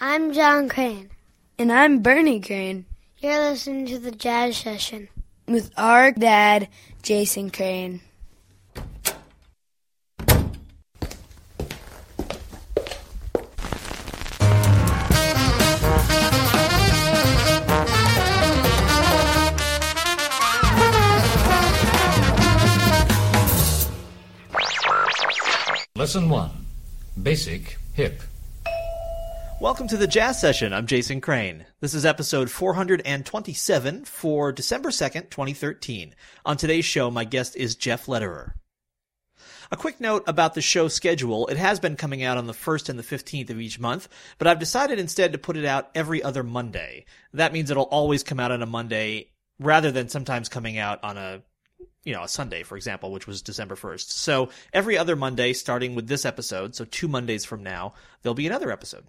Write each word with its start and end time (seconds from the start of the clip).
I'm 0.00 0.32
John 0.32 0.68
Crane. 0.68 1.10
And 1.58 1.72
I'm 1.72 2.02
Bernie 2.02 2.40
Crane. 2.40 2.86
You're 3.18 3.50
listening 3.50 3.86
to 3.86 3.98
the 3.98 4.12
Jazz 4.12 4.56
Session 4.56 5.08
with 5.48 5.72
our 5.76 6.12
dad, 6.12 6.68
Jason 7.02 7.50
Crane. 7.50 8.00
Lesson 25.96 26.28
1 26.28 26.50
Basic 27.20 27.78
Hip. 27.94 28.22
Welcome 29.60 29.88
to 29.88 29.96
the 29.96 30.06
Jazz 30.06 30.40
Session. 30.40 30.72
I'm 30.72 30.86
Jason 30.86 31.20
Crane. 31.20 31.66
This 31.80 31.92
is 31.92 32.06
episode 32.06 32.48
427 32.48 34.04
for 34.04 34.52
December 34.52 34.90
2nd, 34.90 35.30
2013. 35.30 36.14
On 36.46 36.56
today's 36.56 36.84
show, 36.84 37.10
my 37.10 37.24
guest 37.24 37.56
is 37.56 37.74
Jeff 37.74 38.06
Lederer. 38.06 38.54
A 39.72 39.76
quick 39.76 40.00
note 40.00 40.22
about 40.28 40.54
the 40.54 40.62
show 40.62 40.86
schedule. 40.86 41.48
It 41.48 41.56
has 41.56 41.80
been 41.80 41.96
coming 41.96 42.22
out 42.22 42.38
on 42.38 42.46
the 42.46 42.52
1st 42.52 42.88
and 42.88 42.98
the 43.00 43.02
15th 43.02 43.50
of 43.50 43.60
each 43.60 43.80
month, 43.80 44.08
but 44.38 44.46
I've 44.46 44.60
decided 44.60 45.00
instead 45.00 45.32
to 45.32 45.38
put 45.38 45.56
it 45.56 45.64
out 45.64 45.90
every 45.92 46.22
other 46.22 46.44
Monday. 46.44 47.04
That 47.32 47.52
means 47.52 47.68
it'll 47.68 47.82
always 47.82 48.22
come 48.22 48.38
out 48.38 48.52
on 48.52 48.62
a 48.62 48.66
Monday 48.66 49.30
rather 49.58 49.90
than 49.90 50.08
sometimes 50.08 50.48
coming 50.48 50.78
out 50.78 51.02
on 51.02 51.18
a 51.18 51.42
you 52.04 52.14
know, 52.14 52.22
a 52.22 52.28
Sunday, 52.28 52.62
for 52.62 52.76
example, 52.76 53.10
which 53.10 53.26
was 53.26 53.42
December 53.42 53.74
1st. 53.74 54.12
So 54.12 54.50
every 54.72 54.96
other 54.96 55.16
Monday, 55.16 55.52
starting 55.52 55.96
with 55.96 56.06
this 56.06 56.24
episode, 56.24 56.76
so 56.76 56.84
two 56.84 57.08
Mondays 57.08 57.44
from 57.44 57.64
now, 57.64 57.94
there'll 58.22 58.34
be 58.34 58.46
another 58.46 58.70
episode. 58.70 59.04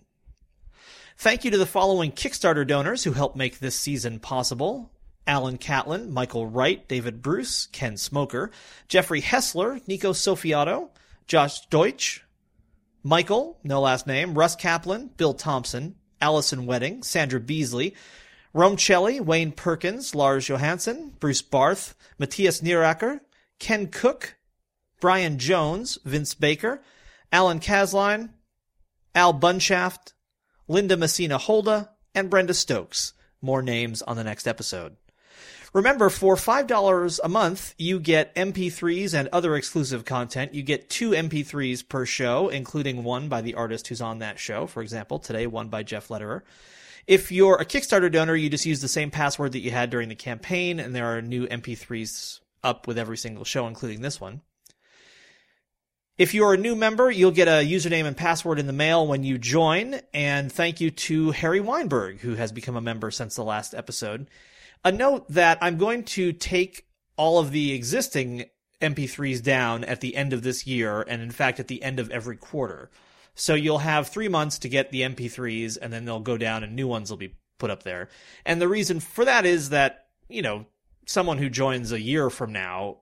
Thank 1.19 1.43
you 1.43 1.51
to 1.51 1.57
the 1.57 1.65
following 1.65 2.13
Kickstarter 2.13 2.65
donors 2.65 3.03
who 3.03 3.11
helped 3.11 3.35
make 3.35 3.59
this 3.59 3.75
season 3.75 4.21
possible. 4.21 4.89
Alan 5.27 5.57
Catlin, 5.57 6.13
Michael 6.13 6.47
Wright, 6.47 6.87
David 6.87 7.21
Bruce, 7.21 7.67
Ken 7.73 7.97
Smoker, 7.97 8.51
Jeffrey 8.87 9.21
Hessler, 9.21 9.85
Nico 9.85 10.13
Soffiato, 10.13 10.87
Josh 11.27 11.67
Deutsch, 11.67 12.23
Michael, 13.03 13.59
no 13.65 13.81
last 13.81 14.07
name, 14.07 14.33
Russ 14.33 14.55
Kaplan, 14.55 15.09
Bill 15.17 15.33
Thompson, 15.33 15.95
Allison 16.21 16.65
Wedding, 16.65 17.03
Sandra 17.03 17.41
Beasley, 17.41 17.95
Rome 18.53 18.77
Shelley, 18.77 19.19
Wayne 19.19 19.51
Perkins, 19.51 20.15
Lars 20.15 20.47
Johansson, 20.47 21.11
Bruce 21.19 21.41
Barth, 21.41 21.95
Matthias 22.17 22.61
Nieracker, 22.61 23.19
Ken 23.59 23.87
Cook, 23.87 24.37
Brian 25.01 25.37
Jones, 25.37 25.97
Vince 26.05 26.33
Baker, 26.33 26.81
Alan 27.29 27.59
Casline, 27.59 28.29
Al 29.13 29.33
Bunshaft, 29.33 30.13
Linda 30.69 30.95
Messina 30.95 31.39
Holda, 31.39 31.89
and 32.13 32.29
Brenda 32.29 32.53
Stokes. 32.53 33.13
More 33.41 33.63
names 33.63 34.03
on 34.03 34.17
the 34.17 34.23
next 34.23 34.47
episode. 34.47 34.97
Remember, 35.73 36.09
for 36.09 36.35
$5 36.35 37.19
a 37.23 37.27
month, 37.27 37.73
you 37.79 37.99
get 37.99 38.35
MP3s 38.35 39.15
and 39.15 39.29
other 39.29 39.55
exclusive 39.55 40.05
content. 40.05 40.53
You 40.53 40.61
get 40.61 40.87
two 40.87 41.11
MP3s 41.11 41.89
per 41.89 42.05
show, 42.05 42.49
including 42.49 43.03
one 43.03 43.29
by 43.29 43.41
the 43.41 43.55
artist 43.55 43.87
who's 43.87 43.99
on 43.99 44.19
that 44.19 44.37
show. 44.37 44.67
For 44.67 44.83
example, 44.83 45.17
today, 45.17 45.47
one 45.47 45.69
by 45.69 45.81
Jeff 45.81 46.11
Lederer. 46.11 46.43
If 47.07 47.31
you're 47.31 47.55
a 47.55 47.65
Kickstarter 47.65 48.11
donor, 48.11 48.35
you 48.35 48.51
just 48.51 48.67
use 48.67 48.81
the 48.81 48.87
same 48.87 49.09
password 49.09 49.53
that 49.53 49.59
you 49.59 49.71
had 49.71 49.89
during 49.89 50.09
the 50.09 50.15
campaign, 50.15 50.79
and 50.79 50.95
there 50.95 51.17
are 51.17 51.21
new 51.21 51.47
MP3s 51.47 52.41
up 52.63 52.85
with 52.85 52.99
every 52.99 53.17
single 53.17 53.43
show, 53.43 53.65
including 53.65 54.01
this 54.01 54.21
one. 54.21 54.41
If 56.19 56.33
you're 56.33 56.53
a 56.53 56.57
new 56.57 56.75
member, 56.75 57.09
you'll 57.09 57.31
get 57.31 57.47
a 57.47 57.65
username 57.65 58.05
and 58.05 58.17
password 58.17 58.59
in 58.59 58.67
the 58.67 58.73
mail 58.73 59.07
when 59.07 59.23
you 59.23 59.37
join. 59.37 60.01
And 60.13 60.51
thank 60.51 60.81
you 60.81 60.91
to 60.91 61.31
Harry 61.31 61.61
Weinberg, 61.61 62.19
who 62.19 62.35
has 62.35 62.51
become 62.51 62.75
a 62.75 62.81
member 62.81 63.09
since 63.09 63.37
the 63.37 63.43
last 63.45 63.73
episode. 63.73 64.27
A 64.83 64.91
note 64.91 65.29
that 65.29 65.57
I'm 65.61 65.77
going 65.77 66.03
to 66.03 66.33
take 66.33 66.87
all 67.15 67.39
of 67.39 67.51
the 67.51 67.71
existing 67.71 68.49
MP3s 68.81 69.41
down 69.41 69.85
at 69.85 70.01
the 70.01 70.13
end 70.17 70.33
of 70.33 70.43
this 70.43 70.67
year, 70.67 71.05
and 71.07 71.21
in 71.21 71.31
fact, 71.31 71.57
at 71.57 71.69
the 71.69 71.81
end 71.81 72.01
of 72.01 72.11
every 72.11 72.35
quarter. 72.35 72.91
So 73.33 73.53
you'll 73.53 73.77
have 73.77 74.09
three 74.09 74.27
months 74.27 74.59
to 74.59 74.67
get 74.67 74.91
the 74.91 75.03
MP3s, 75.03 75.77
and 75.81 75.93
then 75.93 76.03
they'll 76.03 76.19
go 76.19 76.37
down 76.37 76.65
and 76.65 76.75
new 76.75 76.89
ones 76.89 77.09
will 77.09 77.17
be 77.17 77.37
put 77.59 77.71
up 77.71 77.83
there. 77.83 78.09
And 78.45 78.61
the 78.61 78.67
reason 78.67 78.99
for 78.99 79.23
that 79.23 79.45
is 79.45 79.69
that, 79.69 80.07
you 80.27 80.41
know, 80.41 80.65
someone 81.05 81.37
who 81.37 81.49
joins 81.49 81.93
a 81.93 82.01
year 82.01 82.29
from 82.29 82.51
now 82.51 82.97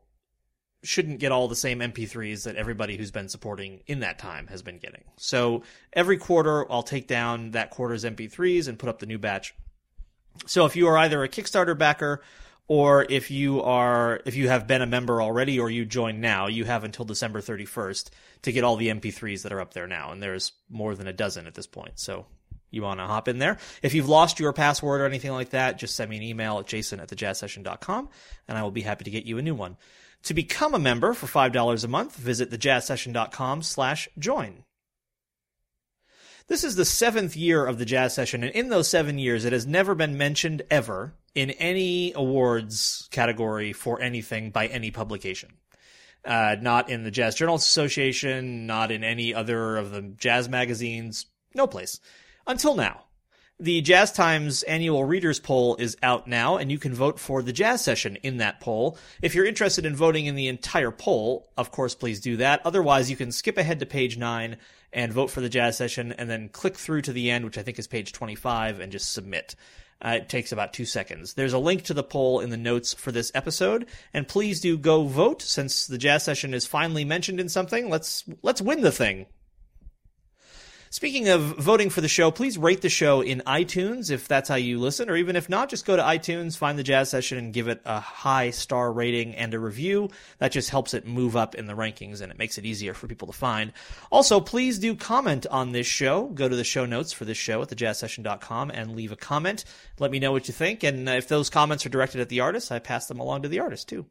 shouldn't 0.87 1.19
get 1.19 1.31
all 1.31 1.47
the 1.47 1.55
same 1.55 1.79
MP3s 1.79 2.43
that 2.43 2.55
everybody 2.55 2.97
who's 2.97 3.11
been 3.11 3.29
supporting 3.29 3.81
in 3.87 3.99
that 3.99 4.19
time 4.19 4.47
has 4.47 4.61
been 4.61 4.77
getting. 4.77 5.03
So 5.17 5.63
every 5.93 6.17
quarter, 6.17 6.71
I'll 6.71 6.83
take 6.83 7.07
down 7.07 7.51
that 7.51 7.71
quarter's 7.71 8.03
MP3s 8.03 8.67
and 8.67 8.79
put 8.79 8.89
up 8.89 8.99
the 8.99 9.05
new 9.05 9.17
batch. 9.17 9.53
So 10.45 10.65
if 10.65 10.75
you 10.75 10.87
are 10.87 10.97
either 10.97 11.23
a 11.23 11.29
Kickstarter 11.29 11.77
backer 11.77 12.21
or 12.67 13.05
if 13.09 13.31
you 13.31 13.61
are 13.61 14.21
if 14.25 14.35
you 14.35 14.49
have 14.49 14.67
been 14.67 14.81
a 14.81 14.85
member 14.85 15.21
already 15.21 15.59
or 15.59 15.69
you 15.69 15.85
join 15.85 16.19
now 16.19 16.47
you 16.47 16.65
have 16.65 16.83
until 16.83 17.05
december 17.05 17.41
31st 17.41 18.09
to 18.41 18.51
get 18.51 18.63
all 18.63 18.75
the 18.75 18.89
mp3s 18.89 19.43
that 19.43 19.51
are 19.51 19.61
up 19.61 19.73
there 19.73 19.87
now 19.87 20.11
and 20.11 20.21
there's 20.21 20.51
more 20.69 20.95
than 20.95 21.07
a 21.07 21.13
dozen 21.13 21.47
at 21.47 21.53
this 21.53 21.67
point 21.67 21.93
so 21.95 22.25
you 22.69 22.81
want 22.81 22.99
to 22.99 23.05
hop 23.05 23.27
in 23.27 23.39
there 23.39 23.57
if 23.81 23.93
you've 23.93 24.09
lost 24.09 24.39
your 24.39 24.53
password 24.53 25.01
or 25.01 25.05
anything 25.05 25.31
like 25.31 25.51
that 25.51 25.77
just 25.77 25.95
send 25.95 26.09
me 26.09 26.17
an 26.17 26.23
email 26.23 26.59
at 26.59 26.67
jason 26.67 26.99
at 26.99 27.07
thejazzsession.com 27.09 28.09
and 28.47 28.57
i 28.57 28.63
will 28.63 28.71
be 28.71 28.81
happy 28.81 29.05
to 29.05 29.11
get 29.11 29.25
you 29.25 29.37
a 29.37 29.41
new 29.41 29.55
one 29.55 29.77
to 30.27 30.33
become 30.33 30.73
a 30.73 30.79
member 30.79 31.13
for 31.13 31.27
$5 31.27 31.83
a 31.83 31.87
month 31.87 32.15
visit 32.15 32.51
thejazzsession.com 32.51 33.63
slash 33.63 34.07
join 34.19 34.63
this 36.47 36.63
is 36.63 36.75
the 36.75 36.85
seventh 36.85 37.35
year 37.35 37.65
of 37.65 37.77
the 37.77 37.85
jazz 37.85 38.13
session 38.13 38.43
and 38.43 38.53
in 38.53 38.69
those 38.69 38.87
seven 38.87 39.17
years 39.17 39.43
it 39.43 39.53
has 39.53 39.65
never 39.65 39.95
been 39.95 40.17
mentioned 40.17 40.61
ever 40.69 41.13
in 41.37 41.51
any 41.51 42.11
awards 42.15 43.07
category 43.11 43.71
for 43.71 44.01
anything 44.01 44.49
by 44.49 44.65
any 44.65 44.89
publication. 44.89 45.53
Uh, 46.25 46.55
not 46.59 46.89
in 46.89 47.03
the 47.03 47.11
Jazz 47.11 47.35
Journalists 47.35 47.69
Association, 47.69 48.65
not 48.65 48.91
in 48.91 49.03
any 49.03 49.35
other 49.35 49.77
of 49.77 49.91
the 49.91 50.01
jazz 50.01 50.49
magazines, 50.49 51.27
no 51.53 51.67
place. 51.67 51.99
Until 52.47 52.75
now. 52.75 53.03
The 53.59 53.81
Jazz 53.81 54.11
Times 54.11 54.61
annual 54.61 55.03
readers 55.03 55.39
poll 55.39 55.77
is 55.77 55.97
out 56.03 56.27
now, 56.27 56.57
and 56.57 56.71
you 56.71 56.77
can 56.77 56.93
vote 56.93 57.19
for 57.19 57.41
the 57.41 57.51
jazz 57.51 57.83
session 57.83 58.15
in 58.17 58.37
that 58.37 58.59
poll. 58.59 58.99
If 59.19 59.33
you're 59.33 59.47
interested 59.47 59.83
in 59.83 59.95
voting 59.95 60.27
in 60.27 60.35
the 60.35 60.47
entire 60.47 60.91
poll, 60.91 61.49
of 61.57 61.71
course, 61.71 61.95
please 61.95 62.19
do 62.19 62.37
that. 62.37 62.61
Otherwise, 62.63 63.09
you 63.09 63.15
can 63.15 63.31
skip 63.31 63.57
ahead 63.57 63.79
to 63.79 63.87
page 63.87 64.15
9 64.15 64.57
and 64.93 65.11
vote 65.11 65.31
for 65.31 65.41
the 65.41 65.49
jazz 65.49 65.75
session, 65.75 66.11
and 66.11 66.29
then 66.29 66.49
click 66.49 66.75
through 66.75 67.01
to 67.01 67.13
the 67.13 67.31
end, 67.31 67.45
which 67.45 67.57
I 67.57 67.63
think 67.63 67.79
is 67.79 67.87
page 67.87 68.13
25, 68.13 68.79
and 68.79 68.91
just 68.91 69.11
submit. 69.11 69.55
Uh, 69.99 70.19
it 70.21 70.29
takes 70.29 70.51
about 70.51 70.71
two 70.71 70.85
seconds. 70.85 71.33
There's 71.33 71.53
a 71.53 71.57
link 71.57 71.81
to 71.85 71.95
the 71.95 72.03
poll 72.03 72.41
in 72.41 72.51
the 72.51 72.57
notes 72.57 72.93
for 72.93 73.11
this 73.11 73.31
episode, 73.33 73.87
and 74.13 74.27
please 74.27 74.61
do 74.61 74.77
go 74.77 75.05
vote 75.05 75.41
since 75.41 75.87
the 75.87 75.97
jazz 75.97 76.21
session 76.21 76.53
is 76.53 76.67
finally 76.67 77.05
mentioned 77.05 77.39
in 77.39 77.49
something. 77.49 77.89
Let's 77.89 78.23
let's 78.43 78.61
win 78.61 78.81
the 78.81 78.91
thing. 78.91 79.25
Speaking 80.89 81.27
of 81.27 81.41
voting 81.41 81.89
for 81.89 81.99
the 81.99 82.07
show, 82.07 82.31
please 82.31 82.57
rate 82.57 82.81
the 82.81 82.89
show 82.89 83.19
in 83.21 83.41
iTunes 83.45 84.09
if 84.09 84.27
that's 84.27 84.47
how 84.47 84.55
you 84.55 84.79
listen, 84.79 85.09
or 85.09 85.17
even 85.17 85.35
if 85.35 85.49
not, 85.49 85.69
just 85.69 85.85
go 85.85 85.97
to 85.97 86.01
iTunes, 86.01 86.57
find 86.57 86.79
the 86.79 86.83
jazz 86.83 87.09
session, 87.09 87.37
and 87.37 87.53
give 87.53 87.67
it 87.67 87.81
a 87.83 87.99
high 87.99 88.51
star 88.51 88.91
rating 88.91 89.35
and 89.35 89.53
a 89.53 89.59
review. 89.59 90.09
That 90.37 90.53
just 90.53 90.69
helps 90.69 90.93
it 90.93 91.05
move 91.05 91.35
up 91.35 91.55
in 91.55 91.65
the 91.65 91.73
rankings 91.73 92.21
and 92.21 92.31
it 92.31 92.37
makes 92.37 92.57
it 92.57 92.65
easier 92.65 92.93
for 92.93 93.07
people 93.07 93.27
to 93.27 93.33
find. 93.33 93.73
Also, 94.11 94.39
please 94.39 94.79
do 94.79 94.95
comment 94.95 95.45
on 95.47 95.73
this 95.73 95.87
show. 95.87 96.27
Go 96.27 96.47
to 96.47 96.55
the 96.55 96.63
show 96.63 96.85
notes 96.85 97.11
for 97.11 97.25
this 97.25 97.37
show 97.37 97.61
at 97.61 97.67
thejazzsession.com 97.67 98.71
and 98.71 98.95
leave 98.95 99.11
a 99.11 99.17
comment. 99.17 99.65
Let 99.99 100.11
me 100.11 100.19
know 100.19 100.31
what 100.31 100.47
you 100.47 100.53
think. 100.53 100.83
And 100.83 101.09
if 101.09 101.27
those 101.27 101.49
comments 101.49 101.85
are 101.85 101.89
directed 101.89 102.21
at 102.21 102.29
the 102.29 102.39
artist, 102.39 102.71
I 102.71 102.79
pass 102.79 103.07
them 103.07 103.19
along 103.19 103.41
to 103.41 103.49
the 103.49 103.59
artist 103.59 103.89
too. 103.89 104.05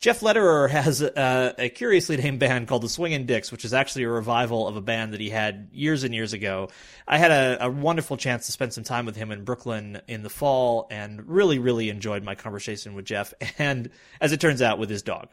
Jeff 0.00 0.22
Lederer 0.22 0.68
has 0.68 1.02
a, 1.02 1.72
curiously 1.74 2.16
named 2.16 2.38
band 2.38 2.68
called 2.68 2.82
the 2.82 2.88
Swingin' 2.88 3.26
Dicks, 3.26 3.50
which 3.50 3.64
is 3.64 3.74
actually 3.74 4.04
a 4.04 4.08
revival 4.08 4.68
of 4.68 4.76
a 4.76 4.80
band 4.80 5.12
that 5.12 5.20
he 5.20 5.28
had 5.28 5.68
years 5.72 6.04
and 6.04 6.14
years 6.14 6.32
ago. 6.32 6.68
I 7.06 7.18
had 7.18 7.32
a, 7.32 7.66
a 7.66 7.70
wonderful 7.70 8.16
chance 8.16 8.46
to 8.46 8.52
spend 8.52 8.72
some 8.72 8.84
time 8.84 9.06
with 9.06 9.16
him 9.16 9.32
in 9.32 9.42
Brooklyn 9.42 10.00
in 10.06 10.22
the 10.22 10.30
fall 10.30 10.86
and 10.90 11.28
really, 11.28 11.58
really 11.58 11.88
enjoyed 11.90 12.22
my 12.22 12.36
conversation 12.36 12.94
with 12.94 13.06
Jeff 13.06 13.34
and, 13.58 13.90
as 14.20 14.30
it 14.30 14.40
turns 14.40 14.62
out, 14.62 14.78
with 14.78 14.88
his 14.88 15.02
dog. 15.02 15.30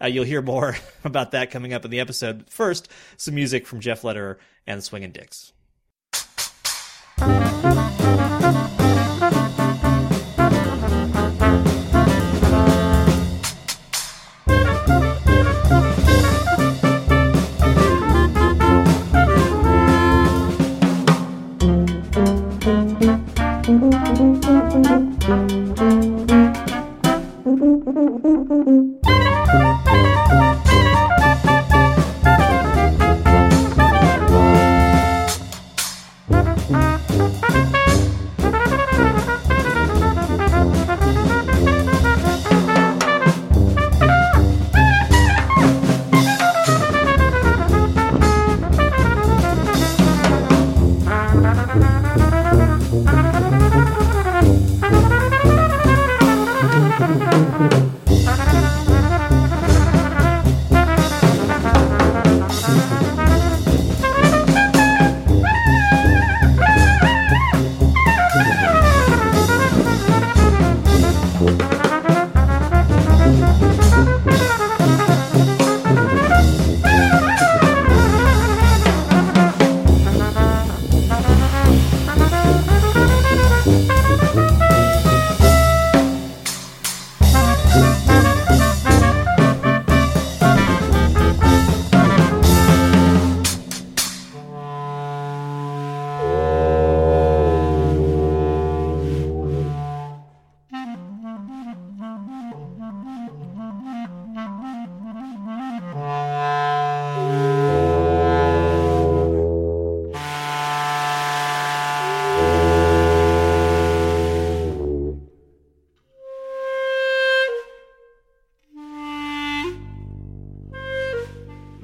Uh, 0.00 0.06
you'll 0.06 0.24
hear 0.24 0.42
more 0.42 0.76
about 1.04 1.30
that 1.30 1.50
coming 1.50 1.72
up 1.72 1.86
in 1.86 1.90
the 1.90 2.00
episode. 2.00 2.50
First, 2.50 2.88
some 3.16 3.34
music 3.34 3.66
from 3.66 3.80
Jeff 3.80 4.04
Lederer 4.04 4.38
and 4.66 4.78
the 4.78 4.82
Swingin' 4.82 5.12
Dicks. 5.12 5.52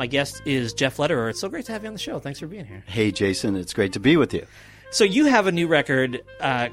Guest 0.08 0.42
is 0.44 0.72
Jeff 0.72 0.98
Lederer. 0.98 1.28
It's 1.28 1.40
so 1.40 1.48
great 1.48 1.66
to 1.66 1.72
have 1.72 1.82
you 1.82 1.88
on 1.88 1.94
the 1.94 2.00
show. 2.00 2.18
Thanks 2.18 2.40
for 2.40 2.46
being 2.46 2.64
here. 2.64 2.82
Hey, 2.86 3.12
Jason, 3.12 3.56
it's 3.56 3.72
great 3.72 3.92
to 3.92 4.00
be 4.00 4.16
with 4.16 4.34
you. 4.34 4.46
So 4.90 5.04
you 5.04 5.26
have 5.26 5.46
a 5.46 5.52
new 5.52 5.68
record 5.68 6.22
uh, 6.40 6.70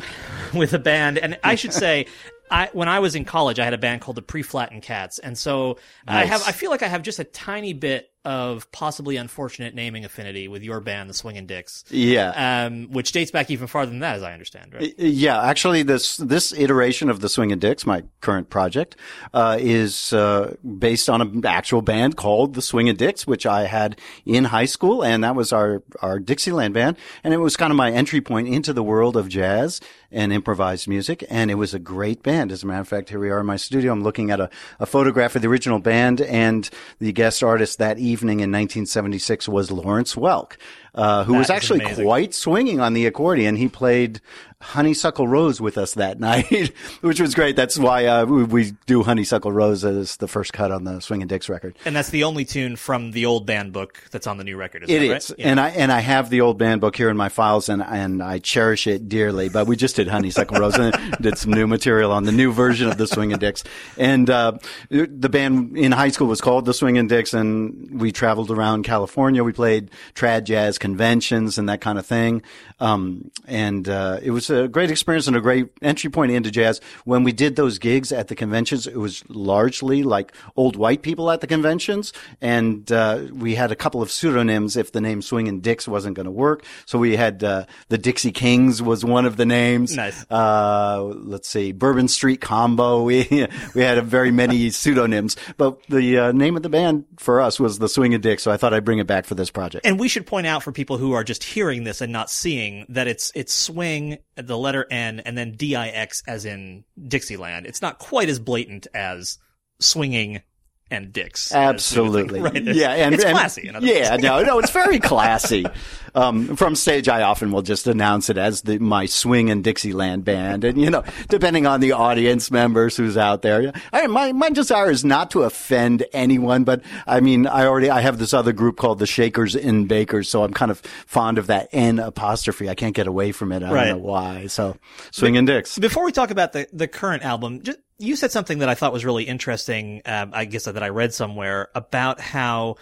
with 0.54 0.72
a 0.72 0.78
band, 0.78 1.18
and 1.18 1.38
I 1.44 1.54
should 1.54 1.72
say, 1.72 2.06
I 2.50 2.70
when 2.72 2.88
I 2.88 3.00
was 3.00 3.14
in 3.14 3.24
college, 3.24 3.58
I 3.58 3.64
had 3.64 3.74
a 3.74 3.78
band 3.78 4.00
called 4.00 4.16
the 4.16 4.22
Pre-Flattened 4.22 4.82
Cats, 4.82 5.18
and 5.18 5.36
so 5.36 5.78
I 6.06 6.24
have 6.24 6.42
I 6.46 6.52
feel 6.52 6.70
like 6.70 6.82
I 6.82 6.88
have 6.88 7.02
just 7.02 7.18
a 7.18 7.24
tiny 7.24 7.74
bit 7.74 8.10
of 8.28 8.70
possibly 8.72 9.16
unfortunate 9.16 9.74
naming 9.74 10.04
affinity 10.04 10.48
with 10.48 10.62
your 10.62 10.80
band, 10.80 11.08
the 11.08 11.14
Swingin' 11.14 11.46
Dicks, 11.46 11.82
Yeah. 11.88 12.66
um, 12.66 12.88
which 12.92 13.12
dates 13.12 13.30
back 13.30 13.50
even 13.50 13.66
farther 13.66 13.90
than 13.90 14.00
that, 14.00 14.16
as 14.16 14.22
I 14.22 14.34
understand, 14.34 14.74
right? 14.74 14.94
Yeah, 14.98 15.40
actually, 15.42 15.82
this 15.82 16.18
this 16.18 16.52
iteration 16.52 17.08
of 17.08 17.20
the 17.20 17.28
Swingin' 17.30 17.58
Dicks, 17.58 17.86
my 17.86 18.02
current 18.20 18.50
project, 18.50 18.96
uh, 19.32 19.56
is 19.58 20.12
uh, 20.12 20.54
based 20.78 21.08
on 21.08 21.22
an 21.22 21.46
actual 21.46 21.80
band 21.80 22.16
called 22.16 22.52
the 22.52 22.60
Swingin' 22.60 22.96
Dicks, 22.96 23.26
which 23.26 23.46
I 23.46 23.62
had 23.64 23.98
in 24.26 24.44
high 24.44 24.66
school, 24.66 25.02
and 25.02 25.24
that 25.24 25.34
was 25.34 25.50
our 25.50 25.82
our 26.02 26.18
Dixieland 26.18 26.74
band, 26.74 26.98
and 27.24 27.32
it 27.32 27.38
was 27.38 27.56
kind 27.56 27.70
of 27.70 27.78
my 27.78 27.90
entry 27.90 28.20
point 28.20 28.46
into 28.48 28.74
the 28.74 28.82
world 28.82 29.16
of 29.16 29.28
jazz 29.30 29.80
and 30.12 30.32
improvised 30.32 30.86
music, 30.88 31.24
and 31.30 31.50
it 31.50 31.54
was 31.54 31.72
a 31.74 31.78
great 31.78 32.22
band. 32.22 32.52
As 32.52 32.62
a 32.62 32.66
matter 32.66 32.80
of 32.80 32.88
fact, 32.88 33.08
here 33.08 33.18
we 33.20 33.30
are 33.30 33.40
in 33.40 33.46
my 33.46 33.56
studio. 33.56 33.90
I'm 33.92 34.02
looking 34.02 34.30
at 34.30 34.40
a, 34.40 34.48
a 34.78 34.86
photograph 34.86 35.34
of 35.34 35.40
the 35.42 35.48
original 35.48 35.78
band, 35.78 36.20
and 36.20 36.68
the 36.98 37.12
guest 37.12 37.42
artist 37.42 37.78
that 37.78 37.98
evening 37.98 38.17
in 38.40 38.50
1976 38.50 39.48
was 39.48 39.70
Lawrence 39.70 40.14
Welk, 40.14 40.56
uh, 40.94 41.24
who 41.24 41.32
That 41.32 41.38
was 41.38 41.50
actually 41.50 41.80
quite 41.80 42.34
swinging 42.34 42.80
on 42.80 42.94
the 42.94 43.06
accordion. 43.06 43.56
He 43.56 43.68
played 43.68 44.20
Honeysuckle 44.60 45.28
Rose 45.28 45.60
with 45.60 45.78
us 45.78 45.94
that 45.94 46.18
night, 46.20 46.72
which 47.00 47.20
was 47.20 47.34
great. 47.34 47.54
That's 47.54 47.78
why 47.78 48.06
uh, 48.06 48.24
we, 48.24 48.44
we 48.44 48.72
do 48.86 49.02
Honeysuckle 49.04 49.52
Rose 49.52 49.84
as 49.84 50.16
the 50.16 50.26
first 50.26 50.52
cut 50.52 50.72
on 50.72 50.84
the 50.84 51.00
Swingin' 51.00 51.28
Dicks 51.28 51.48
record. 51.48 51.78
And 51.84 51.94
that's 51.94 52.10
the 52.10 52.24
only 52.24 52.44
tune 52.44 52.74
from 52.76 53.12
the 53.12 53.26
old 53.26 53.46
band 53.46 53.72
book 53.72 54.02
that's 54.10 54.26
on 54.26 54.36
the 54.36 54.44
new 54.44 54.56
record. 54.56 54.82
Is 54.82 54.90
It 54.90 54.98
that 54.98 55.04
is, 55.04 55.30
right? 55.30 55.38
Yeah. 55.38 55.48
and 55.50 55.60
I 55.60 55.68
and 55.70 55.92
I 55.92 56.00
have 56.00 56.28
the 56.30 56.40
old 56.40 56.58
band 56.58 56.80
book 56.80 56.96
here 56.96 57.08
in 57.08 57.16
my 57.16 57.28
files, 57.28 57.68
and 57.68 57.82
and 57.82 58.22
I 58.22 58.40
cherish 58.40 58.86
it 58.86 59.08
dearly. 59.08 59.48
But 59.48 59.66
we 59.66 59.76
just 59.76 59.96
did 59.96 60.08
Honeysuckle 60.08 60.58
Rose 60.58 60.76
and 60.76 61.16
did 61.20 61.38
some 61.38 61.52
new 61.52 61.66
material 61.66 62.10
on 62.10 62.24
the 62.24 62.32
new 62.32 62.52
version 62.52 62.88
of 62.88 62.98
the 62.98 63.06
Swingin' 63.06 63.38
Dicks, 63.38 63.62
and 63.96 64.28
uh, 64.28 64.58
the 64.90 65.28
band 65.28 65.76
in 65.78 65.92
high 65.92 66.08
school 66.08 66.26
was 66.26 66.40
called 66.40 66.64
the 66.64 66.74
Swingin' 66.74 67.06
Dicks, 67.06 67.32
and 67.32 68.00
we 68.00 68.10
traveled 68.10 68.50
around 68.50 68.82
California. 68.82 69.44
We 69.44 69.52
played 69.52 69.90
trad 70.14 70.44
jazz 70.44 70.77
conventions 70.78 71.58
and 71.58 71.68
that 71.68 71.80
kind 71.80 71.98
of 71.98 72.06
thing, 72.06 72.42
um, 72.80 73.30
and 73.46 73.88
uh, 73.88 74.18
it 74.22 74.30
was 74.30 74.50
a 74.50 74.68
great 74.68 74.90
experience 74.90 75.26
and 75.26 75.36
a 75.36 75.40
great 75.40 75.68
entry 75.82 76.10
point 76.10 76.32
into 76.32 76.50
jazz. 76.50 76.80
When 77.04 77.24
we 77.24 77.32
did 77.32 77.56
those 77.56 77.78
gigs 77.78 78.12
at 78.12 78.28
the 78.28 78.34
conventions, 78.34 78.86
it 78.86 78.96
was 78.96 79.24
largely 79.28 80.02
like 80.02 80.32
old 80.56 80.76
white 80.76 81.02
people 81.02 81.30
at 81.30 81.40
the 81.40 81.46
conventions, 81.46 82.12
and 82.40 82.90
uh, 82.92 83.24
we 83.32 83.54
had 83.54 83.72
a 83.72 83.76
couple 83.76 84.02
of 84.02 84.10
pseudonyms 84.10 84.76
if 84.76 84.92
the 84.92 85.00
name 85.00 85.22
Swing 85.22 85.48
and 85.48 85.62
Dicks 85.62 85.88
wasn't 85.88 86.16
going 86.16 86.26
to 86.26 86.30
work. 86.30 86.64
So 86.86 86.98
we 86.98 87.16
had 87.16 87.42
uh, 87.42 87.66
the 87.88 87.98
Dixie 87.98 88.32
Kings 88.32 88.82
was 88.82 89.04
one 89.04 89.26
of 89.26 89.36
the 89.36 89.46
names. 89.46 89.96
Nice. 89.96 90.24
Uh, 90.30 91.02
let's 91.02 91.48
see, 91.48 91.72
Bourbon 91.72 92.08
Street 92.08 92.40
Combo. 92.40 92.98
We 93.08 93.48
we 93.74 93.82
had 93.82 93.96
a 93.96 94.02
very 94.02 94.30
many 94.30 94.68
pseudonyms, 94.70 95.36
but 95.56 95.82
the 95.86 96.18
uh, 96.18 96.32
name 96.32 96.56
of 96.56 96.62
the 96.62 96.68
band 96.68 97.04
for 97.16 97.40
us 97.40 97.58
was 97.58 97.78
the 97.78 97.88
Swing 97.88 98.12
and 98.12 98.22
Dicks. 98.22 98.42
So 98.42 98.50
I 98.50 98.56
thought 98.56 98.74
I'd 98.74 98.84
bring 98.84 98.98
it 98.98 99.06
back 99.06 99.24
for 99.24 99.34
this 99.34 99.50
project. 99.50 99.86
And 99.86 99.98
we 99.98 100.08
should 100.08 100.26
point 100.26 100.46
out 100.46 100.62
for 100.68 100.72
people 100.72 100.98
who 100.98 101.12
are 101.12 101.24
just 101.24 101.44
hearing 101.44 101.84
this 101.84 102.02
and 102.02 102.12
not 102.12 102.28
seeing 102.28 102.84
that 102.90 103.08
it's 103.08 103.32
it's 103.34 103.54
swing 103.54 104.18
the 104.36 104.58
letter 104.58 104.86
N 104.90 105.20
and 105.20 105.38
then 105.38 105.52
D 105.52 105.74
I 105.74 105.88
X 105.88 106.22
as 106.26 106.44
in 106.44 106.84
Dixieland. 107.02 107.64
It's 107.64 107.80
not 107.80 107.98
quite 107.98 108.28
as 108.28 108.38
blatant 108.38 108.86
as 108.92 109.38
swinging 109.80 110.42
and 110.90 111.12
dicks. 111.12 111.52
as 111.52 111.96
we 111.96 112.02
would 112.08 112.30
think, 112.30 112.38
Absolutely. 112.38 112.40
right? 112.40 112.64
Yeah. 112.76 112.90
And, 112.92 113.14
it's 113.14 113.24
and- 113.24 113.34
classy. 113.34 113.68
In 113.68 113.76
other 113.76 113.86
yeah. 113.86 114.16
No, 114.16 114.42
no, 114.42 114.58
it's 114.58 114.70
very 114.70 114.98
classy. 115.00 115.66
Um, 116.14 116.56
from 116.56 116.74
stage, 116.74 117.08
I 117.08 117.22
often 117.22 117.52
will 117.52 117.62
just 117.62 117.86
announce 117.86 118.30
it 118.30 118.38
as 118.38 118.62
the, 118.62 118.78
my 118.78 119.04
swing 119.06 119.50
and 119.50 119.62
Dixieland 119.62 120.24
band. 120.24 120.64
And, 120.64 120.80
you 120.80 120.88
know, 120.90 121.04
depending 121.28 121.66
on 121.66 121.80
the 121.80 121.92
audience 121.92 122.50
members 122.50 122.96
who's 122.96 123.16
out 123.18 123.42
there, 123.42 123.72
I, 123.92 124.06
my, 124.06 124.32
my 124.32 124.48
desire 124.50 124.90
is 124.90 125.04
not 125.04 125.30
to 125.32 125.42
offend 125.42 126.04
anyone, 126.14 126.64
but 126.64 126.80
I 127.06 127.20
mean, 127.20 127.46
I 127.46 127.66
already, 127.66 127.90
I 127.90 128.00
have 128.00 128.18
this 128.18 128.32
other 128.32 128.52
group 128.54 128.78
called 128.78 128.98
the 128.98 129.06
Shakers 129.06 129.54
and 129.54 129.86
Bakers. 129.86 130.28
So 130.30 130.42
I'm 130.42 130.54
kind 130.54 130.70
of 130.70 130.80
fond 131.06 131.36
of 131.38 131.48
that 131.48 131.68
N 131.72 131.98
apostrophe. 131.98 132.68
I 132.70 132.74
can't 132.74 132.94
get 132.94 133.06
away 133.06 133.30
from 133.32 133.52
it. 133.52 133.62
I 133.62 133.70
Right. 133.72 133.84
don't 133.88 133.98
know 133.98 134.04
why. 134.04 134.46
So 134.46 134.76
swing 135.12 135.36
and 135.36 135.46
Dicks. 135.46 135.78
Before 135.78 136.04
we 136.04 136.12
talk 136.12 136.30
about 136.30 136.52
the 136.52 136.66
the 136.72 136.88
current 136.88 137.22
album, 137.22 137.62
just, 137.62 137.78
you 137.98 138.16
said 138.16 138.30
something 138.30 138.58
that 138.58 138.68
I 138.68 138.74
thought 138.74 138.92
was 138.92 139.04
really 139.04 139.24
interesting. 139.24 140.02
Um, 140.04 140.30
I 140.32 140.44
guess 140.44 140.64
that 140.64 140.82
I 140.82 140.88
read 140.88 141.12
somewhere 141.12 141.68
about 141.74 142.20
how 142.20 142.76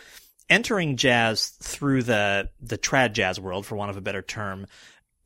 entering 0.49 0.97
jazz 0.97 1.49
through 1.63 2.03
the 2.05 2.51
the 2.61 2.79
trad 2.79 3.13
jazz 3.13 3.41
world, 3.41 3.67
for 3.67 3.77
want 3.77 3.91
of 3.91 3.97
a 3.97 4.03
better 4.03 4.23
term, 4.23 4.67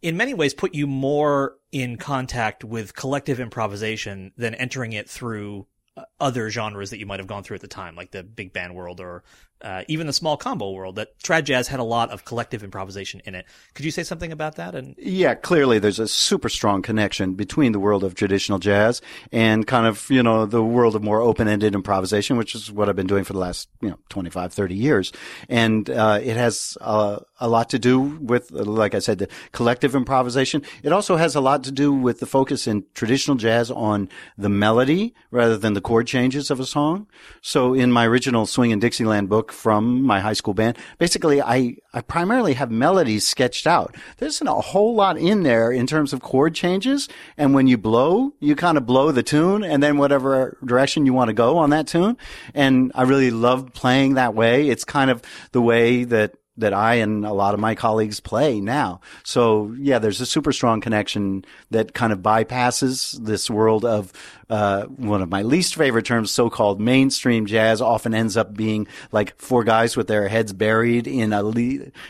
in 0.03 0.17
many 0.17 0.35
ways 0.35 0.55
put 0.55 0.75
you 0.75 0.87
more 0.87 1.57
in 1.73 1.97
contact 1.97 2.65
with 2.65 2.95
collective 2.95 3.41
improvisation 3.41 4.33
than 4.37 4.55
entering 4.55 4.93
it 4.93 5.09
through 5.09 5.67
uh, 5.97 6.05
other 6.19 6.51
genres 6.51 6.91
that 6.91 6.99
you 6.99 7.07
might 7.07 7.21
have 7.21 7.27
gone 7.27 7.43
through 7.43 7.57
at 7.57 7.61
the 7.61 7.69
time, 7.69 7.97
like 7.97 8.13
the 8.13 8.23
big 8.23 8.53
band 8.53 8.75
world 8.75 9.01
or 9.01 9.25
uh, 9.63 9.85
even 9.89 10.07
the 10.07 10.13
small 10.13 10.37
combo 10.37 10.71
world. 10.71 10.97
That 10.97 11.19
trad 11.19 11.45
jazz 11.45 11.69
had 11.69 11.81
a 11.81 11.85
lot 11.85 12.11
of 12.11 12.25
collective 12.25 12.63
improvisation 12.63 13.21
in 13.25 13.35
it. 13.35 13.47
Could 13.75 13.85
you 13.85 13.91
say 13.91 14.03
something 14.03 14.33
about 14.33 14.57
that? 14.57 14.75
And 14.75 14.95
Yeah, 14.99 15.35
clearly 15.35 15.79
there's 15.79 15.99
a 15.99 16.09
super 16.09 16.49
strong 16.49 16.83
connection 16.83 17.35
between 17.35 17.73
the 17.73 17.81
world 17.81 18.05
of 18.05 18.15
traditional 18.15 18.59
jazz 18.59 19.01
and 19.33 19.67
kind 19.67 19.87
of, 19.87 20.09
you 20.11 20.23
know, 20.23 20.47
the 20.47 20.63
world 20.63 20.97
of 20.97 21.03
more 21.03 21.21
open-ended 21.21 21.75
improvisation, 21.75 22.37
which 22.37 22.55
is 22.55 22.71
what 22.71 22.89
I've 22.89 22.97
been 22.97 23.07
doing 23.07 23.25
for 23.25 23.33
the 23.33 23.39
last, 23.39 23.69
you 23.81 23.91
know, 23.91 23.99
25, 24.09 24.53
30 24.53 24.75
years. 24.75 25.13
And, 25.49 25.89
uh, 25.91 26.21
it 26.23 26.37
has, 26.37 26.77
uh, 26.81 27.21
a 27.41 27.49
lot 27.49 27.71
to 27.71 27.79
do 27.79 28.01
with, 28.01 28.51
like 28.51 28.95
I 28.95 28.99
said, 28.99 29.19
the 29.19 29.29
collective 29.53 29.95
improvisation. 29.95 30.63
It 30.83 30.93
also 30.93 31.17
has 31.17 31.35
a 31.35 31.41
lot 31.41 31.65
to 31.65 31.73
do 31.73 31.93
with 31.93 32.21
the 32.21 32.27
focus 32.27 32.67
in 32.67 32.85
traditional 32.95 33.37
jazz 33.37 33.71
on 33.71 34.09
the 34.37 34.51
melody 34.51 35.15
rather 35.31 35.57
than 35.57 35.73
the 35.73 35.81
chord 35.81 36.07
changes 36.07 36.51
of 36.51 36.61
a 36.61 36.67
song. 36.67 37.07
So 37.41 37.73
in 37.75 37.91
my 37.91 38.07
original 38.07 38.47
Swing 38.47 38.73
and 38.73 38.81
Dixieland 38.81 39.29
book 39.29 39.50
from 39.53 40.03
my 40.03 40.21
high 40.21 40.33
school 40.33 40.55
band, 40.55 40.77
basically 40.99 41.41
I, 41.41 41.77
I 41.93 42.01
primarily 42.01 42.55
have 42.55 42.71
melodies 42.71 43.27
sketched 43.27 43.67
out. 43.67 43.95
There's 44.19 44.41
isn't 44.41 44.49
a 44.49 44.55
whole 44.55 44.95
lot 44.95 45.19
in 45.19 45.43
there 45.43 45.71
in 45.71 45.87
terms 45.87 46.13
of 46.13 46.23
chord 46.23 46.55
changes. 46.55 47.09
And 47.37 47.55
when 47.55 47.67
you 47.67 47.77
blow, 47.77 48.33
you 48.41 48.57
kind 48.57 48.79
of 48.79 48.87
blow 48.87 49.13
the 49.13 49.23
tune 49.23 49.63
and 49.63 49.83
then 49.83 49.99
whatever 49.99 50.57
direction 50.65 51.05
you 51.05 51.13
want 51.13 51.29
to 51.29 51.35
go 51.35 51.59
on 51.59 51.71
that 51.71 51.87
tune. 51.87 52.17
And 52.55 52.91
I 52.95 53.03
really 53.03 53.31
love 53.31 53.73
playing 53.75 54.15
that 54.15 54.35
way. 54.35 54.69
It's 54.69 54.85
kind 54.85 55.11
of 55.11 55.23
the 55.53 55.61
way 55.61 56.05
that 56.05 56.35
that 56.57 56.75
I 56.75 56.97
and 56.97 57.25
a 57.25 57.33
lot 57.33 57.55
of 57.55 57.61
my 57.61 57.75
colleagues 57.75 58.21
play 58.21 58.61
now. 58.61 59.01
So 59.25 59.75
yeah, 59.79 59.99
there's 59.99 60.21
a 60.21 60.27
super 60.27 60.53
strong 60.53 60.81
connection 60.81 61.45
that 61.71 61.95
kind 61.95 62.13
of 62.13 62.21
bypasses 62.21 63.13
this 63.25 63.49
world 63.49 63.85
of 63.85 64.13
uh, 64.51 64.85
one 64.87 65.23
of 65.23 65.31
my 65.31 65.43
least 65.43 65.77
favorite 65.77 66.05
terms, 66.05 66.31
so-called 66.31 66.81
mainstream 66.81 67.47
jazz, 67.47 67.81
often 67.81 68.15
ends 68.15 68.37
up 68.37 68.55
being 68.55 68.87
like 69.13 69.39
four 69.41 69.63
guys 69.63 69.97
with 69.97 70.09
their 70.09 70.29
heads 70.29 70.53
buried 70.53 71.07
in 71.07 71.33
a 71.33 71.43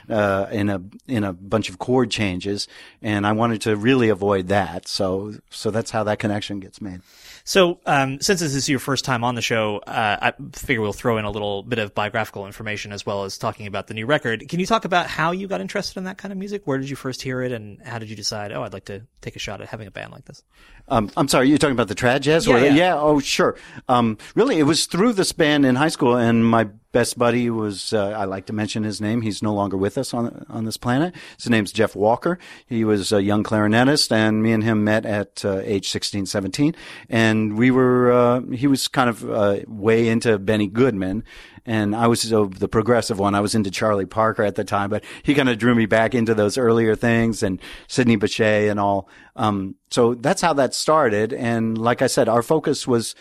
uh, 0.08 0.46
in 0.50 0.70
a 0.70 0.82
in 1.06 1.22
a 1.22 1.32
bunch 1.34 1.68
of 1.68 1.78
chord 1.78 2.10
changes, 2.10 2.66
and 3.02 3.26
I 3.26 3.32
wanted 3.32 3.60
to 3.62 3.76
really 3.76 4.08
avoid 4.08 4.48
that. 4.48 4.88
So 4.88 5.34
so 5.50 5.70
that's 5.70 5.90
how 5.90 6.04
that 6.04 6.18
connection 6.18 6.60
gets 6.60 6.80
made. 6.80 7.02
So, 7.50 7.80
um, 7.84 8.20
since 8.20 8.38
this 8.38 8.54
is 8.54 8.68
your 8.68 8.78
first 8.78 9.04
time 9.04 9.24
on 9.24 9.34
the 9.34 9.42
show, 9.42 9.78
uh, 9.78 10.18
I 10.22 10.32
figure 10.52 10.80
we'll 10.80 10.92
throw 10.92 11.18
in 11.18 11.24
a 11.24 11.30
little 11.32 11.64
bit 11.64 11.80
of 11.80 11.96
biographical 11.96 12.46
information 12.46 12.92
as 12.92 13.04
well 13.04 13.24
as 13.24 13.38
talking 13.38 13.66
about 13.66 13.88
the 13.88 13.94
new 13.94 14.06
record. 14.06 14.48
Can 14.48 14.60
you 14.60 14.66
talk 14.66 14.84
about 14.84 15.08
how 15.08 15.32
you 15.32 15.48
got 15.48 15.60
interested 15.60 15.98
in 15.98 16.04
that 16.04 16.16
kind 16.16 16.30
of 16.30 16.38
music? 16.38 16.62
Where 16.64 16.78
did 16.78 16.88
you 16.88 16.94
first 16.94 17.22
hear 17.22 17.42
it, 17.42 17.50
and 17.50 17.82
how 17.82 17.98
did 17.98 18.08
you 18.08 18.14
decide? 18.14 18.52
Oh, 18.52 18.62
I'd 18.62 18.72
like 18.72 18.84
to 18.84 19.02
take 19.20 19.34
a 19.34 19.40
shot 19.40 19.60
at 19.60 19.66
having 19.66 19.88
a 19.88 19.90
band 19.90 20.12
like 20.12 20.26
this. 20.26 20.44
Um, 20.90 21.10
I'm 21.16 21.28
sorry, 21.28 21.48
you're 21.48 21.58
talking 21.58 21.72
about 21.76 21.88
the 21.88 21.94
trad 21.94 22.20
jazz? 22.20 22.46
Yeah, 22.46 22.54
Or- 22.54 22.58
yeah. 22.66 22.94
Oh, 22.98 23.20
sure. 23.20 23.56
Um, 23.88 24.18
really, 24.34 24.58
it 24.58 24.64
was 24.64 24.86
through 24.86 25.12
this 25.14 25.32
band 25.32 25.64
in 25.64 25.76
high 25.76 25.88
school, 25.88 26.16
and 26.16 26.44
my 26.44 26.64
best 26.92 27.16
buddy 27.16 27.48
was, 27.50 27.92
uh, 27.92 28.08
I 28.08 28.24
like 28.24 28.46
to 28.46 28.52
mention 28.52 28.82
his 28.82 29.00
name. 29.00 29.22
He's 29.22 29.42
no 29.42 29.54
longer 29.54 29.76
with 29.76 29.96
us 29.96 30.12
on, 30.12 30.44
on 30.48 30.64
this 30.64 30.76
planet. 30.76 31.14
His 31.36 31.48
name's 31.48 31.70
Jeff 31.70 31.94
Walker. 31.94 32.38
He 32.66 32.84
was 32.84 33.12
a 33.12 33.22
young 33.22 33.44
clarinetist, 33.44 34.10
and 34.10 34.42
me 34.42 34.50
and 34.52 34.64
him 34.64 34.82
met 34.82 35.06
at 35.06 35.44
uh, 35.44 35.60
age 35.62 35.88
16, 35.88 36.26
17. 36.26 36.74
And 37.08 37.56
we 37.56 37.70
were, 37.70 38.10
uh, 38.10 38.40
he 38.52 38.66
was 38.66 38.88
kind 38.88 39.08
of 39.08 39.30
uh, 39.30 39.60
way 39.68 40.08
into 40.08 40.38
Benny 40.40 40.66
Goodman. 40.66 41.22
And 41.66 41.94
I 41.94 42.06
was 42.06 42.32
uh, 42.32 42.46
the 42.50 42.68
progressive 42.68 43.18
one. 43.18 43.34
I 43.34 43.40
was 43.40 43.54
into 43.54 43.70
Charlie 43.70 44.06
Parker 44.06 44.42
at 44.42 44.54
the 44.54 44.64
time, 44.64 44.90
but 44.90 45.04
he 45.22 45.34
kind 45.34 45.48
of 45.48 45.58
drew 45.58 45.74
me 45.74 45.86
back 45.86 46.14
into 46.14 46.34
those 46.34 46.58
earlier 46.58 46.96
things 46.96 47.42
and 47.42 47.60
Sidney 47.86 48.16
Bechet 48.16 48.70
and 48.70 48.80
all. 48.80 49.08
Um, 49.36 49.76
so 49.90 50.14
that's 50.14 50.42
how 50.42 50.52
that 50.54 50.74
started. 50.74 51.32
And 51.32 51.76
like 51.78 52.02
I 52.02 52.06
said, 52.06 52.28
our 52.28 52.42
focus 52.42 52.86
was 52.86 53.14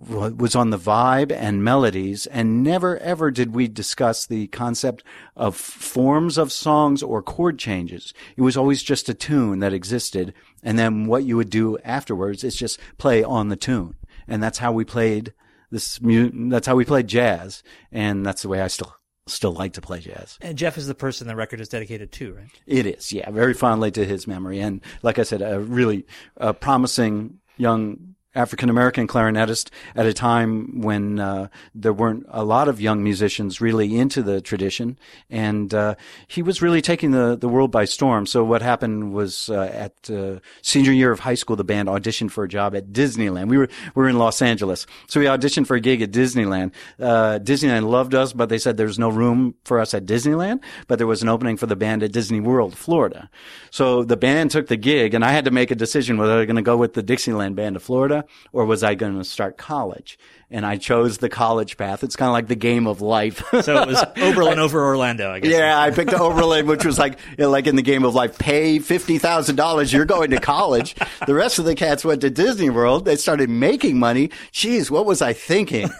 was 0.00 0.54
on 0.54 0.70
the 0.70 0.78
vibe 0.78 1.32
and 1.32 1.64
melodies 1.64 2.26
and 2.26 2.62
never 2.62 2.98
ever 2.98 3.32
did 3.32 3.52
we 3.52 3.66
discuss 3.66 4.26
the 4.26 4.46
concept 4.48 5.02
of 5.34 5.56
forms 5.56 6.38
of 6.38 6.52
songs 6.52 7.02
or 7.02 7.20
chord 7.20 7.58
changes. 7.58 8.14
It 8.36 8.42
was 8.42 8.56
always 8.56 8.82
just 8.82 9.08
a 9.08 9.14
tune 9.14 9.58
that 9.58 9.72
existed. 9.72 10.34
And 10.62 10.78
then 10.78 11.06
what 11.06 11.24
you 11.24 11.36
would 11.36 11.50
do 11.50 11.78
afterwards 11.78 12.44
is 12.44 12.54
just 12.54 12.78
play 12.96 13.24
on 13.24 13.48
the 13.48 13.56
tune. 13.56 13.96
And 14.28 14.40
that's 14.40 14.58
how 14.58 14.70
we 14.70 14.84
played 14.84 15.32
this 15.70 16.00
that's 16.02 16.66
how 16.66 16.76
we 16.76 16.84
played 16.84 17.08
jazz, 17.08 17.62
and 17.92 18.24
that's 18.24 18.42
the 18.42 18.48
way 18.48 18.60
I 18.60 18.68
still 18.68 18.94
still 19.26 19.52
like 19.52 19.74
to 19.74 19.80
play 19.80 20.00
jazz. 20.00 20.38
And 20.40 20.56
Jeff 20.56 20.78
is 20.78 20.86
the 20.86 20.94
person 20.94 21.28
the 21.28 21.36
record 21.36 21.60
is 21.60 21.68
dedicated 21.68 22.12
to, 22.12 22.34
right? 22.34 22.50
It 22.66 22.86
is, 22.86 23.12
yeah, 23.12 23.30
very 23.30 23.54
fondly 23.54 23.90
to 23.92 24.04
his 24.04 24.26
memory, 24.26 24.60
and 24.60 24.80
like 25.02 25.18
I 25.18 25.22
said, 25.22 25.42
a 25.42 25.60
really 25.60 26.06
uh, 26.40 26.52
promising 26.54 27.38
young 27.56 28.14
African 28.34 28.68
American 28.68 29.08
clarinetist 29.08 29.70
at 29.96 30.04
a 30.04 30.12
time 30.12 30.82
when 30.82 31.18
uh, 31.18 31.48
there 31.74 31.94
weren't 31.94 32.26
a 32.28 32.44
lot 32.44 32.68
of 32.68 32.78
young 32.78 33.02
musicians 33.02 33.60
really 33.60 33.96
into 33.96 34.22
the 34.22 34.42
tradition, 34.42 34.98
and 35.30 35.72
uh, 35.72 35.94
he 36.26 36.42
was 36.42 36.60
really 36.60 36.82
taking 36.82 37.12
the, 37.12 37.36
the 37.36 37.48
world 37.48 37.70
by 37.70 37.86
storm. 37.86 38.26
So 38.26 38.44
what 38.44 38.60
happened 38.60 39.14
was 39.14 39.48
uh, 39.48 39.62
at 39.72 40.10
uh, 40.10 40.40
senior 40.60 40.92
year 40.92 41.10
of 41.10 41.20
high 41.20 41.34
school, 41.34 41.56
the 41.56 41.64
band 41.64 41.88
auditioned 41.88 42.30
for 42.30 42.44
a 42.44 42.48
job 42.48 42.76
at 42.76 42.92
Disneyland. 42.92 43.48
We 43.48 43.56
were 43.56 43.68
we 43.94 44.02
were 44.02 44.08
in 44.10 44.18
Los 44.18 44.42
Angeles, 44.42 44.86
so 45.06 45.20
we 45.20 45.26
auditioned 45.26 45.66
for 45.66 45.76
a 45.76 45.80
gig 45.80 46.02
at 46.02 46.10
Disneyland. 46.10 46.72
Uh, 47.00 47.38
Disneyland 47.38 47.88
loved 47.88 48.14
us, 48.14 48.34
but 48.34 48.50
they 48.50 48.58
said 48.58 48.76
there 48.76 48.86
was 48.86 48.98
no 48.98 49.08
room 49.08 49.54
for 49.64 49.80
us 49.80 49.94
at 49.94 50.04
Disneyland, 50.04 50.60
but 50.86 50.98
there 50.98 51.06
was 51.06 51.22
an 51.22 51.30
opening 51.30 51.56
for 51.56 51.66
the 51.66 51.76
band 51.76 52.02
at 52.02 52.12
Disney 52.12 52.40
World, 52.40 52.76
Florida. 52.76 53.30
So 53.70 54.04
the 54.04 54.18
band 54.18 54.50
took 54.50 54.66
the 54.66 54.76
gig, 54.76 55.14
and 55.14 55.24
I 55.24 55.32
had 55.32 55.46
to 55.46 55.50
make 55.50 55.70
a 55.70 55.74
decision 55.74 56.18
whether 56.18 56.34
I 56.34 56.36
was 56.36 56.46
going 56.46 56.56
to 56.56 56.62
go 56.62 56.76
with 56.76 56.92
the 56.92 57.02
Dixieland 57.02 57.56
band 57.56 57.74
to 57.74 57.80
Florida 57.80 58.17
or 58.52 58.64
was 58.64 58.82
I 58.82 58.94
going 58.94 59.16
to 59.18 59.24
start 59.24 59.56
college? 59.56 60.18
And 60.50 60.64
I 60.64 60.76
chose 60.78 61.18
the 61.18 61.28
college 61.28 61.76
path. 61.76 62.02
It's 62.02 62.16
kind 62.16 62.28
of 62.28 62.32
like 62.32 62.46
the 62.48 62.54
game 62.56 62.86
of 62.86 63.00
life. 63.02 63.42
So 63.62 63.82
it 63.82 63.88
was 63.88 64.02
Oberlin 64.16 64.58
over 64.58 64.82
Orlando, 64.82 65.30
I 65.30 65.40
guess. 65.40 65.50
yeah, 65.52 65.78
I 65.78 65.90
picked 65.90 66.14
Oberlin, 66.14 66.66
which 66.66 66.84
was 66.86 66.98
like, 66.98 67.18
you 67.32 67.44
know, 67.44 67.50
like 67.50 67.66
in 67.66 67.76
the 67.76 67.82
game 67.82 68.04
of 68.04 68.14
life, 68.14 68.38
pay 68.38 68.78
$50,000. 68.78 69.92
You're 69.92 70.04
going 70.06 70.30
to 70.30 70.40
college. 70.40 70.94
The 71.26 71.34
rest 71.34 71.58
of 71.58 71.64
the 71.64 71.74
cats 71.74 72.04
went 72.04 72.20
to 72.22 72.30
Disney 72.30 72.70
World. 72.70 73.04
They 73.04 73.16
started 73.16 73.50
making 73.50 73.98
money. 73.98 74.28
Jeez, 74.52 74.90
what 74.90 75.04
was 75.06 75.20
I 75.20 75.32
thinking? 75.34 75.90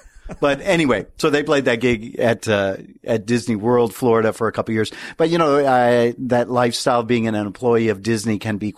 But 0.41 0.61
anyway, 0.61 1.07
so 1.19 1.31
they 1.31 1.43
played 1.43 1.65
that 1.67 1.77
gig 1.77 2.19
at 2.19 2.49
uh, 2.49 2.77
at 3.05 3.27
Disney 3.27 3.57
World, 3.57 3.95
Florida, 3.95 4.33
for 4.33 4.49
a 4.49 4.53
couple 4.53 4.75
years. 4.75 4.93
But 5.17 5.31
you 5.31 5.39
know, 5.39 5.67
I, 5.67 6.15
that 6.19 6.51
lifestyle, 6.51 7.03
being 7.03 7.27
an 7.27 7.35
employee 7.35 7.89
of 7.89 8.03
Disney, 8.03 8.39
can 8.39 8.59
be 8.59 8.75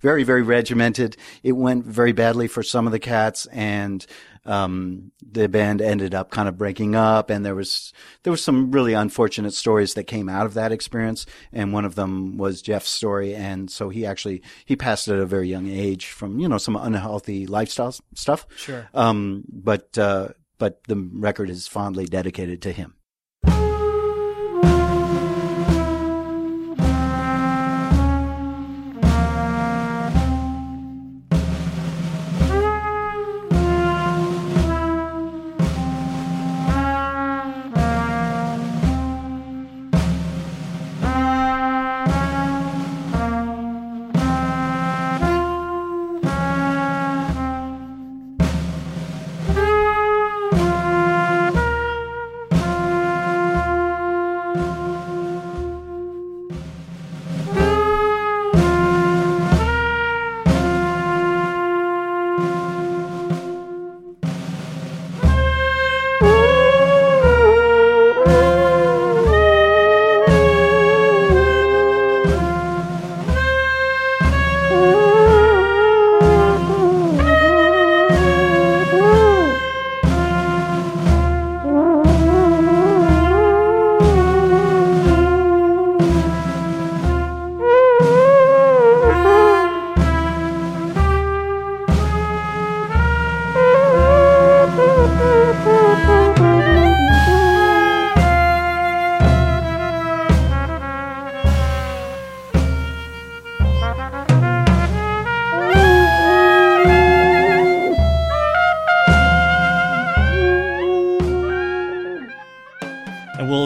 very, 0.00 0.22
very 0.22 0.42
regimented. 0.42 1.16
It 1.42 1.52
went 1.52 1.84
very 1.84 2.12
badly 2.12 2.48
for 2.48 2.62
some 2.62 2.86
of 2.86 2.92
the 2.92 2.98
cats, 2.98 3.46
and 3.46 4.04
um, 4.46 5.12
the 5.22 5.48
band 5.48 5.80
ended 5.80 6.14
up 6.14 6.30
kind 6.30 6.48
of 6.48 6.58
breaking 6.58 6.94
up. 6.94 7.30
And 7.30 7.44
there 7.44 7.54
was 7.54 7.92
there 8.22 8.30
was 8.30 8.42
some 8.42 8.70
really 8.70 8.92
unfortunate 8.92 9.54
stories 9.54 9.94
that 9.94 10.04
came 10.04 10.28
out 10.28 10.46
of 10.46 10.54
that 10.54 10.72
experience. 10.72 11.26
And 11.52 11.72
one 11.72 11.84
of 11.84 11.94
them 11.94 12.36
was 12.36 12.62
Jeff's 12.62 12.90
story, 12.90 13.34
and 13.34 13.70
so 13.70 13.88
he 13.88 14.06
actually 14.06 14.42
he 14.64 14.76
passed 14.76 15.08
at 15.08 15.18
a 15.18 15.26
very 15.26 15.48
young 15.48 15.68
age 15.68 16.06
from 16.06 16.38
you 16.38 16.48
know 16.48 16.58
some 16.58 16.76
unhealthy 16.76 17.46
lifestyle 17.46 17.94
stuff. 18.14 18.46
Sure. 18.56 18.88
Um, 18.94 19.44
but 19.48 19.96
uh, 19.98 20.28
but 20.58 20.84
the 20.84 20.96
record 20.96 21.50
is 21.50 21.66
fondly 21.66 22.06
dedicated 22.06 22.62
to 22.62 22.72
him. 22.72 22.94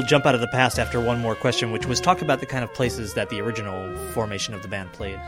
Jump 0.08 0.24
out 0.24 0.34
of 0.34 0.40
the 0.40 0.48
past 0.48 0.78
after 0.78 1.00
one 1.00 1.20
more 1.20 1.34
question, 1.34 1.70
which 1.70 1.86
was 1.86 2.00
talk 2.00 2.22
about 2.22 2.40
the 2.40 2.46
kind 2.46 2.64
of 2.64 2.72
places 2.72 3.14
that 3.14 3.28
the 3.28 3.40
original 3.40 3.94
formation 4.08 4.54
of 4.54 4.62
the 4.62 4.68
band 4.68 4.90
played. 4.92 5.20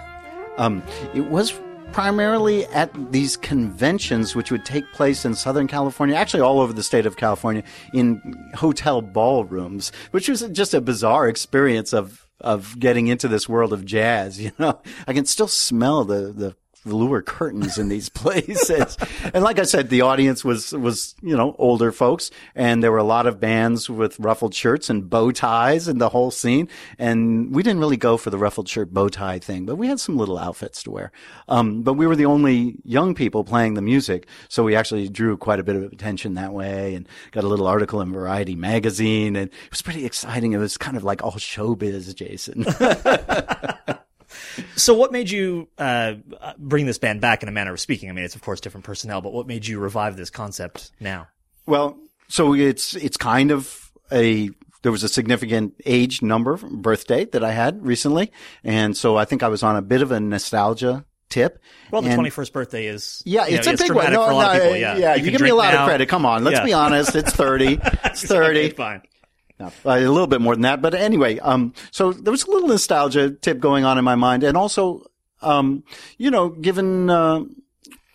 Um, 0.56 0.82
it 1.14 1.26
was 1.26 1.52
primarily 1.92 2.64
at 2.66 2.90
these 3.12 3.37
conventions, 3.37 4.34
which 4.34 4.50
would 4.50 4.64
take 4.64 4.90
place 4.92 5.25
in 5.25 5.34
Southern 5.34 5.66
California, 5.66 6.16
actually 6.16 6.40
all 6.40 6.60
over 6.60 6.72
the 6.72 6.82
state 6.82 7.04
of 7.04 7.16
California, 7.16 7.62
in 7.92 8.50
hotel 8.54 9.02
ballrooms, 9.02 9.92
which 10.12 10.28
was 10.28 10.42
just 10.49 10.72
a 10.72 10.80
bizarre 10.80 11.28
experience 11.28 11.92
of 11.92 12.26
of 12.40 12.78
getting 12.80 13.08
into 13.08 13.28
this 13.28 13.46
world 13.46 13.70
of 13.72 13.84
jazz. 13.84 14.40
You 14.40 14.52
know, 14.58 14.80
I 15.06 15.12
can 15.12 15.26
still 15.26 15.49
smell 15.49 16.04
the 16.04 16.32
the 16.32 16.56
velour 16.84 17.22
curtains 17.22 17.78
in 17.78 17.88
these 17.88 18.08
places. 18.20 18.96
and 19.34 19.44
like 19.44 19.58
I 19.58 19.64
said, 19.64 19.90
the 19.90 20.02
audience 20.02 20.44
was, 20.44 20.72
was, 20.72 21.14
you 21.22 21.37
know, 21.37 21.54
older 21.58 21.92
folks 21.92 22.30
and 22.54 22.82
there 22.82 22.92
were 22.92 22.99
a 22.99 23.04
lot 23.04 23.26
of 23.26 23.40
bands 23.40 23.88
with 23.90 24.18
ruffled 24.18 24.54
shirts 24.54 24.90
and 24.90 25.08
bow 25.08 25.30
ties 25.30 25.88
and 25.88 26.00
the 26.00 26.08
whole 26.08 26.30
scene. 26.30 26.68
And 26.99 27.54
we 27.54 27.62
didn't 27.62 27.80
really 27.80 27.96
go 27.96 28.16
for 28.16 28.30
the 28.30 28.38
ruffled 28.38 28.68
shirt 28.68 28.92
bow 28.92 29.08
tie 29.08 29.38
thing, 29.38 29.66
but 29.66 29.76
we 29.76 29.88
had 29.88 30.00
some 30.00 30.16
little 30.16 30.38
outfits 30.38 30.82
to 30.84 30.90
wear. 30.90 31.12
Um, 31.49 31.82
but 31.82 31.94
we 31.94 32.06
were 32.06 32.16
the 32.16 32.26
only 32.26 32.76
young 32.84 33.14
people 33.14 33.44
playing 33.44 33.75
the 33.75 33.82
music. 33.82 34.26
So 34.49 34.64
we 34.64 34.75
actually 34.75 35.08
drew 35.08 35.37
quite 35.37 35.60
a 35.60 35.64
bit 35.64 35.76
of 35.76 35.82
attention 35.84 36.34
that 36.34 36.52
way 36.52 36.94
and 36.94 37.08
got 37.32 37.44
a 37.44 37.49
little 37.49 37.66
article 37.66 38.00
in 38.00 38.12
Variety 38.12 38.54
magazine. 38.54 39.37
And 39.37 39.49
it 39.49 39.70
was 39.70 39.82
pretty 39.82 40.06
exciting. 40.06 40.52
It 40.52 40.58
was 40.58 40.76
kind 40.76 40.96
of 40.96 41.04
like 41.04 41.22
all 41.22 41.32
showbiz, 41.32 42.14
Jason. 42.14 42.64
So, 44.76 44.94
what 44.94 45.12
made 45.12 45.30
you 45.30 45.68
uh, 45.78 46.14
bring 46.58 46.87
this 46.87 46.99
band 46.99 47.20
back 47.20 47.42
in 47.42 47.49
a 47.49 47.52
manner 47.52 47.72
of 47.72 47.80
speaking? 47.80 48.08
I 48.08 48.12
mean, 48.12 48.25
it's 48.25 48.34
of 48.34 48.42
course 48.42 48.60
different 48.60 48.84
personnel, 48.84 49.20
but 49.20 49.32
what 49.32 49.46
made 49.46 49.66
you 49.66 49.78
revive 49.78 50.16
this 50.16 50.30
concept 50.30 50.92
now? 51.00 51.28
Well, 51.66 51.99
so 52.28 52.54
it's 52.54 52.94
it's 52.96 53.16
kind 53.16 53.50
of 53.50 53.90
a 54.12 54.50
there 54.82 54.92
was 54.92 55.02
a 55.02 55.08
significant 55.08 55.75
age 55.84 56.22
number 56.22 56.56
birth 56.56 57.06
date 57.06 57.32
that 57.32 57.44
I 57.44 57.52
had 57.52 57.84
recently, 57.84 58.32
and 58.64 58.96
so 58.96 59.16
I 59.16 59.25
think 59.25 59.42
I 59.42 59.49
was 59.49 59.62
on 59.62 59.76
a 59.76 59.82
bit 59.82 60.02
of 60.02 60.10
a 60.12 60.20
nostalgia 60.20 61.04
tip. 61.28 61.60
Well, 61.90 62.02
the 62.02 62.14
twenty 62.14 62.30
first 62.30 62.52
birthday 62.52 62.87
is 62.87 63.22
Yeah, 63.25 63.46
it's 63.46 63.66
know, 63.66 63.72
a 63.72 63.76
big 63.76 63.92
one. 63.92 64.12
No, 64.12 64.25
for 64.25 64.30
a 64.30 64.34
lot 64.34 64.52
no, 64.54 64.58
of 64.58 64.62
people. 64.62 64.76
Yeah, 64.76 64.96
yeah. 64.96 65.14
You, 65.14 65.25
can 65.25 65.32
give 65.32 65.40
me 65.40 65.50
a 65.50 65.54
lot 65.54 65.75
now. 65.75 65.82
of 65.82 65.88
credit. 65.88 66.08
Come 66.08 66.26
on, 66.26 66.44
let's 66.44 66.58
Yeah. 66.58 66.64
be 66.64 66.72
honest. 66.72 67.14
It's 67.14 67.32
thirty. 67.32 67.78
It's 68.04 68.25
thirty. 68.25 68.66
Okay, 68.66 68.70
fine. 68.75 69.02
Uh, 69.61 69.71
a 69.85 70.00
little 70.00 70.26
bit 70.26 70.40
more 70.40 70.55
than 70.55 70.62
that, 70.62 70.81
but 70.81 70.95
anyway, 70.95 71.38
um, 71.40 71.75
so 71.90 72.12
there 72.12 72.31
was 72.31 72.45
a 72.45 72.50
little 72.50 72.69
nostalgia 72.69 73.31
tip 73.31 73.61
going 73.61 73.85
on 73.85 73.99
in 73.99 74.05
my 74.05 74.14
mind, 74.14 74.43
and 74.43 74.57
also, 74.57 75.05
um, 75.43 75.85
you 76.17 76.31
know, 76.31 76.49
given, 76.49 77.11
uh, 77.11 77.45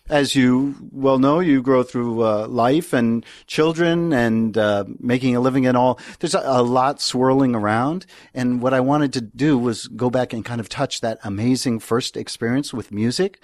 as 0.10 0.36
you 0.36 0.76
well 0.92 1.20
know, 1.20 1.40
you 1.40 1.62
grow 1.62 1.84
through 1.84 2.24
uh, 2.24 2.48
life 2.48 2.94
and 2.94 3.26
children 3.48 4.14
and 4.14 4.58
uh, 4.58 4.86
making 5.00 5.36
a 5.36 5.40
living 5.40 5.66
and 5.66 5.76
all. 5.78 6.00
There's 6.20 6.36
a, 6.36 6.42
a 6.44 6.64
lot 6.64 7.02
swirling 7.02 7.56
around, 7.56 8.06
and 8.34 8.62
what 8.62 8.74
I 8.74 8.80
wanted 8.80 9.14
to 9.14 9.22
do 9.22 9.58
was 9.58 9.88
go 9.88 10.10
back 10.10 10.34
and 10.34 10.44
kind 10.44 10.60
of 10.60 10.70
touch 10.70 11.02
that 11.02 11.20
amazing 11.24 11.80
first 11.80 12.18
experience 12.18 12.74
with 12.74 12.92
music 12.92 13.40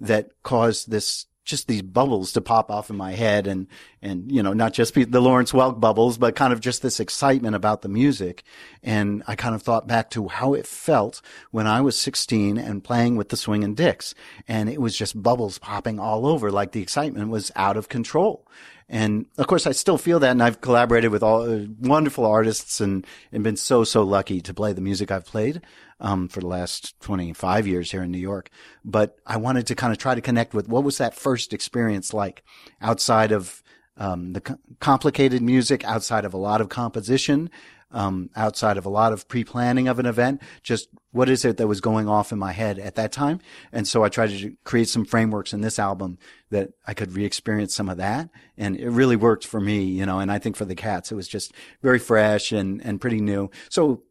that 0.00 0.30
caused 0.42 0.90
this 0.90 1.26
just 1.46 1.68
these 1.68 1.82
bubbles 1.82 2.32
to 2.32 2.40
pop 2.40 2.70
off 2.70 2.90
in 2.90 2.96
my 2.96 3.12
head 3.12 3.46
and 3.46 3.68
and 4.02 4.30
you 4.30 4.42
know 4.42 4.52
not 4.52 4.72
just 4.72 4.94
the 4.94 5.20
Lawrence 5.20 5.52
Welk 5.52 5.80
bubbles 5.80 6.18
but 6.18 6.36
kind 6.36 6.52
of 6.52 6.60
just 6.60 6.82
this 6.82 7.00
excitement 7.00 7.54
about 7.54 7.82
the 7.82 7.88
music. 7.88 8.42
And 8.82 9.22
I 9.26 9.36
kind 9.36 9.54
of 9.54 9.62
thought 9.62 9.86
back 9.86 10.10
to 10.10 10.28
how 10.28 10.52
it 10.54 10.66
felt 10.66 11.22
when 11.52 11.66
I 11.66 11.80
was 11.80 11.98
16 11.98 12.58
and 12.58 12.84
playing 12.84 13.16
with 13.16 13.30
the 13.30 13.36
Swingin' 13.36 13.74
Dicks. 13.74 14.14
And 14.46 14.68
it 14.68 14.80
was 14.80 14.96
just 14.96 15.22
bubbles 15.22 15.58
popping 15.58 15.98
all 15.98 16.26
over 16.26 16.50
like 16.50 16.72
the 16.72 16.82
excitement 16.82 17.30
was 17.30 17.50
out 17.56 17.76
of 17.76 17.88
control. 17.88 18.46
And 18.88 19.26
of 19.36 19.48
course, 19.48 19.66
I 19.66 19.72
still 19.72 19.98
feel 19.98 20.20
that, 20.20 20.30
and 20.30 20.42
I've 20.42 20.60
collaborated 20.60 21.10
with 21.10 21.24
all 21.24 21.42
uh, 21.42 21.66
wonderful 21.80 22.24
artists, 22.24 22.80
and 22.80 23.04
and 23.32 23.42
been 23.42 23.56
so 23.56 23.82
so 23.82 24.04
lucky 24.04 24.40
to 24.42 24.54
play 24.54 24.72
the 24.72 24.80
music 24.80 25.10
I've 25.10 25.24
played 25.24 25.60
um, 26.00 26.28
for 26.28 26.40
the 26.40 26.46
last 26.46 26.98
twenty 27.00 27.32
five 27.32 27.66
years 27.66 27.90
here 27.90 28.02
in 28.02 28.10
New 28.10 28.18
York. 28.18 28.50
But 28.84 29.16
I 29.26 29.36
wanted 29.36 29.66
to 29.68 29.74
kind 29.74 29.92
of 29.92 29.98
try 29.98 30.14
to 30.14 30.20
connect 30.20 30.54
with 30.54 30.68
what 30.68 30.84
was 30.84 30.98
that 30.98 31.14
first 31.14 31.52
experience 31.52 32.12
like 32.12 32.42
outside 32.80 33.32
of 33.32 33.62
um, 33.96 34.32
the 34.32 34.40
co- 34.40 34.58
complicated 34.80 35.42
music, 35.42 35.84
outside 35.84 36.24
of 36.24 36.34
a 36.34 36.38
lot 36.38 36.60
of 36.60 36.68
composition, 36.68 37.48
um, 37.90 38.28
outside 38.36 38.76
of 38.76 38.84
a 38.84 38.90
lot 38.90 39.12
of 39.12 39.26
pre-planning 39.26 39.88
of 39.88 39.98
an 39.98 40.06
event. 40.06 40.42
Just 40.62 40.88
what 41.12 41.30
is 41.30 41.46
it 41.46 41.56
that 41.56 41.66
was 41.66 41.80
going 41.80 42.06
off 42.06 42.30
in 42.30 42.38
my 42.38 42.52
head 42.52 42.78
at 42.78 42.96
that 42.96 43.10
time? 43.10 43.40
And 43.72 43.88
so 43.88 44.04
I 44.04 44.10
tried 44.10 44.30
to 44.30 44.54
create 44.64 44.90
some 44.90 45.06
frameworks 45.06 45.54
in 45.54 45.62
this 45.62 45.78
album 45.78 46.18
that 46.50 46.70
I 46.86 46.92
could 46.92 47.12
re-experience 47.12 47.74
some 47.74 47.88
of 47.88 47.96
that. 47.96 48.28
And 48.58 48.76
it 48.76 48.90
really 48.90 49.16
worked 49.16 49.46
for 49.46 49.60
me, 49.60 49.84
you 49.84 50.04
know, 50.04 50.18
and 50.18 50.30
I 50.30 50.38
think 50.38 50.56
for 50.56 50.66
the 50.66 50.74
cats, 50.74 51.10
it 51.10 51.14
was 51.14 51.28
just 51.28 51.54
very 51.80 51.98
fresh 51.98 52.52
and, 52.52 52.84
and 52.84 53.00
pretty 53.00 53.20
new. 53.22 53.50
So 53.70 54.02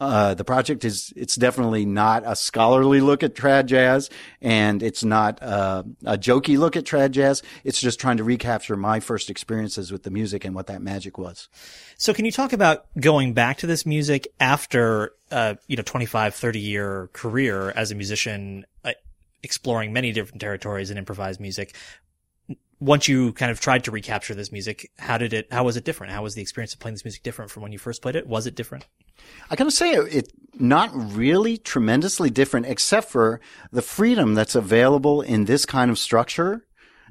uh, 0.00 0.34
the 0.34 0.44
project 0.44 0.84
is, 0.84 1.12
it's 1.14 1.36
definitely 1.36 1.86
not 1.86 2.24
a 2.26 2.34
scholarly 2.34 3.00
look 3.00 3.22
at 3.22 3.34
trad 3.34 3.66
jazz 3.66 4.10
and 4.40 4.82
it's 4.82 5.04
not 5.04 5.40
uh, 5.40 5.84
a 6.04 6.18
jokey 6.18 6.58
look 6.58 6.76
at 6.76 6.84
trad 6.84 7.12
jazz. 7.12 7.42
It's 7.62 7.80
just 7.80 8.00
trying 8.00 8.16
to 8.16 8.24
recapture 8.24 8.76
my 8.76 8.98
first 8.98 9.30
experiences 9.30 9.92
with 9.92 10.02
the 10.02 10.10
music 10.10 10.44
and 10.44 10.54
what 10.54 10.66
that 10.66 10.82
magic 10.82 11.16
was. 11.16 11.48
So 11.96 12.12
can 12.12 12.24
you 12.24 12.32
talk 12.32 12.52
about 12.52 12.86
going 12.98 13.34
back 13.34 13.58
to 13.58 13.68
this 13.68 13.86
music 13.86 14.26
after, 14.40 15.12
uh, 15.30 15.54
you 15.68 15.76
know, 15.76 15.84
25, 15.84 16.34
30 16.34 16.58
year 16.58 17.08
career 17.12 17.70
as 17.70 17.92
a 17.92 17.94
musician, 17.94 18.66
uh, 18.84 18.92
exploring 19.44 19.92
many 19.92 20.10
different 20.10 20.40
territories 20.40 20.90
in 20.90 20.98
improvised 20.98 21.40
music? 21.40 21.76
Once 22.80 23.06
you 23.06 23.32
kind 23.32 23.52
of 23.52 23.60
tried 23.60 23.84
to 23.84 23.92
recapture 23.92 24.34
this 24.34 24.50
music, 24.50 24.90
how 24.98 25.16
did 25.16 25.32
it, 25.32 25.46
how 25.52 25.62
was 25.62 25.76
it 25.76 25.84
different? 25.84 26.12
How 26.12 26.24
was 26.24 26.34
the 26.34 26.42
experience 26.42 26.74
of 26.74 26.80
playing 26.80 26.94
this 26.94 27.04
music 27.04 27.22
different 27.22 27.52
from 27.52 27.62
when 27.62 27.70
you 27.70 27.78
first 27.78 28.02
played 28.02 28.16
it? 28.16 28.26
Was 28.26 28.48
it 28.48 28.56
different? 28.56 28.86
I 29.50 29.56
gotta 29.56 29.70
say, 29.70 29.92
it 29.92 30.32
not 30.58 30.90
really 30.94 31.58
tremendously 31.58 32.30
different, 32.30 32.66
except 32.66 33.10
for 33.10 33.40
the 33.72 33.82
freedom 33.82 34.34
that's 34.34 34.54
available 34.54 35.20
in 35.20 35.44
this 35.44 35.66
kind 35.66 35.90
of 35.90 35.98
structure. 35.98 36.64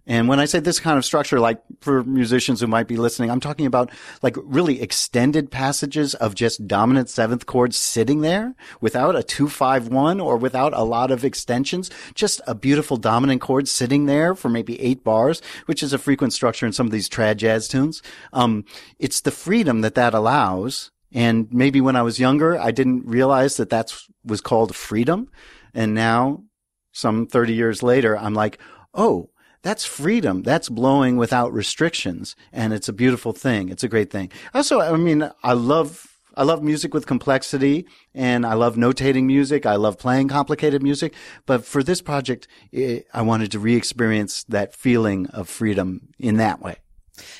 And 0.05 0.27
when 0.27 0.39
I 0.41 0.45
say 0.45 0.59
this 0.59 0.81
kind 0.81 0.97
of 0.97 1.05
structure, 1.05 1.39
like 1.39 1.61
for 1.79 2.03
musicians 2.03 2.59
who 2.59 2.67
might 2.67 2.89
be 2.89 2.97
listening, 2.97 3.31
I'm 3.31 3.39
talking 3.39 3.65
about 3.65 3.89
like 4.21 4.35
really 4.43 4.81
extended 4.81 5.49
passages 5.49 6.13
of 6.15 6.35
just 6.35 6.67
dominant 6.67 7.09
seventh 7.09 7.45
chords 7.45 7.77
sitting 7.77 8.19
there 8.19 8.53
without 8.81 9.15
a 9.15 9.23
two, 9.23 9.47
five, 9.47 9.87
one 9.87 10.19
or 10.19 10.35
without 10.35 10.73
a 10.73 10.83
lot 10.83 11.09
of 11.09 11.23
extensions. 11.23 11.89
Just 12.15 12.41
a 12.45 12.53
beautiful 12.53 12.97
dominant 12.97 13.39
chord 13.39 13.69
sitting 13.69 14.05
there 14.05 14.35
for 14.35 14.49
maybe 14.49 14.79
eight 14.81 15.05
bars, 15.05 15.41
which 15.67 15.81
is 15.81 15.93
a 15.93 15.97
frequent 15.97 16.33
structure 16.33 16.65
in 16.65 16.73
some 16.73 16.85
of 16.85 16.91
these 16.91 17.07
trad 17.07 17.37
jazz 17.37 17.69
tunes. 17.69 18.01
Um, 18.33 18.65
it's 18.99 19.21
the 19.21 19.31
freedom 19.31 19.81
that 19.81 19.95
that 19.95 20.13
allows 20.13 20.91
and 21.13 21.47
maybe 21.51 21.79
when 21.79 21.95
I 21.95 22.01
was 22.01 22.19
younger, 22.19 22.59
I 22.59 22.71
didn't 22.71 23.05
realize 23.05 23.57
that 23.57 23.69
that 23.69 23.93
was 24.25 24.41
called 24.41 24.75
freedom. 24.75 25.29
And 25.73 25.93
now, 25.93 26.43
some 26.91 27.27
30 27.27 27.53
years 27.53 27.83
later, 27.83 28.17
I'm 28.17 28.33
like, 28.33 28.59
oh, 28.93 29.29
that's 29.61 29.85
freedom. 29.85 30.43
That's 30.43 30.69
blowing 30.69 31.17
without 31.17 31.53
restrictions. 31.53 32.35
And 32.51 32.73
it's 32.73 32.89
a 32.89 32.93
beautiful 32.93 33.31
thing. 33.31 33.69
It's 33.69 33.83
a 33.83 33.87
great 33.87 34.11
thing. 34.11 34.31
Also, 34.53 34.81
I 34.81 34.95
mean, 34.97 35.31
I 35.41 35.53
love, 35.53 36.19
I 36.35 36.43
love 36.43 36.61
music 36.61 36.93
with 36.93 37.07
complexity 37.07 37.85
and 38.13 38.45
I 38.45 38.55
love 38.55 38.75
notating 38.75 39.23
music. 39.23 39.65
I 39.65 39.75
love 39.75 39.97
playing 39.97 40.27
complicated 40.27 40.83
music. 40.83 41.13
But 41.45 41.65
for 41.65 41.81
this 41.81 42.01
project, 42.01 42.47
it, 42.71 43.05
I 43.13 43.21
wanted 43.21 43.51
to 43.51 43.59
re-experience 43.59 44.43
that 44.45 44.75
feeling 44.75 45.27
of 45.27 45.47
freedom 45.47 46.09
in 46.19 46.37
that 46.37 46.59
way. 46.59 46.77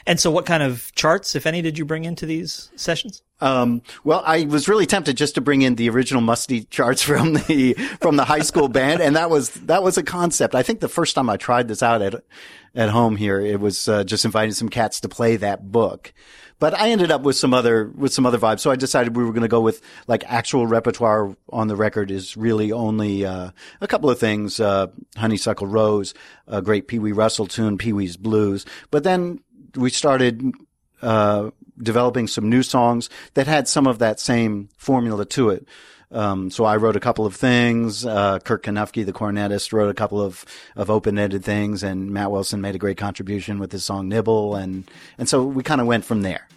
And 0.06 0.20
so 0.20 0.30
what 0.32 0.46
kind 0.46 0.62
of 0.62 0.94
charts, 0.94 1.36
if 1.36 1.46
any, 1.46 1.62
did 1.62 1.78
you 1.78 1.86
bring 1.86 2.06
into 2.06 2.26
these 2.26 2.72
sessions? 2.76 3.24
Um, 3.42 3.82
well, 4.04 4.24
I 4.26 4.46
was 4.46 4.70
really 4.70 4.86
tempted 4.86 5.18
just 5.18 5.36
to 5.36 5.42
bring 5.42 5.64
in 5.64 5.76
the 5.76 5.90
original 5.90 6.22
Musty 6.22 6.64
charts 6.66 7.02
from 7.04 7.34
the 7.34 7.74
from 8.00 8.16
the 8.16 8.26
high 8.26 8.40
school 8.40 8.70
band, 8.70 9.02
and 9.02 9.16
that 9.16 9.30
was 9.30 9.50
that 9.52 9.84
was 9.84 9.98
a 9.98 10.04
concept. 10.04 10.56
I 10.56 10.64
think 10.64 10.80
the 10.80 10.88
first 10.88 11.16
time 11.16 11.30
I 11.30 11.38
tried 11.38 11.68
this 11.68 11.84
out 11.84 12.02
at 12.02 12.24
at 12.76 12.90
home 12.90 13.18
here, 13.18 13.40
it 13.40 13.60
was 13.60 13.88
uh, 13.88 14.04
just 14.04 14.26
inviting 14.26 14.54
some 14.54 14.70
cats 14.70 15.00
to 15.02 15.10
play 15.10 15.36
that 15.38 15.72
book. 15.72 16.14
But 16.60 16.74
I 16.80 16.92
ended 16.92 17.12
up 17.12 17.24
with 17.24 17.36
some 17.36 17.54
other 17.54 17.92
with 17.98 18.14
some 18.14 18.26
other 18.26 18.38
vibes, 18.38 18.62
so 18.62 18.72
I 18.72 18.78
decided 18.78 19.18
we 19.18 19.26
were 19.26 19.34
going 19.34 19.42
to 19.42 19.50
go 19.50 19.60
with 19.60 19.82
like 20.08 20.24
actual 20.28 20.66
repertoire 20.66 21.36
on 21.50 21.68
the 21.68 21.76
record 21.76 22.10
is 22.10 22.38
really 22.38 22.72
only 22.72 23.26
uh, 23.26 23.50
a 23.82 23.88
couple 23.88 24.10
of 24.10 24.18
things: 24.18 24.62
uh, 24.62 24.88
Honeysuckle 25.18 25.68
Rose, 25.68 26.14
a 26.48 26.62
great 26.62 26.88
Pee 26.88 27.00
Wee 27.00 27.12
Russell 27.12 27.48
tune, 27.48 27.78
Pee 27.78 27.92
Wee's 27.92 28.16
Blues. 28.16 28.66
But 28.92 29.04
then 29.04 29.42
we 29.76 29.90
started 29.90 30.54
uh, 31.02 31.52
developing 31.82 32.28
some 32.28 32.50
new 32.50 32.64
songs 32.64 33.10
that 33.34 33.48
had 33.48 33.68
some 33.68 33.88
of 33.88 34.00
that 34.00 34.20
same 34.20 34.70
formula 34.78 35.26
to 35.26 35.50
it. 35.50 35.68
Um, 36.12 36.52
so 36.52 36.64
I 36.64 36.78
wrote 36.78 36.96
a 36.96 37.00
couple 37.00 37.26
of 37.26 37.36
things. 37.36 38.06
Uh, 38.06 38.38
Kirk 38.40 38.64
Knuffke, 38.64 39.04
the 39.04 39.14
cornetist, 39.14 39.74
wrote 39.74 39.90
a 39.90 39.96
couple 39.96 40.22
of, 40.22 40.46
of 40.76 40.92
open-ended 40.92 41.44
things, 41.44 41.82
and 41.82 42.12
Matt 42.12 42.30
Wilson 42.30 42.62
made 42.62 42.76
a 42.76 42.78
great 42.78 42.98
contribution 42.98 43.58
with 43.58 43.72
his 43.72 43.84
song 43.84 44.10
"Nibble," 44.10 44.56
and 44.56 44.90
and 45.18 45.28
so 45.28 45.44
we 45.44 45.64
kind 45.64 45.82
of 45.82 45.88
went 45.88 46.06
from 46.06 46.22
there. 46.22 46.48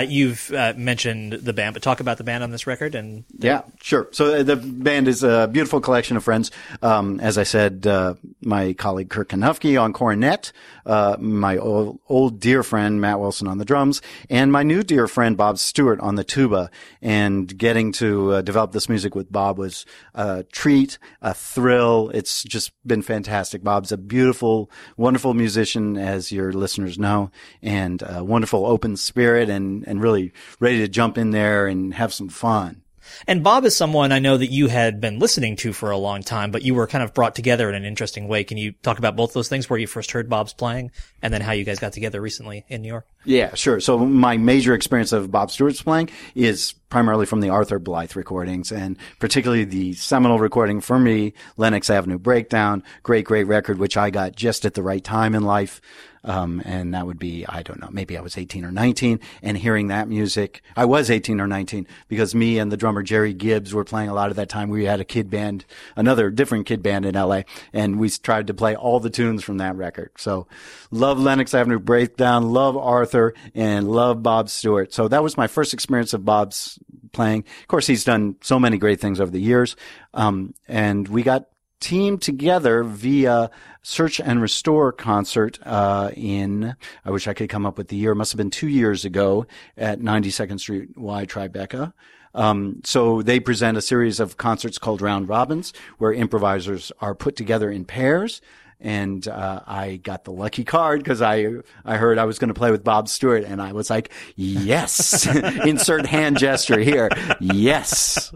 Uh, 0.00 0.02
you've 0.02 0.50
uh, 0.52 0.72
mentioned 0.76 1.32
the 1.34 1.52
band, 1.52 1.74
but 1.74 1.82
talk 1.82 2.00
about 2.00 2.16
the 2.16 2.24
band 2.24 2.42
on 2.42 2.50
this 2.50 2.66
record 2.66 2.94
and 2.94 3.24
Yeah, 3.38 3.62
sure. 3.82 4.08
So 4.12 4.40
uh, 4.40 4.42
the 4.42 4.56
band 4.56 5.08
is 5.08 5.22
a 5.22 5.46
beautiful 5.46 5.80
collection 5.80 6.16
of 6.16 6.24
friends. 6.24 6.50
Um, 6.82 7.20
as 7.20 7.36
I 7.36 7.42
said, 7.42 7.86
uh, 7.86 8.14
my 8.42 8.72
colleague 8.72 9.10
Kirk 9.10 9.30
Knuffke 9.30 9.80
on 9.80 9.92
cornet, 9.92 10.52
uh, 10.86 11.16
my 11.18 11.56
old, 11.56 12.00
old 12.08 12.40
dear 12.40 12.62
friend 12.62 13.00
Matt 13.00 13.20
Wilson 13.20 13.46
on 13.46 13.58
the 13.58 13.64
drums, 13.64 14.00
and 14.28 14.50
my 14.52 14.62
new 14.62 14.82
dear 14.82 15.06
friend 15.06 15.36
Bob 15.36 15.58
Stewart 15.58 16.00
on 16.00 16.14
the 16.14 16.24
tuba. 16.24 16.70
And 17.02 17.56
getting 17.56 17.92
to 17.92 18.34
uh, 18.34 18.42
develop 18.42 18.72
this 18.72 18.88
music 18.88 19.14
with 19.14 19.30
Bob 19.30 19.58
was 19.58 19.86
a 20.14 20.44
treat, 20.44 20.98
a 21.22 21.34
thrill. 21.34 22.10
It's 22.14 22.42
just 22.44 22.72
been 22.86 23.02
fantastic. 23.02 23.62
Bob's 23.62 23.92
a 23.92 23.96
beautiful, 23.98 24.70
wonderful 24.96 25.34
musician, 25.34 25.96
as 25.96 26.32
your 26.32 26.52
listeners 26.52 26.98
know, 26.98 27.30
and 27.62 28.02
a 28.06 28.24
wonderful 28.24 28.66
open 28.66 28.96
spirit 28.96 29.48
and, 29.48 29.86
and 29.86 30.02
really 30.02 30.32
ready 30.58 30.78
to 30.78 30.88
jump 30.88 31.18
in 31.18 31.30
there 31.30 31.66
and 31.66 31.94
have 31.94 32.12
some 32.12 32.28
fun. 32.28 32.79
And 33.26 33.42
Bob 33.44 33.64
is 33.64 33.76
someone 33.76 34.12
I 34.12 34.18
know 34.18 34.36
that 34.36 34.50
you 34.50 34.68
had 34.68 35.00
been 35.00 35.18
listening 35.18 35.56
to 35.56 35.72
for 35.72 35.90
a 35.90 35.98
long 35.98 36.22
time, 36.22 36.50
but 36.50 36.62
you 36.62 36.74
were 36.74 36.86
kind 36.86 37.04
of 37.04 37.14
brought 37.14 37.34
together 37.34 37.68
in 37.68 37.74
an 37.74 37.84
interesting 37.84 38.28
way. 38.28 38.44
Can 38.44 38.58
you 38.58 38.72
talk 38.82 38.98
about 38.98 39.16
both 39.16 39.32
those 39.32 39.48
things 39.48 39.68
where 39.68 39.78
you 39.78 39.86
first 39.86 40.10
heard 40.12 40.28
Bob's 40.28 40.52
playing 40.52 40.90
and 41.22 41.32
then 41.32 41.40
how 41.40 41.52
you 41.52 41.64
guys 41.64 41.78
got 41.78 41.92
together 41.92 42.20
recently 42.20 42.64
in 42.68 42.82
New 42.82 42.88
York? 42.88 43.06
Yeah, 43.24 43.54
sure. 43.54 43.80
So 43.80 43.98
my 43.98 44.38
major 44.38 44.74
experience 44.74 45.12
of 45.12 45.30
Bob 45.30 45.50
Stewart's 45.50 45.82
playing 45.82 46.08
is 46.34 46.74
primarily 46.88 47.26
from 47.26 47.40
the 47.40 47.50
Arthur 47.50 47.78
Blythe 47.78 48.16
recordings 48.16 48.72
and 48.72 48.98
particularly 49.18 49.64
the 49.64 49.92
seminal 49.94 50.38
recording 50.38 50.80
for 50.80 50.98
me, 50.98 51.34
Lenox 51.56 51.88
Avenue 51.88 52.18
Breakdown, 52.18 52.82
great, 53.02 53.24
great 53.24 53.44
record, 53.44 53.78
which 53.78 53.96
I 53.96 54.10
got 54.10 54.36
just 54.36 54.64
at 54.64 54.74
the 54.74 54.82
right 54.82 55.02
time 55.02 55.34
in 55.34 55.44
life. 55.44 55.80
Um, 56.22 56.60
and 56.66 56.92
that 56.92 57.06
would 57.06 57.18
be, 57.18 57.46
I 57.48 57.62
don't 57.62 57.80
know, 57.80 57.88
maybe 57.90 58.18
I 58.18 58.20
was 58.20 58.36
18 58.36 58.62
or 58.66 58.70
19 58.70 59.20
and 59.42 59.56
hearing 59.56 59.86
that 59.86 60.06
music. 60.06 60.60
I 60.76 60.84
was 60.84 61.10
18 61.10 61.40
or 61.40 61.46
19 61.46 61.86
because 62.08 62.34
me 62.34 62.58
and 62.58 62.70
the 62.70 62.76
drummer 62.76 63.02
Jerry 63.02 63.32
Gibbs 63.32 63.72
were 63.72 63.84
playing 63.84 64.10
a 64.10 64.14
lot 64.14 64.28
of 64.28 64.36
that 64.36 64.50
time. 64.50 64.68
We 64.68 64.84
had 64.84 65.00
a 65.00 65.04
kid 65.04 65.30
band, 65.30 65.64
another 65.96 66.28
different 66.28 66.66
kid 66.66 66.82
band 66.82 67.06
in 67.06 67.14
LA 67.14 67.42
and 67.72 67.98
we 67.98 68.10
tried 68.10 68.48
to 68.48 68.54
play 68.54 68.76
all 68.76 69.00
the 69.00 69.08
tunes 69.08 69.42
from 69.42 69.56
that 69.58 69.76
record. 69.76 70.10
So 70.18 70.46
love 70.90 71.18
Lenox 71.18 71.54
Avenue 71.54 71.78
Breakdown, 71.78 72.52
love 72.52 72.76
Arthur 72.76 73.09
and 73.54 73.88
love 73.88 74.22
Bob 74.22 74.48
Stewart. 74.48 74.92
So 74.92 75.08
that 75.08 75.22
was 75.22 75.36
my 75.36 75.46
first 75.46 75.74
experience 75.74 76.12
of 76.14 76.24
Bob's 76.24 76.78
playing. 77.12 77.44
Of 77.60 77.68
course, 77.68 77.86
he's 77.86 78.04
done 78.04 78.36
so 78.42 78.58
many 78.58 78.78
great 78.78 79.00
things 79.00 79.20
over 79.20 79.30
the 79.30 79.40
years. 79.40 79.76
Um, 80.14 80.54
and 80.68 81.06
we 81.08 81.22
got 81.22 81.46
teamed 81.80 82.22
together 82.22 82.84
via 82.84 83.50
Search 83.82 84.20
and 84.20 84.42
Restore 84.42 84.92
concert 84.92 85.58
uh, 85.64 86.10
in, 86.14 86.76
I 87.04 87.10
wish 87.10 87.26
I 87.26 87.34
could 87.34 87.48
come 87.48 87.66
up 87.66 87.78
with 87.78 87.88
the 87.88 87.96
year, 87.96 88.12
it 88.12 88.16
must 88.16 88.32
have 88.32 88.36
been 88.38 88.50
two 88.50 88.68
years 88.68 89.04
ago 89.04 89.46
at 89.76 90.00
92nd 90.00 90.60
Street 90.60 90.96
Y 90.96 91.26
Tribeca. 91.26 91.92
Um, 92.34 92.80
so 92.84 93.22
they 93.22 93.40
present 93.40 93.76
a 93.76 93.82
series 93.82 94.20
of 94.20 94.36
concerts 94.36 94.78
called 94.78 95.02
Round 95.02 95.28
Robins, 95.28 95.72
where 95.98 96.12
improvisers 96.12 96.92
are 97.00 97.14
put 97.14 97.34
together 97.34 97.70
in 97.70 97.84
pairs. 97.84 98.40
And 98.80 99.26
uh, 99.28 99.60
I 99.66 99.96
got 99.96 100.24
the 100.24 100.32
lucky 100.32 100.64
card 100.64 101.00
because 101.00 101.20
I 101.20 101.46
I 101.84 101.96
heard 101.96 102.18
I 102.18 102.24
was 102.24 102.38
going 102.38 102.48
to 102.48 102.54
play 102.54 102.70
with 102.70 102.82
Bob 102.82 103.08
Stewart, 103.08 103.44
and 103.44 103.60
I 103.60 103.72
was 103.72 103.90
like, 103.90 104.10
yes, 104.36 105.26
insert 105.66 106.06
hand 106.06 106.38
gesture 106.38 106.80
here, 106.80 107.10
yes. 107.40 108.32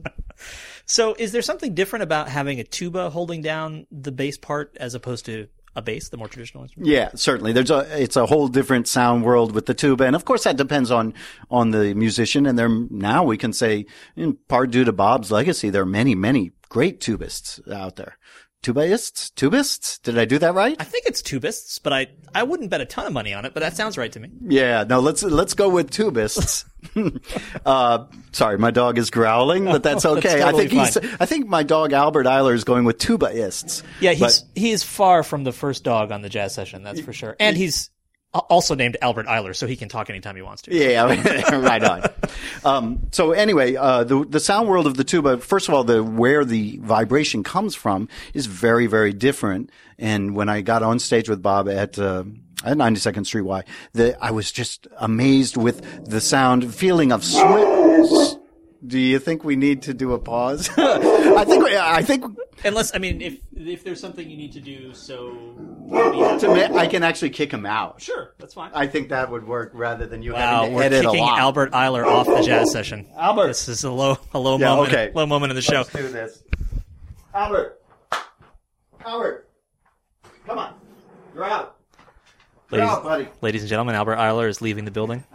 So 0.86 1.14
is 1.18 1.32
there 1.32 1.42
something 1.42 1.74
different 1.74 2.02
about 2.02 2.28
having 2.28 2.60
a 2.60 2.64
tuba 2.64 3.10
holding 3.10 3.40
down 3.40 3.86
the 3.90 4.12
bass 4.12 4.36
part 4.36 4.76
as 4.78 4.94
opposed 4.94 5.24
to 5.26 5.48
a 5.76 5.82
bass, 5.82 6.08
the 6.08 6.16
more 6.16 6.28
traditional 6.28 6.62
instrument? 6.62 6.90
Yeah, 6.90 7.10
certainly. 7.14 7.52
There's 7.52 7.70
a 7.70 7.86
it's 8.00 8.16
a 8.16 8.26
whole 8.26 8.48
different 8.48 8.86
sound 8.86 9.24
world 9.24 9.52
with 9.52 9.66
the 9.66 9.74
tuba, 9.74 10.04
and 10.04 10.14
of 10.14 10.24
course 10.24 10.44
that 10.44 10.56
depends 10.56 10.90
on 10.90 11.14
on 11.50 11.70
the 11.70 11.94
musician. 11.94 12.46
And 12.46 12.58
there 12.58 12.68
now 12.68 13.24
we 13.24 13.36
can 13.36 13.52
say, 13.52 13.86
in 14.16 14.34
part 14.48 14.70
due 14.70 14.84
to 14.84 14.92
Bob's 14.92 15.30
legacy, 15.30 15.70
there 15.70 15.82
are 15.82 15.86
many 15.86 16.14
many 16.14 16.52
great 16.68 17.00
tubists 17.00 17.66
out 17.72 17.96
there. 17.96 18.18
Tubaists, 18.64 19.30
tubists. 19.34 20.00
Did 20.02 20.18
I 20.18 20.24
do 20.24 20.38
that 20.38 20.54
right? 20.54 20.74
I 20.80 20.84
think 20.84 21.04
it's 21.04 21.20
tubists, 21.20 21.78
but 21.82 21.92
I 21.92 22.06
I 22.34 22.44
wouldn't 22.44 22.70
bet 22.70 22.80
a 22.80 22.86
ton 22.86 23.06
of 23.06 23.12
money 23.12 23.34
on 23.34 23.44
it, 23.44 23.52
but 23.52 23.60
that 23.60 23.76
sounds 23.76 23.98
right 23.98 24.10
to 24.12 24.18
me. 24.18 24.30
Yeah, 24.40 24.84
no, 24.88 25.00
let's 25.00 25.22
let's 25.22 25.52
go 25.52 25.68
with 25.68 25.90
tubists. 25.90 26.64
uh, 27.66 28.06
sorry, 28.32 28.56
my 28.58 28.70
dog 28.70 28.96
is 28.96 29.10
growling, 29.10 29.66
but 29.66 29.82
that's 29.82 30.02
That's 30.04 30.16
okay. 30.26 30.40
totally 30.40 30.64
I 30.64 30.68
think 30.68 30.70
he's. 30.72 30.96
I 31.20 31.26
think 31.26 31.46
my 31.46 31.62
dog 31.62 31.92
Albert 31.92 32.24
Ayler 32.26 32.54
is 32.54 32.64
going 32.64 32.84
with 32.86 32.98
tubaists. 32.98 33.82
Yeah, 34.00 34.12
he's 34.12 34.40
But- 34.40 34.60
he 34.60 34.70
is 34.70 34.82
far 34.82 35.22
from 35.22 35.44
the 35.44 35.52
first 35.52 35.84
dog 35.84 36.10
on 36.10 36.22
the 36.22 36.30
jazz 36.30 36.54
session, 36.54 36.82
that's 36.82 37.00
for 37.00 37.12
sure. 37.12 37.36
And 37.38 37.56
he's 37.56 37.90
also 38.40 38.74
named 38.74 38.96
Albert 39.00 39.26
Ayler, 39.26 39.54
so 39.54 39.66
he 39.66 39.76
can 39.76 39.88
talk 39.88 40.10
anytime 40.10 40.36
he 40.36 40.42
wants 40.42 40.62
to. 40.62 40.74
Yeah, 40.74 41.04
right 41.58 41.82
on. 41.82 42.02
Um, 42.64 42.98
so 43.12 43.32
anyway, 43.32 43.76
uh, 43.76 44.04
the 44.04 44.24
the 44.24 44.40
sound 44.40 44.68
world 44.68 44.86
of 44.86 44.96
the 44.96 45.04
tuba. 45.04 45.38
First 45.38 45.68
of 45.68 45.74
all, 45.74 45.84
the 45.84 46.02
where 46.02 46.44
the 46.44 46.78
vibration 46.82 47.42
comes 47.42 47.74
from 47.74 48.08
is 48.32 48.46
very 48.46 48.86
very 48.86 49.12
different. 49.12 49.70
And 49.98 50.34
when 50.34 50.48
I 50.48 50.60
got 50.60 50.82
on 50.82 50.98
stage 50.98 51.28
with 51.28 51.42
Bob 51.42 51.68
at 51.68 51.98
uh, 51.98 52.24
at 52.64 52.76
92nd 52.76 53.26
Street 53.26 53.42
Y, 53.42 53.62
the, 53.92 54.22
I 54.24 54.30
was 54.30 54.50
just 54.50 54.88
amazed 54.98 55.56
with 55.56 56.06
the 56.06 56.20
sound, 56.20 56.74
feeling 56.74 57.12
of 57.12 57.24
swing. 57.24 58.33
Do 58.86 58.98
you 58.98 59.18
think 59.18 59.44
we 59.44 59.56
need 59.56 59.82
to 59.82 59.94
do 59.94 60.12
a 60.12 60.18
pause? 60.18 60.68
I 60.76 61.44
think 61.44 61.64
we- 61.64 61.76
I 61.76 62.02
think 62.02 62.24
Unless 62.64 62.94
I 62.94 62.98
mean 62.98 63.20
if 63.20 63.38
if 63.56 63.82
there's 63.84 64.00
something 64.00 64.28
you 64.28 64.36
need 64.36 64.52
to 64.52 64.60
do 64.60 64.94
so 64.94 65.30
to 66.40 66.48
ma- 66.48 66.78
I 66.78 66.86
can 66.86 67.02
actually 67.02 67.30
kick 67.30 67.50
him 67.52 67.66
out. 67.66 68.00
Sure, 68.00 68.34
that's 68.38 68.54
fine. 68.54 68.70
I 68.74 68.86
think 68.86 69.08
that 69.10 69.30
would 69.30 69.46
work 69.46 69.72
rather 69.74 70.06
than 70.06 70.22
you 70.22 70.32
Wow, 70.32 70.38
having 70.62 70.70
to 70.70 70.76
we're 70.76 70.82
edit 70.84 71.04
a 71.04 71.08
kicking 71.08 71.20
lot. 71.24 71.38
Albert 71.38 71.72
Ayler 71.72 72.06
off 72.06 72.26
the 72.26 72.42
jazz 72.42 72.70
session. 72.72 73.06
Albert. 73.16 73.48
This 73.48 73.68
is 73.68 73.84
a 73.84 73.90
low 73.90 74.18
a 74.32 74.38
low 74.38 74.58
Yeah, 74.58 74.68
moment 74.68 74.92
okay. 74.92 75.12
low 75.14 75.26
moment 75.26 75.50
in 75.50 75.56
the 75.56 75.62
show. 75.62 75.78
Let's 75.78 75.92
do 75.92 76.08
this. 76.08 76.42
Albert. 77.34 77.80
Albert. 79.04 79.48
Come 80.46 80.58
on. 80.58 80.74
You're 81.34 81.44
out. 81.44 81.76
You're 82.70 82.80
Ladies, 82.80 82.96
out, 82.96 83.02
buddy. 83.04 83.28
ladies 83.40 83.62
and 83.62 83.68
gentlemen, 83.68 83.94
Albert 83.94 84.16
Ayler 84.16 84.48
is 84.48 84.60
leaving 84.62 84.84
the 84.84 84.90
building. 84.90 85.24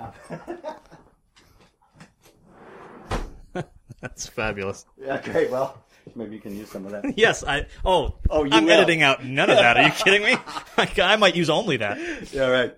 That's 4.02 4.28
fabulous. 4.28 4.86
Yeah, 5.02 5.22
great. 5.22 5.50
Well, 5.52 5.78
maybe 6.16 6.36
you 6.36 6.42
can 6.42 6.56
use 6.56 6.70
some 6.70 6.86
of 6.86 6.92
that. 6.92 7.04
Yes, 7.18 7.44
I. 7.44 7.66
Oh, 7.84 8.16
Oh, 8.30 8.44
you 8.44 8.52
I'm 8.54 8.66
will. 8.66 8.72
editing 8.72 9.02
out 9.02 9.24
none 9.26 9.50
of 9.50 9.58
that. 9.58 9.78
Are 9.78 9.84
you 9.84 9.92
kidding 10.04 10.24
me? 10.24 10.36
I 11.02 11.16
might 11.18 11.36
use 11.36 11.50
only 11.50 11.78
that. 11.78 12.32
yeah, 12.34 12.48
right. 12.48 12.76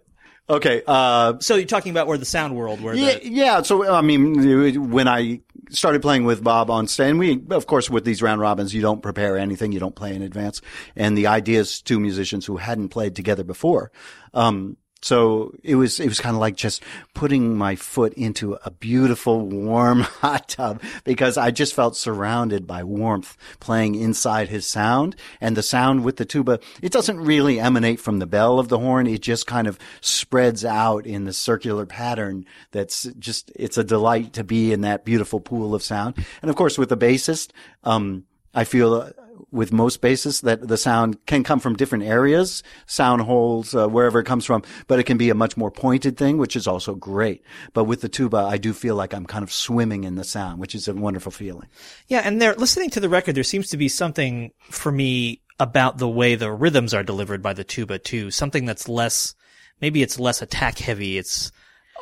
Okay. 0.50 0.82
Uh, 0.86 1.40
So 1.40 1.56
you're 1.56 1.66
talking 1.66 1.92
about 1.92 2.08
where 2.08 2.18
the 2.18 2.26
sound 2.26 2.56
world, 2.56 2.82
where 2.82 2.94
yeah, 2.96 3.20
the 3.20 3.30
yeah. 3.30 3.62
So, 3.62 3.90
I 3.94 4.02
mean, 4.02 4.90
when 4.90 5.08
I 5.08 5.42
started 5.70 6.02
playing 6.02 6.26
with 6.26 6.44
Bob 6.44 6.70
on 6.70 6.88
stage, 6.88 7.12
and 7.12 7.20
we, 7.20 7.42
of 7.52 7.68
course, 7.68 7.90
with 7.90 8.04
these 8.04 8.22
round 8.22 8.42
robins, 8.42 8.74
you 8.74 8.82
don't 8.82 9.02
prepare 9.02 9.38
anything. 9.38 9.72
You 9.72 9.80
don't 9.80 9.96
play 9.96 10.14
in 10.16 10.22
advance. 10.24 10.62
And 10.96 11.18
the 11.18 11.28
idea 11.28 11.60
is 11.62 11.82
two 11.82 12.00
musicians 12.00 12.46
who 12.46 12.58
hadn't 12.58 12.90
played 12.90 13.16
together 13.16 13.44
before. 13.46 13.92
Um, 14.34 14.76
so 15.02 15.54
it 15.64 15.76
was, 15.76 16.00
it 16.00 16.08
was 16.08 16.20
kind 16.20 16.36
of 16.36 16.40
like 16.40 16.56
just 16.56 16.84
putting 17.14 17.58
my 17.58 17.76
foot 17.76 18.14
into 18.14 18.58
a 18.64 18.72
beautiful, 18.72 19.48
warm 19.48 20.02
hot 20.02 20.50
tub 20.50 20.82
because 21.04 21.38
I 21.38 21.52
just 21.52 21.74
felt 21.74 21.98
surrounded 21.98 22.68
by 22.68 22.84
warmth 22.84 23.36
playing 23.60 23.96
inside 23.96 24.50
his 24.50 24.68
sound 24.68 25.16
and 25.40 25.58
the 25.58 25.64
sound 25.64 26.04
with 26.04 26.18
the 26.18 26.26
tuba. 26.26 26.60
It 26.82 26.92
doesn't 26.92 27.20
really 27.20 27.60
emanate 27.60 28.00
from 28.00 28.20
the 28.20 28.28
bell 28.28 28.60
of 28.60 28.68
the 28.68 28.80
horn. 28.80 29.08
It 29.08 29.22
just 29.22 29.48
kind 29.48 29.68
of 29.68 29.80
spreads 30.02 30.64
out 30.64 31.06
in 31.06 31.26
the 31.26 31.34
circular 31.34 31.86
pattern. 31.86 32.46
That's 32.72 33.04
just, 33.18 33.52
it's 33.56 33.78
a 33.78 33.84
delight 33.84 34.34
to 34.34 34.44
be 34.44 34.72
in 34.72 34.82
that 34.82 35.04
beautiful 35.04 35.40
pool 35.40 35.74
of 35.74 35.84
sound. 35.84 36.16
And 36.42 36.50
of 36.50 36.56
course, 36.56 36.78
with 36.78 36.90
the 36.90 36.98
bassist, 36.98 37.52
um, 37.84 38.26
I 38.54 38.66
feel 38.66 39.12
with 39.52 39.72
most 39.72 40.02
bassists 40.02 40.42
that 40.42 40.68
the 40.68 40.78
sound 40.78 41.26
can 41.26 41.44
come 41.44 41.60
from 41.60 41.76
different 41.76 42.04
areas, 42.04 42.64
sound 42.86 43.22
holes, 43.24 43.76
uh, 43.76 43.88
wherever 43.88 44.20
it 44.20 44.26
comes 44.26 44.46
from, 44.46 44.64
but 44.88 45.00
it 45.00 45.04
can 45.04 45.18
be 45.18 45.30
a 45.30 45.36
much 45.36 45.58
more 45.58 45.72
pointed 45.72 46.18
thing, 46.18 46.38
which 46.38 46.56
is 46.56 46.68
also 46.68 46.96
great. 46.96 47.44
But 47.74 47.86
with 47.86 48.02
the 48.02 48.10
tuba, 48.10 48.38
I 48.38 48.58
do 48.58 48.74
feel 48.74 48.96
like 48.96 49.14
I'm 49.14 49.26
kind 49.26 49.44
of 49.44 49.52
swimming 49.52 50.04
in 50.04 50.16
the 50.16 50.24
sound, 50.24 50.60
which 50.60 50.76
is 50.76 50.88
a 50.88 50.94
wonderful 50.94 51.32
feeling. 51.32 51.68
yeah, 52.08 52.22
and 52.24 52.42
there 52.42 52.54
listening 52.56 52.90
to 52.92 53.00
the 53.00 53.10
record, 53.10 53.36
there 53.36 53.44
seems 53.44 53.70
to 53.70 53.78
be 53.78 53.88
something 53.88 54.52
for 54.62 54.92
me 54.92 55.42
about 55.60 56.00
the 56.00 56.10
way 56.10 56.36
the 56.36 56.52
rhythms 56.52 56.94
are 56.94 57.04
delivered 57.04 57.42
by 57.42 57.54
the 57.54 57.64
tuba 57.64 58.00
too. 58.00 58.32
Something 58.32 58.66
that's 58.66 58.90
less, 58.90 59.36
maybe 59.80 60.02
it's 60.02 60.20
less 60.20 60.42
attack 60.42 60.80
heavy. 60.80 61.18
It's 61.18 61.52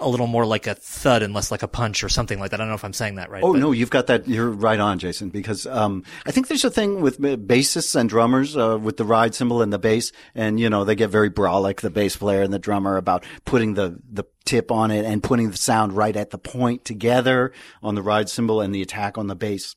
a 0.02 0.08
little 0.08 0.28
more 0.28 0.46
like 0.46 0.68
a 0.68 0.76
thud 0.76 1.22
and 1.22 1.34
less 1.34 1.52
like 1.52 1.64
a 1.64 1.68
punch 1.68 2.04
or 2.04 2.10
something 2.10 2.40
like 2.40 2.52
that. 2.52 2.60
I 2.60 2.64
don't 2.64 2.70
know 2.70 2.76
if 2.76 2.86
I'm 2.86 2.94
saying 2.94 3.16
that 3.16 3.30
right. 3.30 3.44
Oh 3.44 3.54
but- 3.54 3.60
no, 3.60 3.72
you've 3.72 3.90
got 3.90 4.08
that. 4.08 4.28
You're 4.28 4.50
right 4.50 4.80
on, 4.80 5.00
Jason. 5.00 5.30
Because 5.30 5.66
um, 5.66 6.04
I 6.26 6.32
think 6.32 6.48
there's 6.48 6.66
a 6.66 6.70
thing 6.70 7.02
with 7.02 7.20
bassists 7.20 7.96
and 7.96 8.10
drummers 8.10 8.56
uh, 8.56 8.78
with 8.82 8.98
the 8.98 9.06
ride 9.06 9.36
cymbal 9.36 9.62
and 9.62 9.72
the 9.72 9.80
bass, 9.80 10.12
and 10.36 10.60
you 10.60 10.70
know 10.70 10.84
they 10.84 10.96
get 10.96 11.10
very 11.10 11.30
brolic, 11.30 11.82
the 11.82 11.90
bass 11.90 12.16
player 12.16 12.42
and 12.42 12.54
the 12.54 12.60
drummer, 12.60 12.98
about 12.98 13.26
putting 13.46 13.74
the 13.74 14.00
the 14.10 14.24
tip 14.46 14.72
on 14.72 14.92
it 14.92 15.06
and 15.06 15.22
putting 15.22 15.52
the 15.52 15.58
sound 15.58 15.94
right 15.94 16.16
at 16.16 16.32
the 16.32 16.38
point 16.38 16.86
together 16.86 17.52
on 17.84 17.96
the 17.96 18.02
ride 18.02 18.30
cymbal 18.30 18.62
and 18.62 18.74
the 18.74 18.82
attack 18.82 19.18
on 19.18 19.28
the 19.28 19.36
bass 19.36 19.76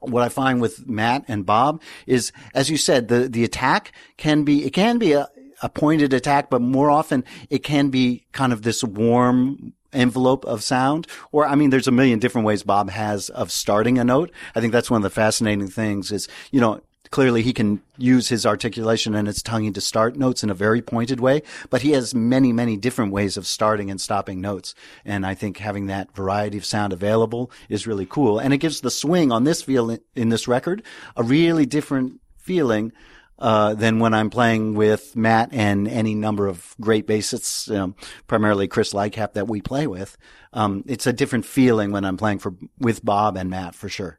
what 0.00 0.22
I 0.22 0.28
find 0.28 0.60
with 0.60 0.86
Matt 0.86 1.24
and 1.28 1.44
Bob 1.44 1.82
is, 2.06 2.32
as 2.54 2.70
you 2.70 2.76
said, 2.76 3.08
the, 3.08 3.28
the 3.28 3.44
attack 3.44 3.92
can 4.16 4.44
be, 4.44 4.64
it 4.64 4.70
can 4.70 4.98
be 4.98 5.12
a, 5.12 5.28
a 5.62 5.68
pointed 5.68 6.12
attack, 6.12 6.50
but 6.50 6.60
more 6.60 6.90
often 6.90 7.24
it 7.50 7.60
can 7.60 7.88
be 7.88 8.24
kind 8.32 8.52
of 8.52 8.62
this 8.62 8.82
warm 8.84 9.72
envelope 9.92 10.44
of 10.44 10.62
sound. 10.62 11.06
Or, 11.32 11.46
I 11.46 11.54
mean, 11.54 11.70
there's 11.70 11.88
a 11.88 11.92
million 11.92 12.18
different 12.18 12.46
ways 12.46 12.62
Bob 12.62 12.90
has 12.90 13.28
of 13.30 13.50
starting 13.50 13.98
a 13.98 14.04
note. 14.04 14.30
I 14.54 14.60
think 14.60 14.72
that's 14.72 14.90
one 14.90 14.98
of 14.98 15.02
the 15.02 15.10
fascinating 15.10 15.68
things 15.68 16.12
is, 16.12 16.28
you 16.50 16.60
know, 16.60 16.80
clearly 17.10 17.42
he 17.42 17.52
can 17.52 17.80
use 17.96 18.28
his 18.28 18.44
articulation 18.44 19.14
and 19.14 19.26
his 19.26 19.42
tonguing 19.42 19.72
to 19.72 19.80
start 19.80 20.16
notes 20.16 20.42
in 20.42 20.50
a 20.50 20.54
very 20.54 20.82
pointed 20.82 21.20
way, 21.20 21.42
but 21.70 21.82
he 21.82 21.92
has 21.92 22.14
many, 22.14 22.52
many 22.52 22.76
different 22.76 23.12
ways 23.12 23.36
of 23.36 23.46
starting 23.46 23.90
and 23.90 24.00
stopping 24.00 24.40
notes. 24.40 24.74
And 25.04 25.24
I 25.24 25.34
think 25.34 25.58
having 25.58 25.86
that 25.86 26.14
variety 26.14 26.58
of 26.58 26.64
sound 26.64 26.92
available 26.92 27.50
is 27.68 27.86
really 27.86 28.06
cool. 28.06 28.38
And 28.38 28.52
it 28.52 28.58
gives 28.58 28.80
the 28.80 28.90
swing 28.90 29.32
on 29.32 29.44
this 29.44 29.62
feel 29.62 29.96
in 30.14 30.28
this 30.28 30.48
record 30.48 30.82
a 31.16 31.22
really 31.22 31.64
different 31.64 32.20
feeling. 32.36 32.92
Uh, 33.38 33.74
than 33.74 33.98
when 33.98 34.14
I'm 34.14 34.30
playing 34.30 34.74
with 34.74 35.14
Matt 35.14 35.50
and 35.52 35.86
any 35.88 36.14
number 36.14 36.46
of 36.46 36.74
great 36.80 37.06
bassists, 37.06 37.74
um, 37.74 37.94
primarily 38.26 38.68
Chris 38.68 38.92
Lightcap 38.92 39.34
that 39.34 39.48
we 39.48 39.60
play 39.60 39.86
with. 39.86 40.16
Um, 40.52 40.84
it's 40.86 41.06
a 41.06 41.12
different 41.12 41.44
feeling 41.44 41.92
when 41.92 42.04
I'm 42.04 42.16
playing 42.16 42.38
for 42.38 42.54
with 42.78 43.04
Bob 43.04 43.36
and 43.36 43.50
Matt 43.50 43.74
for 43.74 43.88
sure. 43.88 44.18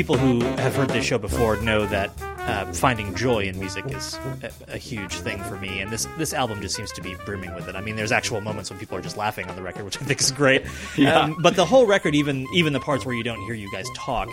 People 0.00 0.16
who 0.16 0.40
have 0.56 0.74
heard 0.74 0.88
this 0.88 1.04
show 1.04 1.18
before 1.18 1.58
know 1.58 1.84
that 1.84 2.10
uh, 2.50 2.72
finding 2.72 3.14
joy 3.14 3.40
in 3.44 3.58
music 3.58 3.84
is 3.88 4.18
a, 4.42 4.50
a 4.74 4.76
huge 4.78 5.14
thing 5.20 5.42
for 5.44 5.56
me, 5.56 5.80
and 5.80 5.90
this 5.90 6.06
this 6.18 6.32
album 6.34 6.60
just 6.60 6.74
seems 6.76 6.92
to 6.92 7.02
be 7.02 7.14
brimming 7.26 7.54
with 7.54 7.68
it. 7.68 7.76
I 7.76 7.80
mean, 7.80 7.96
there's 7.96 8.12
actual 8.12 8.40
moments 8.40 8.70
when 8.70 8.78
people 8.78 8.96
are 8.98 9.00
just 9.02 9.16
laughing 9.16 9.48
on 9.48 9.56
the 9.56 9.62
record, 9.62 9.84
which 9.84 10.00
I 10.00 10.04
think 10.04 10.20
is 10.20 10.30
great. 10.30 10.64
Um, 11.06 11.36
but 11.40 11.56
the 11.56 11.64
whole 11.64 11.86
record, 11.86 12.14
even 12.14 12.46
even 12.54 12.72
the 12.72 12.80
parts 12.80 13.04
where 13.06 13.14
you 13.14 13.22
don't 13.22 13.40
hear 13.42 13.54
you 13.54 13.70
guys 13.72 13.86
talk, 13.96 14.28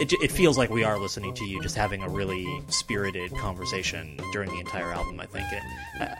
it, 0.00 0.12
it 0.14 0.30
feels 0.32 0.56
like 0.58 0.70
we 0.70 0.84
are 0.84 0.98
listening 0.98 1.34
to 1.34 1.44
you, 1.44 1.62
just 1.62 1.76
having 1.76 2.02
a 2.02 2.08
really 2.08 2.46
spirited 2.68 3.34
conversation 3.36 4.18
during 4.32 4.50
the 4.50 4.58
entire 4.58 4.92
album. 4.92 5.20
I 5.20 5.26
think. 5.26 5.46
It, 5.52 5.62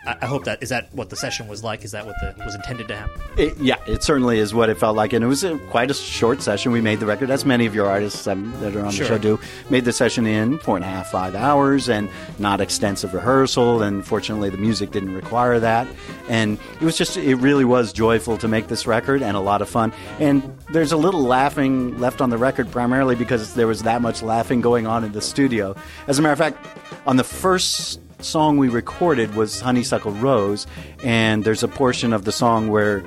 I, 0.07 0.17
I 0.23 0.27
hope 0.27 0.45
that 0.45 0.63
is 0.63 0.69
that 0.69 0.95
what 0.95 1.11
the 1.11 1.17
session 1.17 1.49
was 1.49 1.63
like. 1.65 1.85
Is 1.85 1.93
that 1.93 2.07
what 2.07 2.17
the 2.21 2.35
was 2.45 2.55
intended 2.55 2.89
to 2.89 2.97
happen? 2.97 3.21
It, 3.37 3.57
yeah, 3.59 3.77
it 3.87 4.03
certainly 4.03 4.39
is 4.39 4.55
what 4.55 4.69
it 4.71 4.79
felt 4.79 4.97
like, 4.97 5.13
and 5.13 5.25
it 5.25 5.29
was 5.29 5.45
a, 5.45 5.59
quite 5.71 5.91
a 5.91 5.95
short 5.95 6.43
session. 6.43 6.73
We 6.73 6.81
made 6.81 7.01
the 7.01 7.07
record, 7.07 7.31
as 7.31 7.45
many 7.45 7.67
of 7.67 7.75
your 7.75 7.87
artists 7.87 8.27
um, 8.27 8.53
that 8.61 8.77
are 8.77 8.85
on 8.85 8.91
Sure. 8.93 9.07
the 9.07 9.15
show 9.15 9.19
do. 9.19 9.41
Made 9.71 9.85
the 9.85 9.93
session 9.93 10.27
in 10.27 10.59
four 10.59 10.77
and 10.77 10.85
a 10.85 10.89
half, 10.89 11.11
five 11.11 11.35
hours, 11.41 11.89
and 11.89 12.09
not 12.39 12.61
extensive 12.61 13.15
rehearsal. 13.15 13.83
And 13.83 14.07
fortunately, 14.07 14.51
the 14.51 14.59
music 14.59 14.91
didn't 14.91 15.15
require 15.15 15.59
that. 15.59 15.89
And 16.29 16.59
it 16.81 16.85
was 16.85 16.97
just, 16.97 17.17
it 17.17 17.37
really 17.37 17.65
was 17.65 17.93
joyful 17.93 18.39
to 18.39 18.49
make 18.49 18.69
this 18.69 18.87
record, 18.87 19.23
and 19.23 19.37
a 19.37 19.41
lot 19.41 19.63
of 19.63 19.69
fun. 19.69 19.93
And 20.19 20.43
there's 20.71 20.93
a 20.93 20.97
little 20.97 21.23
laughing 21.23 21.99
left 21.99 22.21
on 22.21 22.31
the 22.31 22.39
record, 22.39 22.71
primarily 22.71 23.17
because 23.17 23.55
there 23.55 23.67
was 23.67 23.83
that 23.83 24.03
much 24.03 24.23
laughing 24.23 24.61
going 24.61 24.87
on 24.87 25.05
in 25.05 25.13
the 25.13 25.23
studio. 25.23 25.75
As 26.07 26.19
a 26.19 26.23
matter 26.23 26.33
of 26.33 26.39
fact, 26.39 26.67
on 27.07 27.17
the 27.17 27.25
first 27.25 28.01
song 28.23 28.59
we 28.59 28.69
recorded 28.69 29.35
was 29.35 29.61
Honeysuckle 29.61 30.13
Rose, 30.13 30.67
and 31.03 31.43
there's 31.45 31.63
a 31.63 31.69
portion 31.69 32.13
of 32.13 32.25
the 32.25 32.33
song 32.33 32.69
where 32.69 33.01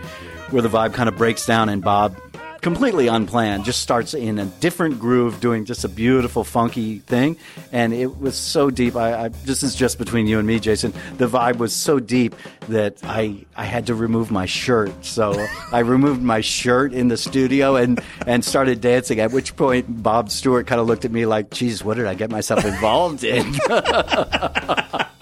where 0.49 0.61
the 0.61 0.69
vibe 0.69 0.93
kind 0.93 1.09
of 1.09 1.17
breaks 1.17 1.45
down 1.45 1.67
and 1.67 1.81
Bob 1.81 2.15
completely 2.63 3.07
unplanned 3.07 3.65
just 3.65 3.81
starts 3.81 4.13
in 4.13 4.39
a 4.39 4.45
different 4.45 4.97
groove 4.99 5.39
doing 5.41 5.65
just 5.65 5.83
a 5.83 5.89
beautiful 5.89 6.43
funky 6.43 6.99
thing. 6.99 7.37
And 7.71 7.93
it 7.93 8.19
was 8.19 8.35
so 8.35 8.69
deep. 8.69 8.95
I, 8.95 9.25
I 9.25 9.27
this 9.27 9.61
is 9.63 9.75
just 9.75 9.97
between 9.97 10.25
you 10.25 10.39
and 10.39 10.47
me 10.47 10.59
jason. 10.59 10.93
The 11.17 11.27
vibe 11.27 11.57
was 11.57 11.73
so 11.73 11.99
deep 11.99 12.35
that 12.69 12.97
i 13.03 13.45
i 13.55 13.65
had 13.65 13.87
to 13.87 13.95
remove 13.95 14.31
my 14.31 14.45
shirt. 14.45 14.91
So 15.05 15.45
i 15.71 15.79
removed 15.79 16.23
my 16.23 16.41
shirt 16.41 16.93
in 16.93 17.09
the 17.09 17.17
studio 17.17 17.75
and 17.75 18.01
and 18.25 18.43
started 18.45 18.79
dancing 18.81 19.19
at 19.19 19.31
which 19.31 19.55
point 19.55 20.01
bob 20.01 20.31
stewart 20.31 20.65
kind 20.65 20.79
of 20.79 20.87
looked 20.87 21.03
at 21.03 21.11
me 21.11 21.25
like 21.25 21.49
geez 21.51 21.83
what 21.83 21.97
did 21.97 22.05
i 22.05 22.13
get 22.13 22.29
myself 22.29 22.63
involved 22.63 23.23
in 23.23 23.43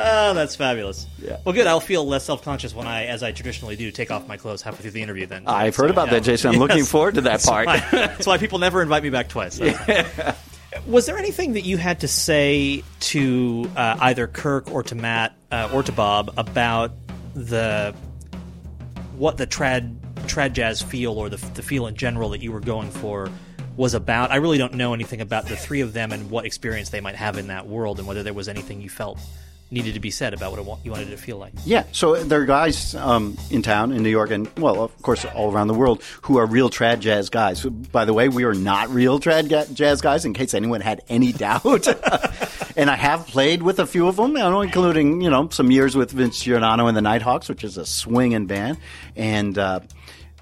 Oh, 0.00 0.34
that's 0.34 0.56
fabulous. 0.56 1.06
Yeah. 1.20 1.38
Well, 1.44 1.54
good. 1.54 1.66
I'll 1.66 1.80
feel 1.80 2.06
less 2.06 2.24
self 2.24 2.42
conscious 2.42 2.74
when 2.74 2.86
I, 2.86 3.06
as 3.06 3.22
I 3.22 3.32
traditionally 3.32 3.76
do, 3.76 3.90
take 3.90 4.10
off 4.10 4.26
my 4.28 4.36
clothes 4.36 4.62
halfway 4.62 4.82
through 4.82 4.92
the 4.92 5.02
interview. 5.02 5.26
Then 5.26 5.46
I've 5.46 5.76
heard 5.76 5.90
about 5.90 6.08
yeah. 6.08 6.14
that, 6.14 6.22
Jason. 6.22 6.52
I'm 6.52 6.58
looking 6.60 6.84
forward 6.84 7.16
to 7.16 7.20
that 7.22 7.30
That's 7.30 7.46
part. 7.46 7.66
why- 7.66 7.84
That's 7.90 8.26
why 8.26 8.38
people 8.38 8.58
never 8.58 8.82
invite 8.82 9.02
me 9.02 9.10
back 9.10 9.28
twice. 9.28 9.60
Was 10.86 11.06
there 11.06 11.18
anything 11.18 11.54
that 11.54 11.62
you 11.62 11.76
had 11.76 12.00
to 12.00 12.08
say 12.08 12.84
to 13.00 13.70
uh, 13.76 13.96
either 14.00 14.26
Kirk 14.26 14.70
or 14.70 14.82
to 14.84 14.94
Matt 14.94 15.34
uh, 15.50 15.70
or 15.72 15.82
to 15.82 15.92
Bob 15.92 16.32
about 16.36 16.92
the 17.34 17.94
what 19.16 19.36
the 19.36 19.46
trad 19.46 19.96
trad 20.28 20.52
jazz 20.52 20.80
feel 20.82 21.12
or 21.18 21.28
the, 21.28 21.36
the 21.54 21.62
feel 21.62 21.86
in 21.86 21.96
general 21.96 22.30
that 22.30 22.40
you 22.42 22.52
were 22.52 22.60
going 22.60 22.90
for 22.90 23.30
was 23.76 23.94
about? 23.94 24.30
I 24.30 24.36
really 24.36 24.58
don't 24.58 24.74
know 24.74 24.92
anything 24.92 25.20
about 25.20 25.46
the 25.46 25.56
three 25.56 25.80
of 25.80 25.92
them 25.92 26.12
and 26.12 26.30
what 26.30 26.44
experience 26.44 26.90
they 26.90 27.00
might 27.00 27.16
have 27.16 27.38
in 27.38 27.46
that 27.48 27.66
world, 27.66 27.98
and 27.98 28.06
whether 28.06 28.22
there 28.22 28.34
was 28.34 28.48
anything 28.48 28.80
you 28.80 28.90
felt 28.90 29.18
needed 29.70 29.94
to 29.94 30.00
be 30.00 30.10
said 30.10 30.34
about 30.34 30.58
what 30.64 30.84
you 30.84 30.90
wanted 30.90 31.08
it 31.08 31.10
to 31.12 31.16
feel 31.16 31.36
like. 31.36 31.52
Yeah, 31.64 31.84
so 31.92 32.22
there 32.22 32.40
are 32.40 32.46
guys 32.46 32.94
um, 32.94 33.36
in 33.50 33.62
town 33.62 33.92
in 33.92 34.02
New 34.02 34.08
York 34.10 34.30
and 34.30 34.48
well, 34.58 34.82
of 34.82 35.02
course, 35.02 35.24
all 35.24 35.52
around 35.52 35.68
the 35.68 35.74
world 35.74 36.02
who 36.22 36.38
are 36.38 36.46
real 36.46 36.70
trad 36.70 37.00
jazz 37.00 37.28
guys. 37.30 37.64
By 37.64 38.04
the 38.04 38.14
way, 38.14 38.28
we 38.28 38.44
are 38.44 38.54
not 38.54 38.88
real 38.90 39.20
trad 39.20 39.48
ga- 39.48 39.72
jazz 39.72 40.00
guys, 40.00 40.24
in 40.24 40.34
case 40.34 40.54
anyone 40.54 40.80
had 40.80 41.02
any 41.08 41.32
doubt. 41.32 41.86
and 42.76 42.90
I 42.90 42.96
have 42.96 43.26
played 43.26 43.62
with 43.62 43.78
a 43.78 43.86
few 43.86 44.08
of 44.08 44.16
them, 44.16 44.36
including 44.36 45.20
you 45.20 45.30
know 45.30 45.48
some 45.50 45.70
years 45.70 45.96
with 45.96 46.10
Vince 46.10 46.42
Giordano 46.42 46.86
and 46.86 46.96
the 46.96 47.02
Nighthawks, 47.02 47.48
which 47.48 47.64
is 47.64 47.76
a 47.76 47.86
swinging 47.86 48.46
band, 48.46 48.78
and. 49.16 49.58
Uh, 49.58 49.80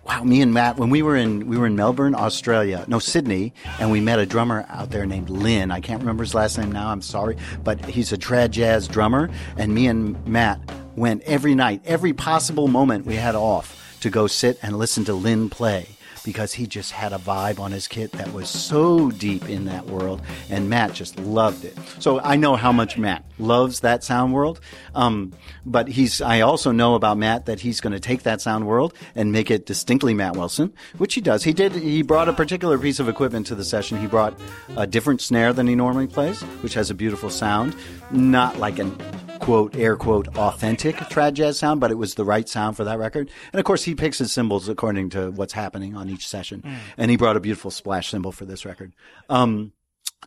Wow, 0.07 0.23
me 0.23 0.41
and 0.41 0.55
Matt, 0.55 0.77
when 0.77 0.89
we 0.89 1.03
were 1.03 1.17
in 1.17 1.49
we 1.49 1.59
were 1.59 1.67
in 1.67 1.75
Melbourne, 1.75 2.15
Australia, 2.15 2.85
no 2.87 3.01
Sydney, 3.01 3.53
and 3.81 3.91
we 3.91 4.01
met 4.01 4.21
a 4.21 4.27
drummer 4.27 4.65
out 4.69 4.91
there 4.91 5.05
named 5.05 5.29
Lynn. 5.29 5.73
I 5.73 5.81
can't 5.81 5.99
remember 5.99 6.23
his 6.23 6.33
last 6.33 6.57
name 6.59 6.71
now. 6.71 6.91
I'm 6.91 7.03
sorry, 7.03 7.37
but 7.65 7.85
he's 7.85 8.13
a 8.13 8.17
trad 8.17 8.51
jazz 8.51 8.87
drummer, 8.87 9.29
and 9.57 9.75
me 9.75 9.89
and 9.89 10.25
Matt 10.25 10.61
went 10.95 11.23
every 11.23 11.57
night, 11.57 11.83
every 11.85 12.13
possible 12.13 12.69
moment 12.69 13.05
we 13.05 13.17
had 13.17 13.35
off 13.35 13.99
to 14.01 14.09
go 14.09 14.29
sit 14.29 14.61
and 14.63 14.79
listen 14.79 15.05
to 15.07 15.13
Lynn 15.13 15.51
play 15.51 15.96
because 16.27 16.53
he 16.53 16.67
just 16.67 16.91
had 16.91 17.13
a 17.13 17.19
vibe 17.19 17.61
on 17.61 17.71
his 17.71 17.87
kit 17.87 18.11
that 18.13 18.33
was 18.33 18.51
so 18.51 19.11
deep 19.13 19.49
in 19.49 19.65
that 19.67 19.87
world, 19.87 20.21
and 20.51 20.69
Matt 20.69 20.93
just 20.93 21.19
loved 21.21 21.65
it. 21.65 21.79
So 22.01 22.21
I 22.21 22.35
know 22.35 22.57
how 22.57 22.73
much 22.73 22.99
Matt 22.99 23.25
loves 23.39 23.81
that 23.81 24.03
sound 24.03 24.35
world, 24.35 24.61
um, 24.95 25.33
but 25.65 25.87
he's. 25.89 26.21
I 26.21 26.41
also 26.41 26.73
know 26.73 26.97
about 26.97 27.17
Matt 27.17 27.47
that 27.47 27.61
he's 27.61 27.81
going 27.81 27.93
to 27.93 28.01
take 28.01 28.25
that 28.25 28.41
sound 28.41 28.67
world 28.67 28.93
and 29.15 29.31
make 29.31 29.51
it 29.51 29.67
distinctly 29.67 30.15
Matt 30.15 30.37
Wilson, 30.37 30.75
which 30.99 31.15
he 31.15 31.21
does. 31.21 31.45
He 31.45 31.53
did. 31.53 31.73
He 31.73 32.03
brought 32.03 32.29
a 32.29 32.33
particular 32.33 32.77
piece 32.77 32.99
of 32.99 33.09
equipment 33.09 33.47
to 33.47 33.55
the 33.55 33.65
session. 33.65 33.99
He 33.99 34.09
brought 34.09 34.39
a 34.77 34.87
different 34.87 35.21
snare 35.21 35.53
than 35.53 35.69
he 35.69 35.77
normally 35.77 36.09
plays, 36.09 36.43
which 36.61 36.75
has 36.75 36.91
a 36.91 36.95
beautiful 36.95 37.31
sound, 37.31 37.77
not 38.11 38.59
like 38.59 38.79
an 38.79 38.97
quote 39.41 39.77
air 39.77 39.97
quote 39.97 40.29
authentic 40.37 40.97
trad 40.97 41.35
jazz 41.35 41.59
sound, 41.59 41.81
but 41.81 41.91
it 41.91 41.97
was 41.97 42.15
the 42.15 42.25
right 42.25 42.49
sound 42.49 42.77
for 42.77 42.85
that 42.85 42.99
record. 42.99 43.31
And 43.53 43.61
of 43.61 43.65
course, 43.65 43.85
he 43.85 43.95
picks 43.95 44.19
his 44.19 44.33
cymbals 44.33 44.69
according 44.69 45.11
to 45.11 45.31
what's 45.31 45.53
happening 45.53 45.97
on 45.97 46.09
each 46.09 46.27
session. 46.27 46.65
And 46.97 47.11
he 47.11 47.17
brought 47.17 47.37
a 47.37 47.41
beautiful 47.41 47.71
splash 47.71 48.11
cymbal 48.11 48.33
for 48.33 48.45
this 48.45 48.65
record. 48.65 48.93
Um, 49.29 49.73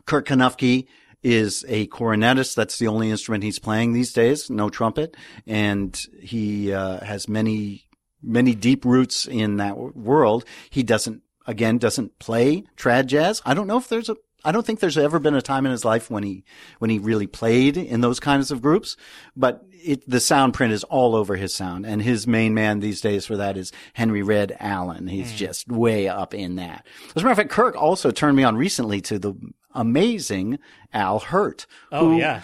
Kirk 0.06 0.26
Knuffke 0.26 0.86
is 1.22 1.64
a 1.68 1.86
cornetist. 1.88 2.54
That's 2.54 2.78
the 2.78 2.86
only 2.86 3.10
instrument 3.10 3.44
he's 3.44 3.58
playing 3.58 3.92
these 3.92 4.12
days. 4.12 4.48
No 4.48 4.70
trumpet, 4.70 5.16
and 5.46 5.98
he 6.20 6.72
uh, 6.72 7.04
has 7.04 7.28
many 7.28 7.86
many 8.22 8.54
deep 8.54 8.84
roots 8.84 9.26
in 9.26 9.56
that 9.58 9.70
w- 9.70 9.92
world. 9.94 10.44
He 10.70 10.82
doesn't 10.82 11.22
again 11.46 11.78
doesn't 11.78 12.18
play 12.18 12.64
trad 12.76 13.06
jazz. 13.06 13.42
I 13.44 13.54
don't 13.54 13.66
know 13.66 13.78
if 13.78 13.88
there's 13.88 14.08
a 14.08 14.16
I 14.44 14.52
don't 14.52 14.64
think 14.64 14.80
there's 14.80 14.98
ever 14.98 15.18
been 15.18 15.34
a 15.34 15.42
time 15.42 15.66
in 15.66 15.72
his 15.72 15.84
life 15.84 16.10
when 16.10 16.22
he 16.22 16.44
when 16.78 16.90
he 16.90 16.98
really 16.98 17.26
played 17.26 17.76
in 17.76 18.00
those 18.00 18.20
kinds 18.20 18.50
of 18.50 18.62
groups, 18.62 18.96
but 19.36 19.64
it, 19.70 20.08
the 20.08 20.20
sound 20.20 20.54
print 20.54 20.72
is 20.72 20.84
all 20.84 21.14
over 21.14 21.36
his 21.36 21.54
sound, 21.54 21.86
and 21.86 22.02
his 22.02 22.26
main 22.26 22.54
man 22.54 22.80
these 22.80 23.00
days 23.00 23.26
for 23.26 23.36
that 23.36 23.56
is 23.56 23.72
Henry 23.94 24.22
Red 24.22 24.56
Allen. 24.60 25.06
He's 25.06 25.32
mm. 25.32 25.36
just 25.36 25.68
way 25.68 26.08
up 26.08 26.34
in 26.34 26.56
that. 26.56 26.86
As 27.14 27.22
a 27.22 27.24
matter 27.24 27.32
of 27.32 27.38
fact, 27.38 27.50
Kirk 27.50 27.76
also 27.76 28.10
turned 28.10 28.36
me 28.36 28.44
on 28.44 28.56
recently 28.56 29.00
to 29.02 29.18
the 29.18 29.34
amazing 29.74 30.58
Al 30.92 31.20
Hirt. 31.20 31.66
Oh 31.92 32.16
yeah. 32.16 32.42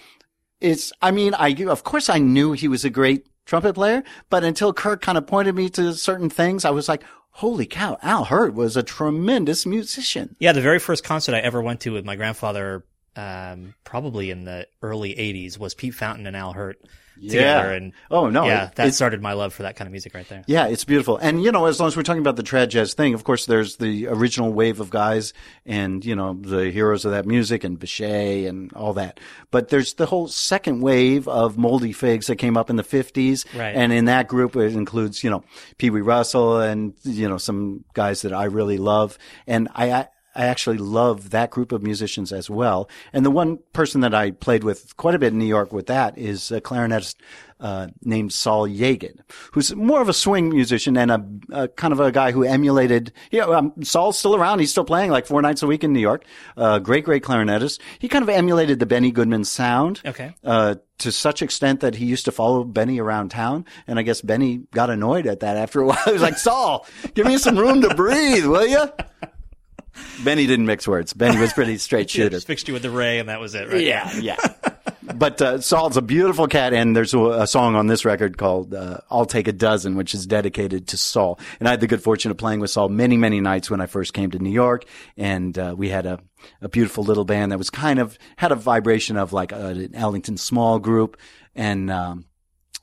it's, 0.60 0.92
I 1.02 1.10
mean, 1.10 1.34
I, 1.34 1.50
of 1.64 1.84
course 1.84 2.08
I 2.08 2.18
knew 2.18 2.52
he 2.52 2.68
was 2.68 2.84
a 2.84 2.90
great 2.90 3.26
trumpet 3.46 3.74
player, 3.74 4.02
but 4.28 4.44
until 4.44 4.72
Kirk 4.72 5.00
kind 5.00 5.16
of 5.16 5.26
pointed 5.26 5.54
me 5.54 5.68
to 5.70 5.94
certain 5.94 6.28
things, 6.28 6.64
I 6.64 6.70
was 6.70 6.88
like, 6.88 7.02
holy 7.36 7.66
cow, 7.66 7.98
Al 8.02 8.24
Hirt 8.24 8.54
was 8.54 8.76
a 8.76 8.82
tremendous 8.82 9.66
musician. 9.66 10.36
Yeah, 10.38 10.52
the 10.52 10.62
very 10.62 10.78
first 10.78 11.04
concert 11.04 11.34
I 11.34 11.40
ever 11.40 11.60
went 11.60 11.80
to 11.80 11.90
with 11.90 12.04
my 12.04 12.16
grandfather, 12.16 12.84
um, 13.14 13.74
probably 13.84 14.30
in 14.30 14.44
the 14.44 14.66
early 14.82 15.14
'80s, 15.14 15.58
was 15.58 15.74
Pete 15.74 15.94
Fountain 15.94 16.26
and 16.26 16.36
Al 16.36 16.52
Hirt 16.52 16.78
together, 17.20 17.72
and 17.72 17.92
Oh, 18.10 18.28
no, 18.28 18.44
yeah, 18.46 18.66
it- 18.66 18.74
that 18.76 18.88
it- 18.88 18.92
started 18.94 19.22
my 19.22 19.32
love 19.32 19.52
for 19.54 19.62
that 19.62 19.76
kind 19.76 19.86
of 19.88 19.92
music 19.92 20.14
right 20.14 20.28
there. 20.28 20.42
Yeah, 20.46 20.66
it's 20.66 20.84
beautiful. 20.84 21.16
And, 21.16 21.42
you 21.42 21.52
know, 21.52 21.66
as 21.66 21.78
long 21.80 21.88
as 21.88 21.96
we're 21.96 22.02
talking 22.02 22.20
about 22.20 22.36
the 22.36 22.42
trad 22.42 22.68
jazz 22.68 22.94
thing, 22.94 23.14
of 23.14 23.24
course, 23.24 23.46
there's 23.46 23.76
the 23.76 24.06
original 24.08 24.52
wave 24.52 24.80
of 24.80 24.90
guys 24.90 25.32
and, 25.64 26.04
you 26.04 26.14
know, 26.14 26.34
the 26.40 26.70
heroes 26.70 27.04
of 27.04 27.10
that 27.12 27.26
music 27.26 27.64
and 27.64 27.78
Bechet 27.78 28.48
and 28.48 28.72
all 28.74 28.92
that. 28.94 29.20
But 29.50 29.68
there's 29.68 29.94
the 29.94 30.06
whole 30.06 30.28
second 30.28 30.80
wave 30.80 31.26
of 31.28 31.56
moldy 31.58 31.92
figs 31.92 32.26
that 32.26 32.36
came 32.36 32.56
up 32.56 32.70
in 32.70 32.76
the 32.76 32.82
50s. 32.84 33.44
Right. 33.56 33.74
And 33.74 33.92
in 33.92 34.06
that 34.06 34.28
group, 34.28 34.56
it 34.56 34.74
includes, 34.74 35.22
you 35.24 35.30
know, 35.30 35.44
Pee 35.78 35.90
Wee 35.90 36.00
Russell 36.00 36.60
and, 36.60 36.94
you 37.04 37.28
know, 37.28 37.38
some 37.38 37.84
guys 37.94 38.22
that 38.22 38.32
I 38.32 38.44
really 38.44 38.78
love. 38.78 39.18
And 39.46 39.68
I, 39.74 39.92
I 39.92 40.08
I 40.36 40.46
actually 40.46 40.78
love 40.78 41.30
that 41.30 41.50
group 41.50 41.72
of 41.72 41.82
musicians 41.82 42.32
as 42.32 42.50
well. 42.50 42.88
And 43.12 43.24
the 43.24 43.30
one 43.30 43.58
person 43.72 44.02
that 44.02 44.14
I 44.14 44.30
played 44.30 44.64
with 44.64 44.96
quite 44.96 45.14
a 45.14 45.18
bit 45.18 45.32
in 45.32 45.38
New 45.38 45.46
York 45.46 45.72
with 45.72 45.86
that 45.86 46.18
is 46.18 46.50
a 46.50 46.60
clarinetist 46.60 47.16
uh, 47.58 47.88
named 48.02 48.32
Sol 48.32 48.68
Yaged, 48.68 49.22
who's 49.52 49.74
more 49.74 50.02
of 50.02 50.08
a 50.08 50.12
swing 50.12 50.50
musician 50.50 50.96
and 50.96 51.10
a, 51.10 51.24
a 51.52 51.68
kind 51.68 51.92
of 51.92 52.00
a 52.00 52.12
guy 52.12 52.32
who 52.32 52.44
emulated. 52.44 53.12
Yeah, 53.30 53.44
um, 53.44 53.72
Sol's 53.82 54.18
still 54.18 54.34
around. 54.34 54.58
He's 54.58 54.70
still 54.70 54.84
playing 54.84 55.10
like 55.10 55.26
four 55.26 55.40
nights 55.40 55.62
a 55.62 55.66
week 55.66 55.82
in 55.82 55.92
New 55.92 56.00
York. 56.00 56.24
Uh, 56.56 56.78
great, 56.78 57.04
great 57.04 57.22
clarinetist. 57.22 57.80
He 57.98 58.08
kind 58.08 58.22
of 58.22 58.28
emulated 58.28 58.78
the 58.78 58.86
Benny 58.86 59.10
Goodman 59.10 59.44
sound. 59.44 60.02
Okay. 60.04 60.34
Uh, 60.44 60.76
to 60.98 61.12
such 61.12 61.42
extent 61.42 61.80
that 61.80 61.94
he 61.94 62.06
used 62.06 62.24
to 62.24 62.32
follow 62.32 62.64
Benny 62.64 63.00
around 63.00 63.30
town. 63.30 63.64
And 63.86 63.98
I 63.98 64.02
guess 64.02 64.20
Benny 64.22 64.62
got 64.72 64.90
annoyed 64.90 65.26
at 65.26 65.40
that 65.40 65.56
after 65.56 65.80
a 65.80 65.86
while. 65.86 65.98
He 66.06 66.12
was 66.12 66.22
like, 66.22 66.38
Sol, 66.38 66.86
give 67.14 67.26
me 67.26 67.36
some 67.38 67.58
room 67.58 67.82
to 67.82 67.94
breathe, 67.94 68.46
will 68.46 68.66
you? 68.66 68.88
Benny 70.24 70.46
didn't 70.46 70.66
mix 70.66 70.86
words. 70.86 71.12
Benny 71.12 71.38
was 71.38 71.52
pretty 71.52 71.78
straight 71.78 72.10
shooter. 72.10 72.30
just 72.30 72.46
fixed 72.46 72.68
you 72.68 72.74
with 72.74 72.82
the 72.82 72.90
Ray, 72.90 73.18
and 73.18 73.28
that 73.28 73.40
was 73.40 73.54
it, 73.54 73.68
right? 73.68 73.80
Yeah, 73.80 74.10
yeah. 74.18 74.36
but 75.14 75.40
uh, 75.40 75.60
Sol's 75.60 75.96
a 75.96 76.02
beautiful 76.02 76.46
cat, 76.46 76.72
and 76.72 76.96
there's 76.96 77.14
a, 77.14 77.18
a 77.20 77.46
song 77.46 77.74
on 77.76 77.86
this 77.86 78.04
record 78.04 78.38
called 78.38 78.74
uh, 78.74 78.98
"I'll 79.10 79.26
Take 79.26 79.48
a 79.48 79.52
Dozen," 79.52 79.96
which 79.96 80.14
is 80.14 80.26
dedicated 80.26 80.88
to 80.88 80.96
Sol. 80.96 81.38
And 81.60 81.68
I 81.68 81.72
had 81.72 81.80
the 81.80 81.86
good 81.86 82.02
fortune 82.02 82.30
of 82.30 82.36
playing 82.36 82.60
with 82.60 82.70
Sol 82.70 82.88
many, 82.88 83.16
many 83.16 83.40
nights 83.40 83.70
when 83.70 83.80
I 83.80 83.86
first 83.86 84.12
came 84.12 84.30
to 84.30 84.38
New 84.38 84.50
York, 84.50 84.84
and 85.16 85.58
uh, 85.58 85.74
we 85.76 85.88
had 85.88 86.06
a 86.06 86.20
a 86.62 86.68
beautiful 86.68 87.02
little 87.02 87.24
band 87.24 87.50
that 87.52 87.58
was 87.58 87.70
kind 87.70 87.98
of 87.98 88.18
had 88.36 88.52
a 88.52 88.56
vibration 88.56 89.16
of 89.16 89.32
like 89.32 89.52
a, 89.52 89.66
an 89.66 89.94
Ellington 89.94 90.36
small 90.36 90.78
group, 90.78 91.16
and. 91.54 91.90
Um, 91.90 92.24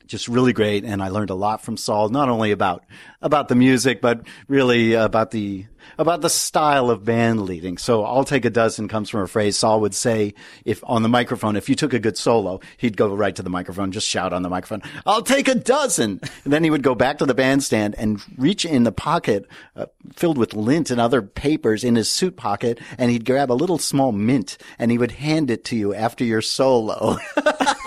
just 0.08 0.28
really 0.28 0.54
great. 0.54 0.84
And 0.84 1.02
I 1.02 1.10
learned 1.10 1.30
a 1.30 1.36
lot 1.36 1.62
from 1.62 1.78
Sol, 1.78 2.10
not 2.10 2.30
only 2.30 2.52
about, 2.52 2.84
about 3.22 3.48
the 3.48 3.56
music, 3.56 4.02
but 4.02 4.22
really 4.48 4.94
about 4.94 5.32
the, 5.32 5.66
about 5.98 6.22
the 6.22 6.30
style 6.30 6.90
of 6.90 7.04
band 7.04 7.42
leading. 7.44 7.78
So 7.78 8.04
I'll 8.04 8.24
take 8.24 8.46
a 8.46 8.50
dozen 8.50 8.88
comes 8.88 9.10
from 9.10 9.22
a 9.22 9.28
phrase 9.28 9.58
Sol 9.58 9.82
would 9.82 9.96
say 9.96 10.34
if 10.66 10.84
on 10.86 11.04
the 11.04 11.10
microphone, 11.10 11.56
if 11.56 11.70
you 11.70 11.76
took 11.76 11.94
a 11.94 12.00
good 12.00 12.18
solo, 12.18 12.60
he'd 12.78 12.98
go 12.98 13.14
right 13.14 13.36
to 13.36 13.44
the 13.44 13.50
microphone, 13.50 13.92
just 13.92 14.08
shout 14.08 14.34
on 14.34 14.44
the 14.44 14.50
microphone, 14.50 14.82
I'll 15.06 15.22
take 15.22 15.48
a 15.48 15.56
dozen. 15.56 16.20
And 16.44 16.54
then 16.54 16.64
he 16.64 16.70
would 16.70 16.84
go 16.84 16.96
back 16.96 17.18
to 17.20 17.26
the 17.26 17.34
bandstand 17.34 17.96
and 17.98 18.22
reach 18.38 18.66
in 18.66 18.84
the 18.84 18.92
pocket 18.92 19.48
uh, 19.76 19.86
filled 20.16 20.38
with 20.38 20.54
lint 20.54 20.92
and 20.92 21.00
other 21.00 21.22
papers 21.22 21.84
in 21.84 21.96
his 21.96 22.10
suit 22.10 22.38
pocket. 22.38 22.80
And 22.98 23.12
he'd 23.12 23.26
grab 23.26 23.52
a 23.52 23.54
little 23.54 23.78
small 23.78 24.12
mint 24.12 24.58
and 24.80 24.92
he 24.92 24.98
would 24.98 25.12
hand 25.12 25.50
it 25.50 25.64
to 25.66 25.76
you 25.76 25.94
after 25.94 26.24
your 26.24 26.42
solo. 26.42 27.18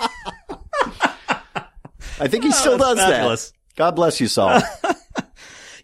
I 2.19 2.27
think 2.27 2.43
he 2.43 2.51
still 2.51 2.73
Oh, 2.73 2.77
does 2.77 2.97
fabulous. 2.99 3.51
that. 3.51 3.57
God 3.75 3.95
bless 3.95 4.19
you, 4.19 4.27
Sol. 4.27 4.59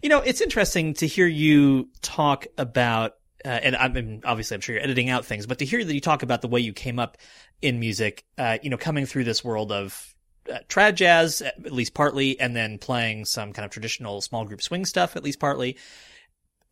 You 0.02 0.10
know, 0.10 0.20
it's 0.20 0.42
interesting 0.42 0.92
to 0.94 1.06
hear 1.06 1.26
you 1.26 1.88
talk 2.02 2.46
about, 2.58 3.12
uh, 3.42 3.48
and 3.48 3.74
I 3.74 3.88
mean, 3.88 4.20
obviously 4.26 4.54
I'm 4.54 4.60
sure 4.60 4.74
you're 4.74 4.84
editing 4.84 5.08
out 5.08 5.24
things, 5.24 5.46
but 5.46 5.60
to 5.60 5.64
hear 5.64 5.82
that 5.82 5.94
you 5.94 6.00
talk 6.02 6.22
about 6.22 6.42
the 6.42 6.48
way 6.48 6.60
you 6.60 6.74
came 6.74 6.98
up 6.98 7.16
in 7.62 7.80
music, 7.80 8.22
uh, 8.36 8.58
you 8.62 8.68
know, 8.68 8.76
coming 8.76 9.06
through 9.06 9.24
this 9.24 9.42
world 9.42 9.72
of 9.72 10.14
uh, 10.52 10.58
trad 10.68 10.96
jazz, 10.96 11.40
at 11.40 11.72
least 11.72 11.94
partly, 11.94 12.38
and 12.38 12.54
then 12.54 12.76
playing 12.76 13.24
some 13.24 13.54
kind 13.54 13.64
of 13.64 13.70
traditional 13.70 14.20
small 14.20 14.44
group 14.44 14.60
swing 14.60 14.84
stuff, 14.84 15.16
at 15.16 15.24
least 15.24 15.40
partly. 15.40 15.78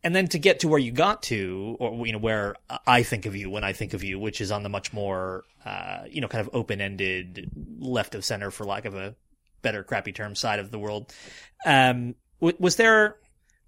And 0.03 0.15
then 0.15 0.27
to 0.27 0.37
get 0.37 0.59
to 0.59 0.67
where 0.67 0.77
you 0.77 0.91
got 0.91 1.23
to, 1.23 1.75
or, 1.79 2.05
you 2.05 2.13
know, 2.13 2.19
where 2.19 2.55
I 2.85 3.01
think 3.01 3.25
of 3.25 3.35
you 3.35 3.49
when 3.49 3.63
I 3.63 3.73
think 3.73 3.95
of 3.95 4.03
you, 4.03 4.19
which 4.19 4.41
is 4.41 4.51
on 4.51 4.61
the 4.61 4.69
much 4.69 4.93
more, 4.93 5.43
uh, 5.65 6.03
you 6.07 6.21
know, 6.21 6.27
kind 6.27 6.41
of 6.47 6.51
open-ended 6.53 7.49
left 7.79 8.13
of 8.13 8.23
center, 8.23 8.51
for 8.51 8.63
lack 8.63 8.85
of 8.85 8.93
a 8.93 9.15
better 9.63 9.83
crappy 9.83 10.11
term, 10.11 10.35
side 10.35 10.59
of 10.59 10.69
the 10.69 10.77
world. 10.77 11.11
Um, 11.65 12.13
w- 12.39 12.57
was 12.59 12.75
there, 12.75 13.17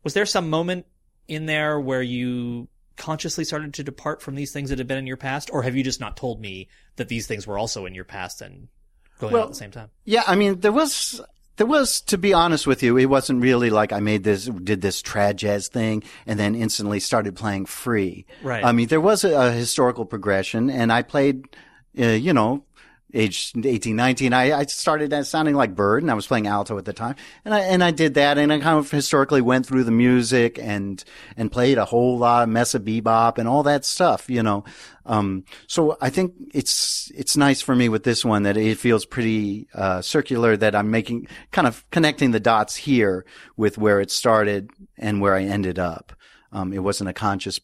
was 0.03 0.13
there 0.13 0.27
some 0.27 0.51
moment 0.51 0.85
in 1.27 1.47
there 1.47 1.79
where 1.79 2.03
you 2.03 2.67
consciously 2.97 3.43
started 3.43 3.73
to 3.73 3.83
depart 3.83 4.21
from 4.21 4.35
these 4.35 4.51
things 4.53 4.69
that 4.69 4.77
had 4.77 4.87
been 4.87 4.99
in 4.99 5.07
your 5.07 5.17
past, 5.17 5.49
or 5.51 5.63
have 5.63 5.75
you 5.75 5.83
just 5.83 5.99
not 5.99 6.15
told 6.15 6.39
me 6.39 6.69
that 6.97 7.07
these 7.09 7.25
things 7.25 7.47
were 7.47 7.57
also 7.57 7.85
in 7.87 7.95
your 7.95 8.05
past 8.05 8.41
and 8.41 8.67
going 9.19 9.33
on 9.33 9.41
at 9.41 9.49
the 9.49 9.55
same 9.55 9.71
time? 9.71 9.89
Yeah, 10.03 10.23
I 10.27 10.35
mean, 10.35 10.59
there 10.59 10.71
was, 10.71 11.19
there 11.57 11.67
was, 11.67 12.01
to 12.01 12.17
be 12.17 12.33
honest 12.33 12.67
with 12.67 12.83
you, 12.83 12.97
it 12.97 13.05
wasn't 13.05 13.41
really 13.41 13.69
like 13.69 13.91
I 13.91 13.99
made 13.99 14.23
this, 14.23 14.45
did 14.45 14.81
this 14.81 15.01
trad 15.01 15.37
jazz 15.37 15.67
thing 15.67 16.03
and 16.25 16.39
then 16.39 16.55
instantly 16.55 16.99
started 16.99 17.35
playing 17.35 17.65
free. 17.65 18.25
Right. 18.43 18.63
I 18.63 18.71
mean, 18.71 18.87
there 18.87 19.01
was 19.01 19.23
a, 19.23 19.33
a 19.33 19.51
historical 19.51 20.05
progression 20.05 20.69
and 20.69 20.91
I 20.91 21.01
played, 21.01 21.45
uh, 21.99 22.07
you 22.07 22.33
know, 22.33 22.63
age 23.15 23.53
18, 23.55 23.95
19, 23.95 24.33
I, 24.33 24.59
I 24.59 24.65
started 24.65 25.25
sounding 25.25 25.55
like 25.55 25.73
Bird 25.73 26.03
and 26.03 26.11
I 26.11 26.15
was 26.15 26.27
playing 26.27 26.47
alto 26.47 26.77
at 26.77 26.85
the 26.85 26.93
time. 26.93 27.15
And 27.45 27.53
I, 27.53 27.61
and 27.61 27.83
I 27.83 27.91
did 27.91 28.15
that 28.15 28.37
and 28.37 28.51
I 28.51 28.59
kind 28.59 28.77
of 28.77 28.91
historically 28.91 29.41
went 29.41 29.65
through 29.65 29.85
the 29.85 29.91
music 29.91 30.59
and, 30.59 31.03
and 31.37 31.51
played 31.51 31.77
a 31.77 31.85
whole 31.85 32.17
lot 32.17 32.43
of 32.43 32.49
Mesa 32.49 32.79
bebop 32.79 33.37
and 33.37 33.47
all 33.47 33.63
that 33.63 33.85
stuff, 33.85 34.29
you 34.29 34.43
know. 34.43 34.65
Um, 35.05 35.45
so 35.67 35.97
I 36.01 36.09
think 36.09 36.33
it's, 36.53 37.11
it's 37.15 37.37
nice 37.37 37.61
for 37.61 37.75
me 37.75 37.89
with 37.89 38.03
this 38.03 38.25
one 38.25 38.43
that 38.43 38.57
it 38.57 38.77
feels 38.77 39.05
pretty, 39.05 39.67
uh, 39.73 40.01
circular 40.01 40.57
that 40.57 40.75
I'm 40.75 40.91
making, 40.91 41.27
kind 41.51 41.67
of 41.67 41.89
connecting 41.91 42.31
the 42.31 42.39
dots 42.39 42.75
here 42.75 43.25
with 43.55 43.77
where 43.77 44.01
it 44.01 44.11
started 44.11 44.69
and 44.97 45.21
where 45.21 45.35
I 45.35 45.43
ended 45.43 45.79
up. 45.79 46.13
Um, 46.51 46.73
it 46.73 46.83
wasn't 46.83 47.09
a 47.09 47.13
conscious 47.13 47.59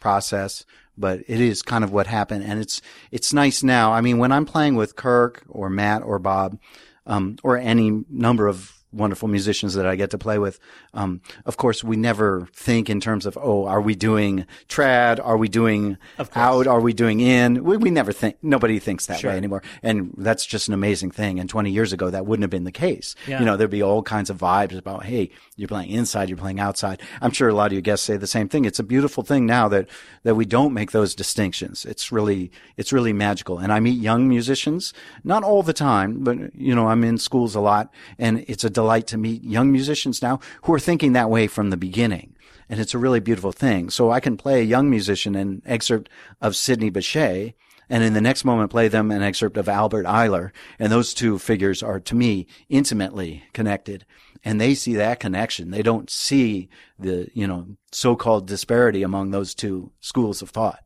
process, 0.00 0.64
but 0.96 1.20
it 1.26 1.40
is 1.40 1.62
kind 1.62 1.84
of 1.84 1.92
what 1.92 2.06
happened. 2.06 2.44
And 2.44 2.60
it's, 2.60 2.80
it's 3.10 3.32
nice 3.32 3.62
now. 3.62 3.92
I 3.92 4.00
mean, 4.00 4.18
when 4.18 4.32
I'm 4.32 4.46
playing 4.46 4.74
with 4.74 4.96
Kirk 4.96 5.42
or 5.48 5.70
Matt 5.70 6.02
or 6.02 6.18
Bob, 6.18 6.58
um, 7.06 7.36
or 7.42 7.56
any 7.56 8.04
number 8.08 8.46
of 8.46 8.81
wonderful 8.92 9.28
musicians 9.28 9.74
that 9.74 9.86
I 9.86 9.96
get 9.96 10.10
to 10.10 10.18
play 10.18 10.38
with. 10.38 10.58
Um, 10.94 11.20
of 11.46 11.56
course, 11.56 11.82
we 11.82 11.96
never 11.96 12.48
think 12.54 12.90
in 12.90 13.00
terms 13.00 13.26
of, 13.26 13.38
oh, 13.40 13.66
are 13.66 13.80
we 13.80 13.94
doing 13.94 14.46
trad? 14.68 15.18
Are 15.24 15.36
we 15.36 15.48
doing 15.48 15.96
out? 16.36 16.66
Are 16.66 16.80
we 16.80 16.92
doing 16.92 17.20
in? 17.20 17.64
We, 17.64 17.76
we 17.76 17.90
never 17.90 18.12
think, 18.12 18.36
nobody 18.42 18.78
thinks 18.78 19.06
that 19.06 19.20
Sure. 19.20 19.30
way 19.30 19.36
anymore. 19.36 19.62
And 19.82 20.12
that's 20.18 20.44
just 20.46 20.68
an 20.68 20.74
amazing 20.74 21.10
thing. 21.10 21.38
And 21.40 21.48
20 21.48 21.70
years 21.70 21.92
ago, 21.92 22.10
that 22.10 22.26
wouldn't 22.26 22.42
have 22.42 22.50
been 22.50 22.64
the 22.64 22.72
case. 22.72 23.14
Yeah. 23.26 23.40
You 23.40 23.46
know, 23.46 23.56
there'd 23.56 23.70
be 23.70 23.82
all 23.82 24.02
kinds 24.02 24.30
of 24.30 24.38
vibes 24.38 24.76
about, 24.76 25.04
hey, 25.04 25.30
you're 25.56 25.68
playing 25.68 25.90
inside, 25.90 26.28
you're 26.28 26.38
playing 26.38 26.60
outside. 26.60 27.00
I'm 27.20 27.30
sure 27.32 27.48
a 27.48 27.54
lot 27.54 27.66
of 27.66 27.72
your 27.72 27.82
guests 27.82 28.06
say 28.06 28.16
the 28.16 28.26
same 28.26 28.48
thing. 28.48 28.64
It's 28.64 28.78
a 28.78 28.84
beautiful 28.84 29.22
thing 29.22 29.46
now 29.46 29.68
that, 29.68 29.88
that 30.24 30.34
we 30.34 30.44
don't 30.44 30.72
make 30.74 30.90
those 30.92 31.14
distinctions. 31.14 31.84
It's 31.84 32.12
really, 32.12 32.50
it's 32.76 32.92
really 32.92 33.12
magical. 33.12 33.58
And 33.58 33.72
I 33.72 33.80
meet 33.80 33.98
young 34.00 34.28
musicians, 34.28 34.92
not 35.24 35.42
all 35.44 35.62
the 35.62 35.72
time, 35.72 36.22
but, 36.24 36.54
you 36.54 36.74
know, 36.74 36.88
I'm 36.88 37.04
in 37.04 37.18
schools 37.18 37.54
a 37.54 37.60
lot 37.60 37.92
and 38.18 38.44
it's 38.48 38.64
a 38.64 38.70
delight 38.82 39.06
to 39.06 39.16
meet 39.16 39.44
young 39.44 39.70
musicians 39.70 40.20
now 40.20 40.40
who 40.62 40.74
are 40.74 40.80
thinking 40.80 41.12
that 41.12 41.30
way 41.30 41.46
from 41.46 41.70
the 41.70 41.76
beginning. 41.76 42.34
And 42.68 42.80
it's 42.80 42.94
a 42.94 42.98
really 42.98 43.20
beautiful 43.20 43.52
thing. 43.52 43.90
So 43.90 44.10
I 44.10 44.18
can 44.18 44.36
play 44.36 44.60
a 44.60 44.64
young 44.64 44.90
musician 44.90 45.36
an 45.36 45.62
excerpt 45.64 46.08
of 46.40 46.56
Sidney 46.56 46.90
Bechet 46.90 47.54
and 47.88 48.02
in 48.02 48.14
the 48.14 48.20
next 48.20 48.44
moment 48.44 48.70
play 48.70 48.88
them 48.88 49.10
an 49.10 49.22
excerpt 49.22 49.56
of 49.56 49.68
Albert 49.68 50.06
Ayler. 50.06 50.50
And 50.78 50.90
those 50.90 51.14
two 51.14 51.38
figures 51.38 51.82
are 51.82 52.00
to 52.00 52.14
me 52.14 52.46
intimately 52.68 53.44
connected. 53.52 54.04
And 54.42 54.60
they 54.60 54.74
see 54.74 54.94
that 54.94 55.20
connection. 55.20 55.70
They 55.70 55.82
don't 55.82 56.10
see 56.10 56.68
the, 56.98 57.28
you 57.34 57.46
know, 57.46 57.76
so-called 57.92 58.48
disparity 58.48 59.02
among 59.04 59.30
those 59.30 59.54
two 59.54 59.92
schools 60.00 60.42
of 60.42 60.50
thought. 60.50 60.80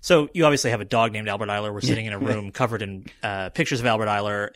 So 0.00 0.28
you 0.34 0.44
obviously 0.44 0.70
have 0.70 0.80
a 0.80 0.84
dog 0.84 1.12
named 1.12 1.28
Albert 1.28 1.48
Ayler. 1.48 1.72
We're 1.72 1.80
sitting 1.80 2.06
in 2.06 2.12
a 2.12 2.18
room 2.18 2.50
covered 2.52 2.82
in 2.82 3.06
uh, 3.22 3.50
pictures 3.50 3.80
of 3.80 3.86
Albert 3.86 4.06
Ayler. 4.06 4.50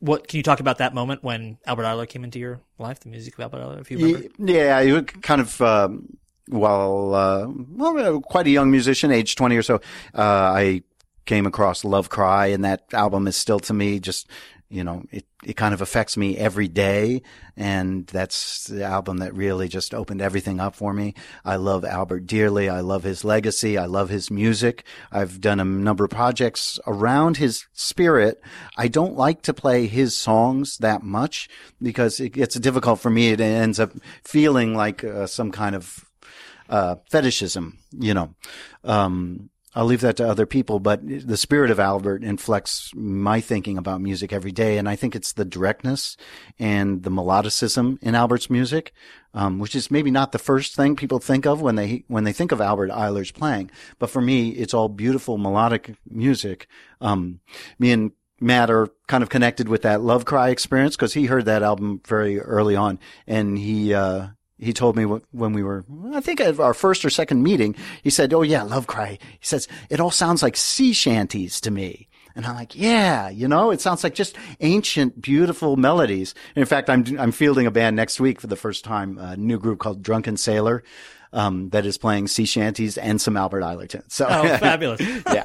What 0.00 0.28
can 0.28 0.36
you 0.36 0.42
talk 0.42 0.60
about 0.60 0.78
that 0.78 0.94
moment 0.94 1.24
when 1.24 1.58
Albert 1.66 1.84
Ayler 1.84 2.08
came 2.08 2.24
into 2.24 2.38
your 2.38 2.60
life? 2.78 3.00
The 3.00 3.08
music 3.08 3.34
of 3.38 3.40
Albert 3.40 3.58
Ayler, 3.58 3.80
if 3.80 3.90
you 3.90 3.98
remember. 3.98 4.28
Yeah, 4.38 4.80
you 4.80 5.02
kind 5.02 5.40
of. 5.40 5.60
Um, 5.60 6.18
while 6.48 7.14
uh, 7.14 7.48
well, 7.48 8.20
quite 8.20 8.46
a 8.46 8.50
young 8.50 8.70
musician, 8.70 9.10
age 9.10 9.34
twenty 9.34 9.56
or 9.56 9.62
so, 9.62 9.76
uh, 10.14 10.22
I 10.22 10.82
came 11.24 11.44
across 11.44 11.84
Love 11.84 12.08
Cry, 12.08 12.46
and 12.46 12.64
that 12.64 12.84
album 12.92 13.26
is 13.26 13.36
still 13.36 13.58
to 13.60 13.74
me 13.74 13.98
just 13.98 14.30
you 14.68 14.82
know, 14.82 15.04
it, 15.12 15.24
it 15.44 15.54
kind 15.54 15.72
of 15.72 15.80
affects 15.80 16.16
me 16.16 16.36
every 16.36 16.66
day. 16.66 17.22
And 17.56 18.06
that's 18.08 18.66
the 18.66 18.84
album 18.84 19.18
that 19.18 19.34
really 19.34 19.68
just 19.68 19.94
opened 19.94 20.20
everything 20.20 20.60
up 20.60 20.74
for 20.74 20.92
me. 20.92 21.14
I 21.44 21.56
love 21.56 21.84
Albert 21.84 22.26
dearly. 22.26 22.68
I 22.68 22.80
love 22.80 23.04
his 23.04 23.24
legacy. 23.24 23.78
I 23.78 23.86
love 23.86 24.08
his 24.08 24.30
music. 24.30 24.84
I've 25.12 25.40
done 25.40 25.60
a 25.60 25.64
number 25.64 26.04
of 26.04 26.10
projects 26.10 26.80
around 26.86 27.36
his 27.36 27.66
spirit. 27.72 28.40
I 28.76 28.88
don't 28.88 29.14
like 29.16 29.42
to 29.42 29.54
play 29.54 29.86
his 29.86 30.16
songs 30.16 30.78
that 30.78 31.02
much 31.02 31.48
because 31.80 32.18
it 32.18 32.30
gets 32.30 32.56
difficult 32.56 33.00
for 33.00 33.10
me. 33.10 33.30
It 33.30 33.40
ends 33.40 33.78
up 33.78 33.92
feeling 34.24 34.74
like 34.74 35.04
uh, 35.04 35.26
some 35.26 35.52
kind 35.52 35.76
of 35.76 36.04
uh, 36.68 36.96
fetishism, 37.10 37.78
you 37.98 38.14
know. 38.14 38.34
Um, 38.84 39.50
I'll 39.76 39.84
leave 39.84 40.00
that 40.00 40.16
to 40.16 40.26
other 40.26 40.46
people, 40.46 40.80
but 40.80 41.06
the 41.06 41.36
spirit 41.36 41.70
of 41.70 41.78
Albert 41.78 42.24
inflects 42.24 42.90
my 42.94 43.42
thinking 43.42 43.76
about 43.76 44.00
music 44.00 44.32
every 44.32 44.50
day. 44.50 44.78
And 44.78 44.88
I 44.88 44.96
think 44.96 45.14
it's 45.14 45.34
the 45.34 45.44
directness 45.44 46.16
and 46.58 47.02
the 47.02 47.10
melodicism 47.10 47.98
in 48.00 48.14
Albert's 48.14 48.48
music, 48.48 48.94
um, 49.34 49.58
which 49.58 49.76
is 49.76 49.90
maybe 49.90 50.10
not 50.10 50.32
the 50.32 50.38
first 50.38 50.74
thing 50.74 50.96
people 50.96 51.18
think 51.18 51.44
of 51.44 51.60
when 51.60 51.74
they, 51.74 52.04
when 52.08 52.24
they 52.24 52.32
think 52.32 52.52
of 52.52 52.60
Albert 52.62 52.90
Ayler's 52.90 53.30
playing. 53.30 53.70
But 53.98 54.08
for 54.08 54.22
me, 54.22 54.48
it's 54.48 54.72
all 54.72 54.88
beautiful 54.88 55.36
melodic 55.36 55.94
music. 56.08 56.68
Um, 57.02 57.40
me 57.78 57.92
and 57.92 58.12
Matt 58.40 58.70
are 58.70 58.88
kind 59.08 59.22
of 59.22 59.28
connected 59.28 59.68
with 59.68 59.82
that 59.82 60.00
Love 60.00 60.24
Cry 60.24 60.48
experience 60.48 60.96
because 60.96 61.12
he 61.12 61.26
heard 61.26 61.44
that 61.44 61.62
album 61.62 62.00
very 62.06 62.40
early 62.40 62.76
on 62.76 62.98
and 63.26 63.58
he, 63.58 63.92
uh, 63.92 64.28
he 64.58 64.72
told 64.72 64.96
me 64.96 65.04
when 65.04 65.52
we 65.52 65.62
were, 65.62 65.84
I 66.14 66.20
think 66.20 66.40
at 66.40 66.58
our 66.58 66.74
first 66.74 67.04
or 67.04 67.10
second 67.10 67.42
meeting, 67.42 67.74
he 68.02 68.10
said, 68.10 68.32
Oh 68.32 68.42
yeah, 68.42 68.62
Love 68.62 68.86
Cry. 68.86 69.18
He 69.38 69.46
says, 69.46 69.68
it 69.90 70.00
all 70.00 70.10
sounds 70.10 70.42
like 70.42 70.56
sea 70.56 70.92
shanties 70.92 71.60
to 71.62 71.70
me. 71.70 72.08
And 72.34 72.44
I'm 72.44 72.54
like, 72.54 72.74
yeah, 72.76 73.30
you 73.30 73.48
know, 73.48 73.70
it 73.70 73.80
sounds 73.80 74.04
like 74.04 74.14
just 74.14 74.36
ancient, 74.60 75.22
beautiful 75.22 75.76
melodies. 75.76 76.34
And 76.54 76.60
in 76.60 76.66
fact, 76.66 76.90
I'm, 76.90 77.04
I'm 77.18 77.32
fielding 77.32 77.66
a 77.66 77.70
band 77.70 77.96
next 77.96 78.20
week 78.20 78.42
for 78.42 78.46
the 78.46 78.56
first 78.56 78.84
time, 78.84 79.16
a 79.16 79.36
new 79.38 79.58
group 79.58 79.78
called 79.78 80.02
Drunken 80.02 80.36
Sailor. 80.36 80.82
Um, 81.32 81.70
that 81.70 81.84
is 81.84 81.98
playing 81.98 82.28
sea 82.28 82.44
shanties 82.46 82.96
and 82.96 83.20
some 83.20 83.36
Albert 83.36 83.60
Aylerton. 83.62 84.04
So, 84.08 84.26
Oh, 84.28 84.56
fabulous. 84.58 85.00
yeah. 85.26 85.44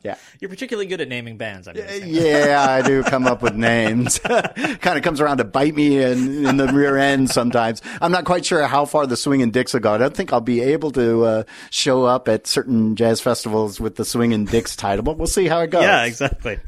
Yeah. 0.10 0.16
You're 0.40 0.48
particularly 0.48 0.86
good 0.86 1.02
at 1.02 1.08
naming 1.08 1.36
bands. 1.36 1.68
I'm. 1.68 1.76
Yeah, 1.76 2.66
I 2.68 2.80
do 2.80 3.02
come 3.02 3.26
up 3.26 3.42
with 3.42 3.54
names. 3.70 4.18
kind 4.18 4.96
of 4.96 5.02
comes 5.02 5.20
around 5.20 5.38
to 5.38 5.44
bite 5.44 5.74
me 5.74 6.02
in, 6.02 6.46
in 6.46 6.56
the 6.56 6.68
rear 6.68 6.96
end 6.96 7.30
sometimes. 7.30 7.82
I'm 8.00 8.10
not 8.10 8.24
quite 8.24 8.46
sure 8.46 8.66
how 8.66 8.86
far 8.86 9.06
the 9.06 9.16
Swingin' 9.16 9.50
Dicks 9.50 9.74
will 9.74 9.80
go. 9.80 9.92
I 9.92 9.98
don't 9.98 10.16
think 10.16 10.32
I'll 10.32 10.40
be 10.40 10.62
able 10.62 10.90
to 10.92 11.24
uh, 11.24 11.42
show 11.68 12.04
up 12.04 12.28
at 12.28 12.46
certain 12.46 12.96
jazz 12.96 13.20
festivals 13.20 13.78
with 13.78 13.96
the 13.96 14.04
Swingin' 14.06 14.46
Dicks 14.46 14.74
title, 14.74 15.02
but 15.02 15.18
we'll 15.18 15.26
see 15.26 15.48
how 15.48 15.60
it 15.60 15.70
goes. 15.70 15.82
Yeah, 15.82 16.04
exactly. 16.04 16.58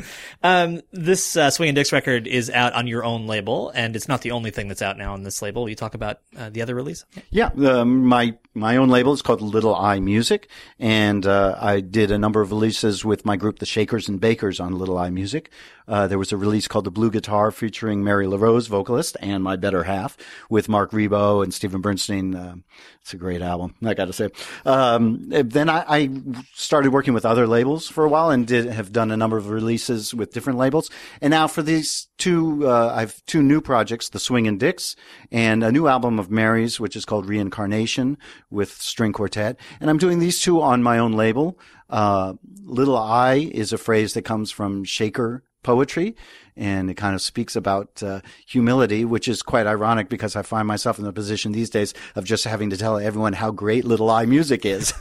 Um, 0.42 0.82
this 0.92 1.34
uh, 1.34 1.50
Swing 1.50 1.68
'N 1.70 1.74
Dix 1.74 1.90
record 1.92 2.26
is 2.26 2.50
out 2.50 2.74
on 2.74 2.86
your 2.86 3.02
own 3.02 3.26
label, 3.26 3.70
and 3.74 3.96
it's 3.96 4.08
not 4.08 4.20
the 4.20 4.32
only 4.32 4.50
thing 4.50 4.68
that's 4.68 4.82
out 4.82 4.98
now 4.98 5.14
on 5.14 5.22
this 5.22 5.40
label. 5.40 5.68
You 5.68 5.74
talk 5.74 5.94
about 5.94 6.18
uh, 6.36 6.50
the 6.50 6.60
other 6.60 6.74
release. 6.74 7.06
Yeah, 7.30 7.50
um, 7.64 8.04
my 8.04 8.34
my 8.54 8.76
own 8.76 8.88
label 8.88 9.12
is 9.12 9.22
called 9.22 9.40
Little 9.40 9.74
i 9.74 9.98
Music, 9.98 10.48
and 10.78 11.26
uh, 11.26 11.56
I 11.58 11.80
did 11.80 12.10
a 12.10 12.18
number 12.18 12.42
of 12.42 12.50
releases 12.50 13.04
with 13.04 13.24
my 13.24 13.36
group, 13.36 13.58
the 13.58 13.66
Shakers 13.66 14.08
and 14.08 14.20
Bakers, 14.20 14.60
on 14.60 14.78
Little 14.78 14.98
i 14.98 15.08
Music. 15.10 15.50
Uh, 15.88 16.06
there 16.06 16.18
was 16.18 16.32
a 16.32 16.36
release 16.36 16.68
called 16.68 16.84
The 16.84 16.90
Blue 16.90 17.10
Guitar 17.10 17.50
featuring 17.50 18.04
Mary 18.04 18.26
LaRose, 18.26 18.66
vocalist, 18.68 19.16
and 19.20 19.42
my 19.42 19.56
better 19.56 19.84
half, 19.84 20.16
with 20.48 20.68
Marc 20.68 20.92
Ribot 20.92 21.42
and 21.42 21.52
Steven 21.52 21.80
Bernstein. 21.80 22.34
Uh, 22.34 22.56
it's 23.00 23.12
a 23.12 23.16
great 23.16 23.42
album, 23.42 23.74
I 23.82 23.94
got 23.94 24.04
to 24.04 24.12
say. 24.12 24.28
Um, 24.64 25.28
then 25.28 25.68
I, 25.68 25.84
I 25.88 26.10
started 26.54 26.92
working 26.92 27.14
with 27.14 27.24
other 27.24 27.46
labels 27.46 27.88
for 27.88 28.04
a 28.04 28.08
while 28.08 28.30
and 28.30 28.46
did 28.46 28.66
have 28.66 28.92
done 28.92 29.10
a 29.10 29.16
number 29.16 29.36
of 29.36 29.50
releases 29.50 30.14
with 30.14 30.32
different 30.32 30.58
labels. 30.58 30.88
And 31.20 31.32
now 31.32 31.48
for 31.48 31.62
these 31.62 32.08
two, 32.16 32.68
uh, 32.68 32.92
I 32.94 33.00
have 33.00 33.24
two 33.26 33.42
new 33.42 33.60
projects, 33.60 34.08
The 34.10 34.20
Swing 34.20 34.46
'N 34.46 34.58
Dix, 34.58 34.94
and 35.32 35.64
a 35.64 35.72
new 35.72 35.88
album 35.88 36.18
of 36.18 36.30
Mary's, 36.30 36.78
which 36.78 36.94
is 36.94 37.04
called 37.04 37.26
Reincarnation 37.26 38.18
with 38.52 38.72
string 38.80 39.12
quartet. 39.12 39.56
And 39.80 39.90
I'm 39.90 39.98
doing 39.98 40.18
these 40.18 40.40
two 40.40 40.60
on 40.60 40.82
my 40.82 40.98
own 40.98 41.12
label. 41.12 41.58
Uh, 41.90 42.34
little 42.64 42.96
I 42.96 43.50
is 43.52 43.72
a 43.72 43.78
phrase 43.78 44.14
that 44.14 44.22
comes 44.22 44.50
from 44.50 44.84
Shaker 44.84 45.42
poetry 45.62 46.16
and 46.56 46.90
it 46.90 46.94
kind 46.94 47.14
of 47.14 47.22
speaks 47.22 47.54
about 47.56 48.02
uh, 48.02 48.20
humility 48.46 49.04
which 49.04 49.28
is 49.28 49.42
quite 49.42 49.66
ironic 49.66 50.08
because 50.08 50.34
i 50.36 50.42
find 50.42 50.66
myself 50.66 50.98
in 50.98 51.04
the 51.04 51.12
position 51.12 51.52
these 51.52 51.70
days 51.70 51.94
of 52.14 52.24
just 52.24 52.44
having 52.44 52.70
to 52.70 52.76
tell 52.76 52.98
everyone 52.98 53.32
how 53.32 53.50
great 53.50 53.84
little 53.84 54.10
i 54.10 54.26
music 54.26 54.66
is 54.66 54.92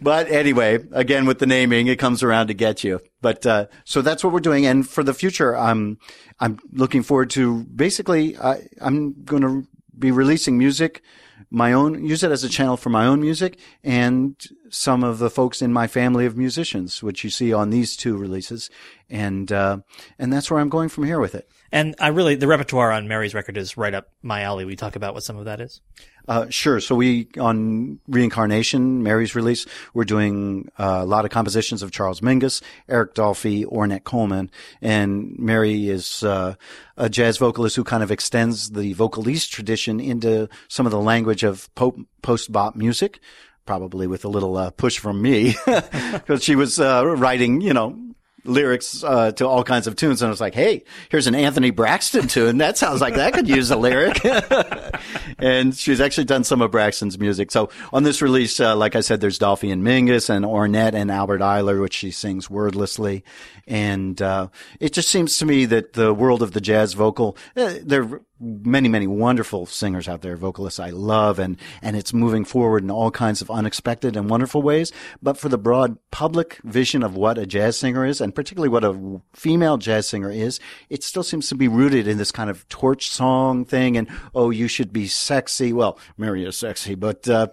but 0.00 0.28
anyway 0.28 0.78
again 0.92 1.26
with 1.26 1.38
the 1.38 1.46
naming 1.46 1.86
it 1.86 1.98
comes 1.98 2.22
around 2.22 2.48
to 2.48 2.54
get 2.54 2.82
you 2.82 3.00
but 3.22 3.46
uh, 3.46 3.66
so 3.84 4.02
that's 4.02 4.24
what 4.24 4.32
we're 4.32 4.40
doing 4.40 4.66
and 4.66 4.88
for 4.88 5.04
the 5.04 5.14
future 5.14 5.56
i'm 5.56 5.96
i'm 6.40 6.58
looking 6.72 7.02
forward 7.02 7.30
to 7.30 7.62
basically 7.64 8.36
I, 8.36 8.66
i'm 8.80 9.22
going 9.24 9.42
to 9.42 9.66
be 9.98 10.10
releasing 10.10 10.58
music 10.58 11.02
my 11.50 11.72
own, 11.72 12.04
use 12.04 12.22
it 12.22 12.30
as 12.30 12.44
a 12.44 12.48
channel 12.48 12.76
for 12.76 12.90
my 12.90 13.06
own 13.06 13.20
music 13.20 13.58
and 13.84 14.36
some 14.70 15.04
of 15.04 15.18
the 15.18 15.30
folks 15.30 15.62
in 15.62 15.72
my 15.72 15.86
family 15.86 16.26
of 16.26 16.36
musicians, 16.36 17.02
which 17.02 17.22
you 17.24 17.30
see 17.30 17.52
on 17.52 17.70
these 17.70 17.96
two 17.96 18.16
releases. 18.16 18.70
And, 19.08 19.50
uh, 19.52 19.78
and 20.18 20.32
that's 20.32 20.50
where 20.50 20.60
I'm 20.60 20.68
going 20.68 20.88
from 20.88 21.04
here 21.04 21.20
with 21.20 21.34
it. 21.34 21.48
And 21.70 21.94
I 22.00 22.08
really, 22.08 22.34
the 22.34 22.46
repertoire 22.46 22.90
on 22.90 23.08
Mary's 23.08 23.34
record 23.34 23.56
is 23.56 23.76
right 23.76 23.94
up 23.94 24.08
my 24.22 24.42
alley. 24.42 24.64
We 24.64 24.76
talk 24.76 24.96
about 24.96 25.14
what 25.14 25.22
some 25.22 25.36
of 25.36 25.44
that 25.44 25.60
is. 25.60 25.80
Uh, 26.28 26.46
sure. 26.50 26.80
So 26.80 26.94
we, 26.94 27.28
on 27.38 28.00
Reincarnation, 28.08 29.02
Mary's 29.02 29.34
release, 29.34 29.66
we're 29.94 30.04
doing 30.04 30.70
uh, 30.78 31.00
a 31.02 31.06
lot 31.06 31.24
of 31.24 31.30
compositions 31.30 31.82
of 31.82 31.92
Charles 31.92 32.20
Mingus, 32.20 32.62
Eric 32.88 33.14
Dolphy, 33.14 33.64
Ornette 33.64 34.04
Coleman, 34.04 34.50
and 34.82 35.38
Mary 35.38 35.88
is 35.88 36.22
uh, 36.22 36.54
a 36.96 37.08
jazz 37.08 37.38
vocalist 37.38 37.76
who 37.76 37.84
kind 37.84 38.02
of 38.02 38.10
extends 38.10 38.70
the 38.70 38.94
vocalese 38.94 39.48
tradition 39.48 40.00
into 40.00 40.48
some 40.68 40.86
of 40.86 40.92
the 40.92 41.00
language 41.00 41.44
of 41.44 41.72
po- 41.74 42.04
post-bop 42.22 42.76
music. 42.76 43.20
Probably 43.64 44.06
with 44.06 44.24
a 44.24 44.28
little 44.28 44.56
uh, 44.56 44.70
push 44.70 44.98
from 44.98 45.20
me, 45.20 45.56
because 45.66 46.44
she 46.44 46.54
was 46.54 46.78
uh, 46.78 47.04
writing, 47.04 47.60
you 47.60 47.74
know, 47.74 47.98
lyrics 48.46 49.02
uh, 49.04 49.32
to 49.32 49.46
all 49.46 49.64
kinds 49.64 49.86
of 49.86 49.96
tunes, 49.96 50.22
and 50.22 50.28
I 50.28 50.30
was 50.30 50.40
like, 50.40 50.54
"Hey, 50.54 50.84
here's 51.10 51.26
an 51.26 51.34
Anthony 51.34 51.70
Braxton 51.70 52.28
tune. 52.28 52.58
That 52.58 52.78
sounds 52.78 53.00
like 53.00 53.14
that 53.14 53.32
could 53.32 53.48
use 53.48 53.70
a 53.70 53.76
lyric." 53.76 54.20
and 55.38 55.76
she's 55.76 56.00
actually 56.00 56.24
done 56.24 56.44
some 56.44 56.62
of 56.62 56.70
Braxton's 56.70 57.18
music. 57.18 57.50
So 57.50 57.70
on 57.92 58.02
this 58.02 58.22
release, 58.22 58.58
uh, 58.60 58.76
like 58.76 58.96
I 58.96 59.00
said, 59.00 59.20
there's 59.20 59.38
Dolphy 59.38 59.72
and 59.72 59.82
Mingus 59.82 60.30
and 60.30 60.44
Ornette 60.44 60.94
and 60.94 61.10
Albert 61.10 61.40
Ayler, 61.40 61.80
which 61.80 61.94
she 61.94 62.10
sings 62.10 62.48
wordlessly, 62.48 63.24
and 63.66 64.20
uh, 64.22 64.48
it 64.80 64.92
just 64.92 65.08
seems 65.08 65.38
to 65.38 65.46
me 65.46 65.64
that 65.66 65.92
the 65.94 66.14
world 66.14 66.42
of 66.42 66.52
the 66.52 66.60
jazz 66.60 66.94
vocal, 66.94 67.36
uh, 67.56 67.74
there 67.82 68.20
many, 68.38 68.88
many 68.88 69.06
wonderful 69.06 69.66
singers 69.66 70.08
out 70.08 70.20
there, 70.20 70.36
vocalists 70.36 70.78
I 70.78 70.90
love, 70.90 71.38
and, 71.38 71.56
and 71.80 71.96
it's 71.96 72.12
moving 72.12 72.44
forward 72.44 72.82
in 72.82 72.90
all 72.90 73.10
kinds 73.10 73.40
of 73.40 73.50
unexpected 73.50 74.16
and 74.16 74.28
wonderful 74.28 74.62
ways. 74.62 74.92
But 75.22 75.38
for 75.38 75.48
the 75.48 75.58
broad 75.58 75.98
public 76.10 76.58
vision 76.64 77.02
of 77.02 77.16
what 77.16 77.38
a 77.38 77.46
jazz 77.46 77.78
singer 77.78 78.04
is, 78.04 78.20
and 78.20 78.34
particularly 78.34 78.68
what 78.68 78.84
a 78.84 79.20
female 79.32 79.78
jazz 79.78 80.08
singer 80.08 80.30
is, 80.30 80.60
it 80.90 81.02
still 81.02 81.22
seems 81.22 81.48
to 81.48 81.54
be 81.54 81.68
rooted 81.68 82.06
in 82.06 82.18
this 82.18 82.32
kind 82.32 82.50
of 82.50 82.68
torch 82.68 83.08
song 83.08 83.64
thing, 83.64 83.96
and, 83.96 84.08
oh, 84.34 84.50
you 84.50 84.68
should 84.68 84.92
be 84.92 85.06
sexy. 85.06 85.72
Well, 85.72 85.98
Mary 86.18 86.44
is 86.44 86.56
sexy, 86.58 86.94
but, 86.94 87.28
uh, 87.28 87.48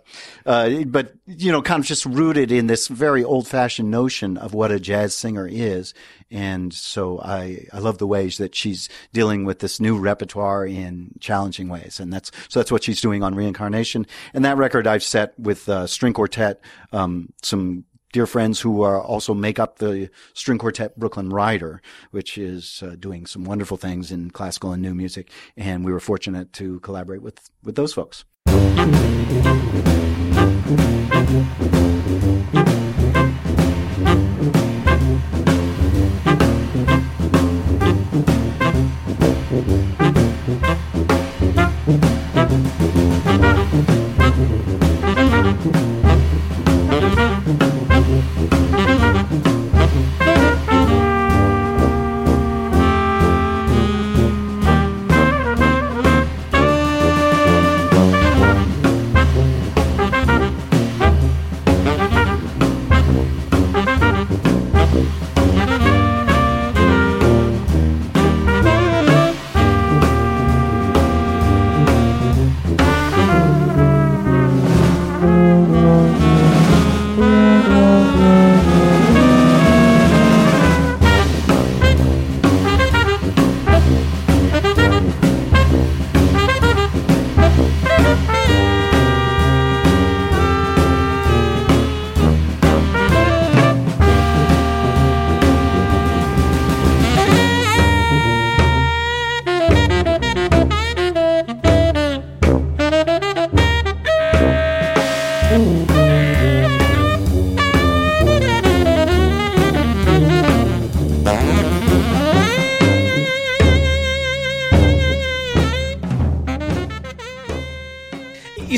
uh, 0.45 0.83
but, 0.85 1.13
you 1.25 1.51
know, 1.51 1.61
kind 1.61 1.79
of 1.79 1.85
just 1.85 2.05
rooted 2.05 2.51
in 2.51 2.67
this 2.67 2.87
very 2.87 3.23
old 3.23 3.47
fashioned 3.47 3.89
notion 3.89 4.37
of 4.37 4.53
what 4.53 4.71
a 4.71 4.79
jazz 4.79 5.15
singer 5.15 5.47
is. 5.49 5.93
And 6.33 6.73
so 6.73 7.19
I, 7.21 7.67
I 7.71 7.77
love 7.77 7.99
the 7.99 8.07
ways 8.07 8.39
that 8.39 8.55
she's 8.55 8.89
dealing 9.13 9.45
with 9.45 9.59
this 9.59 9.79
new 9.79 9.99
repertoire 9.99 10.65
in 10.65 11.11
challenging 11.19 11.69
ways. 11.69 11.99
And 11.99 12.11
that's, 12.11 12.31
so 12.49 12.59
that's 12.59 12.71
what 12.71 12.83
she's 12.83 13.01
doing 13.01 13.21
on 13.21 13.35
Reincarnation. 13.35 14.07
And 14.33 14.43
that 14.43 14.57
record 14.57 14.87
I've 14.87 15.03
set 15.03 15.39
with, 15.39 15.69
uh, 15.69 15.85
string 15.85 16.13
quartet, 16.13 16.59
um, 16.91 17.31
some 17.43 17.85
dear 18.11 18.25
friends 18.25 18.59
who 18.61 18.81
are 18.81 18.99
also 18.99 19.35
make 19.35 19.59
up 19.59 19.77
the 19.77 20.09
string 20.33 20.57
quartet 20.57 20.97
Brooklyn 20.97 21.29
Rider, 21.29 21.81
which 22.09 22.37
is 22.37 22.81
uh, 22.83 22.95
doing 22.99 23.27
some 23.27 23.43
wonderful 23.43 23.77
things 23.77 24.11
in 24.11 24.31
classical 24.31 24.71
and 24.71 24.81
new 24.81 24.95
music. 24.95 25.29
And 25.55 25.85
we 25.85 25.91
were 25.91 25.99
fortunate 25.99 26.51
to 26.53 26.79
collaborate 26.79 27.21
with, 27.21 27.49
with 27.63 27.75
those 27.75 27.93
folks. 27.93 28.25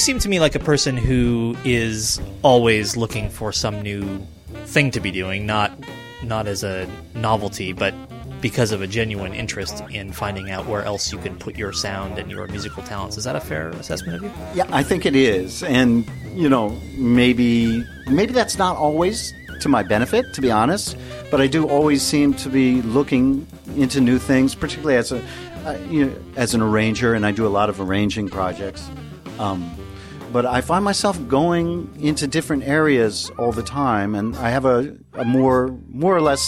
Seem 0.05 0.19
to 0.19 0.29
me 0.29 0.39
like 0.39 0.53
a 0.53 0.59
person 0.59 0.95
who 0.95 1.57
is 1.65 2.21
always 2.43 2.95
looking 2.95 3.27
for 3.27 3.51
some 3.51 3.81
new 3.81 4.19
thing 4.65 4.91
to 4.91 4.99
be 4.99 5.09
doing, 5.09 5.47
not 5.47 5.71
not 6.21 6.45
as 6.45 6.63
a 6.63 6.87
novelty, 7.15 7.73
but 7.73 7.91
because 8.39 8.71
of 8.71 8.83
a 8.83 8.87
genuine 8.87 9.33
interest 9.33 9.81
in 9.89 10.11
finding 10.11 10.51
out 10.51 10.67
where 10.67 10.83
else 10.83 11.11
you 11.11 11.17
can 11.17 11.35
put 11.35 11.57
your 11.57 11.73
sound 11.73 12.19
and 12.19 12.29
your 12.29 12.45
musical 12.49 12.83
talents. 12.83 13.17
Is 13.17 13.23
that 13.23 13.35
a 13.35 13.39
fair 13.39 13.69
assessment 13.69 14.17
of 14.17 14.23
you? 14.23 14.31
Yeah, 14.53 14.67
I 14.69 14.83
think 14.83 15.07
it 15.07 15.15
is, 15.15 15.63
and 15.63 16.07
you 16.35 16.49
know, 16.49 16.69
maybe 16.97 17.83
maybe 18.05 18.31
that's 18.31 18.59
not 18.59 18.77
always 18.77 19.33
to 19.59 19.69
my 19.69 19.81
benefit, 19.81 20.35
to 20.35 20.41
be 20.41 20.51
honest. 20.51 20.95
But 21.31 21.41
I 21.41 21.47
do 21.47 21.67
always 21.67 22.03
seem 22.03 22.35
to 22.35 22.49
be 22.49 22.83
looking 22.83 23.47
into 23.75 24.01
new 24.01 24.19
things, 24.19 24.53
particularly 24.53 24.97
as 24.97 25.11
a 25.11 25.25
uh, 25.65 25.79
you 25.89 26.05
know, 26.05 26.15
as 26.35 26.53
an 26.53 26.61
arranger, 26.61 27.15
and 27.15 27.25
I 27.25 27.31
do 27.31 27.47
a 27.47 27.49
lot 27.49 27.71
of 27.71 27.81
arranging 27.81 28.29
projects. 28.29 28.87
Um, 29.39 29.75
but 30.35 30.45
I 30.45 30.59
find 30.59 30.83
myself 30.83 31.17
going 31.29 31.89
into 31.97 32.27
different 32.27 32.63
areas 32.63 33.31
all 33.37 33.53
the 33.53 33.63
time, 33.63 34.15
and 34.15 34.35
I 34.35 34.49
have 34.49 34.65
a, 34.65 34.93
a 35.13 35.23
more 35.23 35.73
more 35.87 36.13
or 36.13 36.19
less 36.19 36.45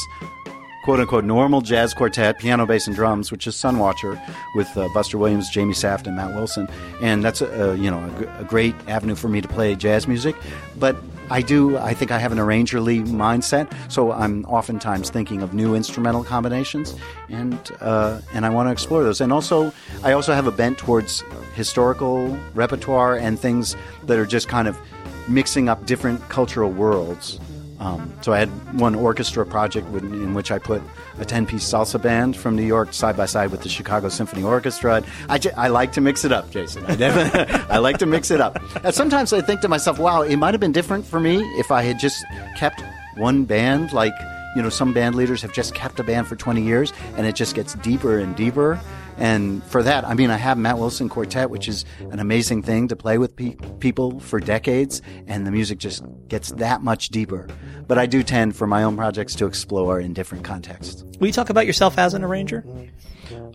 quote 0.83 0.99
unquote 0.99 1.23
normal 1.23 1.61
jazz 1.61 1.93
quartet, 1.93 2.37
piano, 2.37 2.65
bass, 2.65 2.87
and 2.87 2.93
drums, 2.97 3.31
which 3.31 3.47
is 3.47 3.55
Sunwatcher 3.55 4.21
with 4.55 4.67
uh, 4.75 4.89
Buster 4.93 5.17
Williams, 5.17 5.49
Jamie 5.49 5.73
Saft, 5.73 6.05
and 6.05 6.17
Matt 6.17 6.35
Wilson, 6.35 6.67
and 7.01 7.23
that's 7.23 7.39
a, 7.39 7.47
a 7.47 7.75
you 7.77 7.89
know 7.89 8.03
a, 8.37 8.43
great 8.43 8.75
avenue 8.89 9.15
for 9.15 9.29
me 9.29 9.39
to 9.39 9.47
play 9.47 9.73
jazz 9.73 10.05
music. 10.05 10.35
But 10.77 10.97
I 11.29 11.41
do, 11.41 11.77
I 11.77 11.93
think 11.93 12.11
I 12.11 12.19
have 12.19 12.31
an 12.31 12.39
arrangerly 12.39 13.01
mindset, 13.01 13.71
so 13.91 14.11
I'm 14.11 14.45
oftentimes 14.45 15.09
thinking 15.09 15.41
of 15.41 15.53
new 15.53 15.75
instrumental 15.75 16.23
combinations, 16.23 16.95
and 17.29 17.59
uh, 17.81 18.21
and 18.33 18.45
I 18.45 18.49
want 18.49 18.67
to 18.67 18.71
explore 18.71 19.03
those. 19.03 19.19
And 19.19 19.33
also, 19.33 19.73
I 20.03 20.13
also 20.13 20.33
have 20.33 20.47
a 20.47 20.51
bent 20.51 20.77
towards 20.77 21.23
historical 21.55 22.37
repertoire 22.53 23.15
and 23.15 23.37
things 23.37 23.75
that 24.03 24.17
are 24.17 24.25
just 24.25 24.47
kind 24.47 24.67
of 24.67 24.79
mixing 25.27 25.67
up 25.67 25.85
different 25.85 26.21
cultural 26.29 26.71
worlds. 26.71 27.39
Um, 27.79 28.11
so 28.21 28.33
I 28.33 28.39
had 28.39 28.49
one 28.79 28.95
orchestra 28.95 29.45
project 29.45 29.87
in, 29.93 30.33
which 30.33 30.51
I 30.51 30.57
put 30.57 30.81
a 31.19 31.25
10-piece 31.25 31.63
salsa 31.63 32.01
band 32.01 32.35
from 32.35 32.55
New 32.55 32.65
York 32.65 32.91
side 32.93 33.15
by 33.15 33.27
side 33.27 33.51
with 33.51 33.61
the 33.61 33.69
Chicago 33.69 34.09
Symphony 34.09 34.43
Orchestra. 34.43 35.03
I, 35.29 35.67
like 35.67 35.91
to 35.93 36.01
mix 36.01 36.25
it 36.25 36.31
up, 36.31 36.49
Jason. 36.49 36.83
I, 36.87 37.67
I 37.69 37.77
like 37.77 37.99
to 37.99 38.05
mix 38.05 38.31
it 38.31 38.41
up. 38.41 38.59
And 38.83 38.93
sometimes 38.95 39.31
I 39.31 39.41
think 39.41 39.61
to 39.61 39.67
myself, 39.67 39.99
wow, 39.99 40.23
it 40.23 40.37
might 40.37 40.53
have 40.53 40.61
been 40.61 40.71
different 40.71 41.05
for 41.05 41.19
me 41.19 41.41
if 41.59 41.71
I 41.71 41.83
had 41.83 41.99
just 41.99 42.25
kept 42.57 42.81
one 43.15 43.45
band 43.45 43.93
like 43.93 44.13
you 44.55 44.61
know 44.61 44.69
some 44.69 44.93
band 44.93 45.15
leaders 45.15 45.41
have 45.41 45.53
just 45.53 45.73
kept 45.75 45.99
a 45.99 46.03
band 46.03 46.27
for 46.27 46.35
20 46.35 46.61
years 46.61 46.93
and 47.15 47.25
it 47.25 47.35
just 47.35 47.55
gets 47.55 47.73
deeper 47.75 48.19
and 48.19 48.35
deeper 48.35 48.79
and 49.17 49.63
for 49.65 49.81
that 49.83 50.05
i 50.05 50.13
mean 50.13 50.29
i 50.29 50.37
have 50.37 50.57
matt 50.57 50.77
wilson 50.77 51.09
quartet 51.09 51.49
which 51.49 51.67
is 51.67 51.85
an 52.11 52.19
amazing 52.19 52.61
thing 52.61 52.87
to 52.87 52.95
play 52.95 53.17
with 53.17 53.35
pe- 53.35 53.55
people 53.79 54.19
for 54.19 54.39
decades 54.39 55.01
and 55.27 55.45
the 55.45 55.51
music 55.51 55.77
just 55.79 56.03
gets 56.27 56.51
that 56.53 56.81
much 56.81 57.09
deeper 57.09 57.47
but 57.87 57.97
i 57.97 58.05
do 58.05 58.21
tend 58.23 58.55
for 58.55 58.67
my 58.67 58.83
own 58.83 58.95
projects 58.95 59.33
to 59.35 59.45
explore 59.45 59.99
in 59.99 60.13
different 60.13 60.43
contexts 60.43 61.03
Will 61.19 61.27
you 61.27 61.33
talk 61.33 61.49
about 61.49 61.65
yourself 61.65 61.97
as 61.97 62.13
an 62.13 62.23
arranger? 62.23 62.63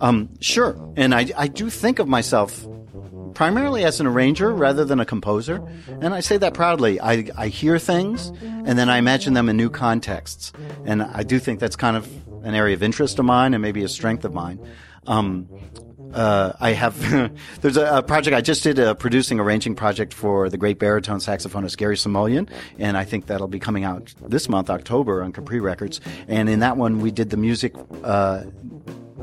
um, 0.00 0.28
sure 0.40 0.76
and 0.96 1.14
I, 1.14 1.26
I 1.36 1.48
do 1.48 1.70
think 1.70 1.98
of 1.98 2.08
myself 2.08 2.66
primarily 3.34 3.84
as 3.84 4.00
an 4.00 4.06
arranger 4.06 4.52
rather 4.52 4.84
than 4.84 5.00
a 5.00 5.06
composer. 5.06 5.66
And 6.02 6.12
I 6.12 6.20
say 6.20 6.36
that 6.36 6.52
proudly. 6.52 7.00
I, 7.00 7.28
I 7.36 7.48
hear 7.48 7.78
things 7.78 8.28
and 8.42 8.78
then 8.78 8.90
I 8.90 8.98
imagine 8.98 9.32
them 9.32 9.48
in 9.48 9.56
new 9.56 9.70
contexts. 9.70 10.52
And 10.84 11.02
I 11.02 11.22
do 11.22 11.38
think 11.38 11.58
that's 11.58 11.74
kind 11.76 11.96
of 11.96 12.06
an 12.44 12.54
area 12.54 12.74
of 12.74 12.82
interest 12.82 13.18
of 13.18 13.24
mine 13.24 13.54
and 13.54 13.62
maybe 13.62 13.82
a 13.84 13.88
strength 13.88 14.26
of 14.26 14.34
mine. 14.34 14.58
Um, 15.06 15.48
uh, 16.14 16.52
I 16.60 16.72
have, 16.72 16.98
there's 17.62 17.76
a, 17.76 17.98
a, 17.98 18.02
project 18.02 18.36
I 18.36 18.40
just 18.40 18.62
did 18.62 18.78
a 18.78 18.94
producing 18.94 19.40
arranging 19.40 19.74
project 19.74 20.12
for 20.12 20.48
the 20.48 20.58
great 20.58 20.78
baritone 20.78 21.18
saxophonist 21.18 21.76
Gary 21.76 21.96
Smulyan, 21.96 22.48
and 22.78 22.96
I 22.96 23.04
think 23.04 23.26
that'll 23.26 23.48
be 23.48 23.58
coming 23.58 23.84
out 23.84 24.12
this 24.20 24.48
month, 24.48 24.70
October, 24.70 25.22
on 25.22 25.32
Capri 25.32 25.60
Records. 25.60 26.00
And 26.28 26.48
in 26.48 26.60
that 26.60 26.76
one, 26.76 27.00
we 27.00 27.10
did 27.10 27.30
the 27.30 27.36
music, 27.36 27.74
uh, 28.04 28.44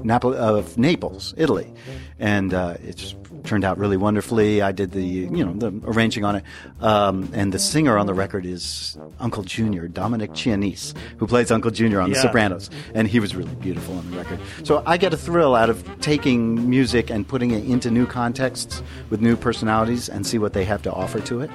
Napoli, 0.03 0.37
of 0.37 0.77
Naples, 0.77 1.33
Italy, 1.37 1.71
and 2.19 2.53
uh, 2.53 2.75
it's 2.83 3.15
turned 3.43 3.63
out 3.63 3.77
really 3.77 3.97
wonderfully. 3.97 4.61
I 4.61 4.71
did 4.71 4.91
the 4.91 5.01
you 5.03 5.45
know 5.45 5.53
the 5.53 5.71
arranging 5.87 6.25
on 6.25 6.35
it, 6.37 6.43
um, 6.81 7.29
and 7.33 7.53
the 7.53 7.59
singer 7.59 7.97
on 7.97 8.05
the 8.05 8.13
record 8.13 8.45
is 8.45 8.97
Uncle 9.19 9.43
Junior, 9.43 9.87
Dominic 9.87 10.31
Chianese, 10.31 10.93
who 11.17 11.27
plays 11.27 11.51
Uncle 11.51 11.71
Junior 11.71 12.01
on 12.01 12.09
The 12.09 12.15
Yeah. 12.15 12.21
Sopranos, 12.23 12.69
and 12.93 13.07
he 13.07 13.19
was 13.19 13.35
really 13.35 13.55
beautiful 13.55 13.97
on 13.97 14.09
the 14.11 14.17
record. 14.17 14.39
So 14.63 14.83
I 14.85 14.97
get 14.97 15.13
a 15.13 15.17
thrill 15.17 15.55
out 15.55 15.69
of 15.69 15.83
taking 16.01 16.69
music 16.69 17.09
and 17.09 17.27
putting 17.27 17.51
it 17.51 17.63
into 17.65 17.89
new 17.91 18.05
contexts 18.05 18.81
with 19.09 19.21
new 19.21 19.35
personalities 19.35 20.09
and 20.09 20.25
see 20.25 20.37
what 20.37 20.53
they 20.53 20.65
have 20.65 20.81
to 20.83 20.91
offer 20.93 21.19
to 21.21 21.41
it. 21.41 21.49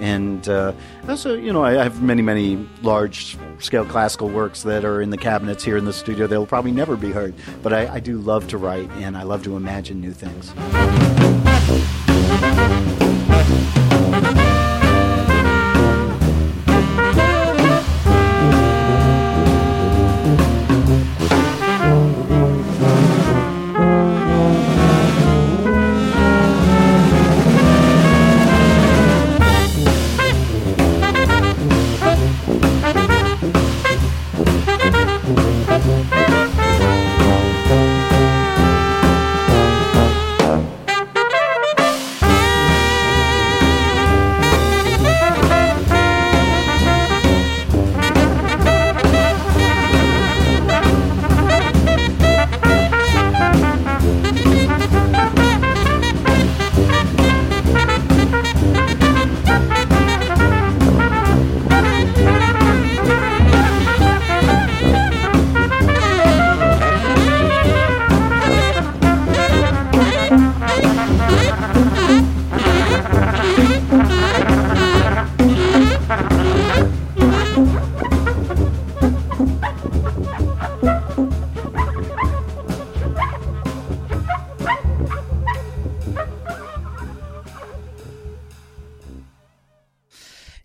And 0.00 0.48
uh, 0.48 0.72
also, 1.08 1.34
you 1.34 1.52
know, 1.52 1.62
I 1.62 1.72
have 1.74 2.02
many, 2.02 2.22
many 2.22 2.68
large 2.82 3.36
scale 3.58 3.84
classical 3.84 4.28
works 4.28 4.62
that 4.62 4.84
are 4.84 5.00
in 5.02 5.10
the 5.10 5.18
cabinets 5.18 5.62
here 5.62 5.76
in 5.76 5.84
the 5.84 5.92
studio. 5.92 6.26
They'll 6.26 6.46
probably 6.46 6.72
never 6.72 6.96
be 6.96 7.12
heard. 7.12 7.34
But 7.62 7.72
I, 7.72 7.94
I 7.94 8.00
do 8.00 8.18
love 8.18 8.48
to 8.48 8.58
write 8.58 8.90
and 8.92 9.16
I 9.16 9.22
love 9.22 9.44
to 9.44 9.56
imagine 9.56 10.00
new 10.00 10.12
things. 10.12 10.52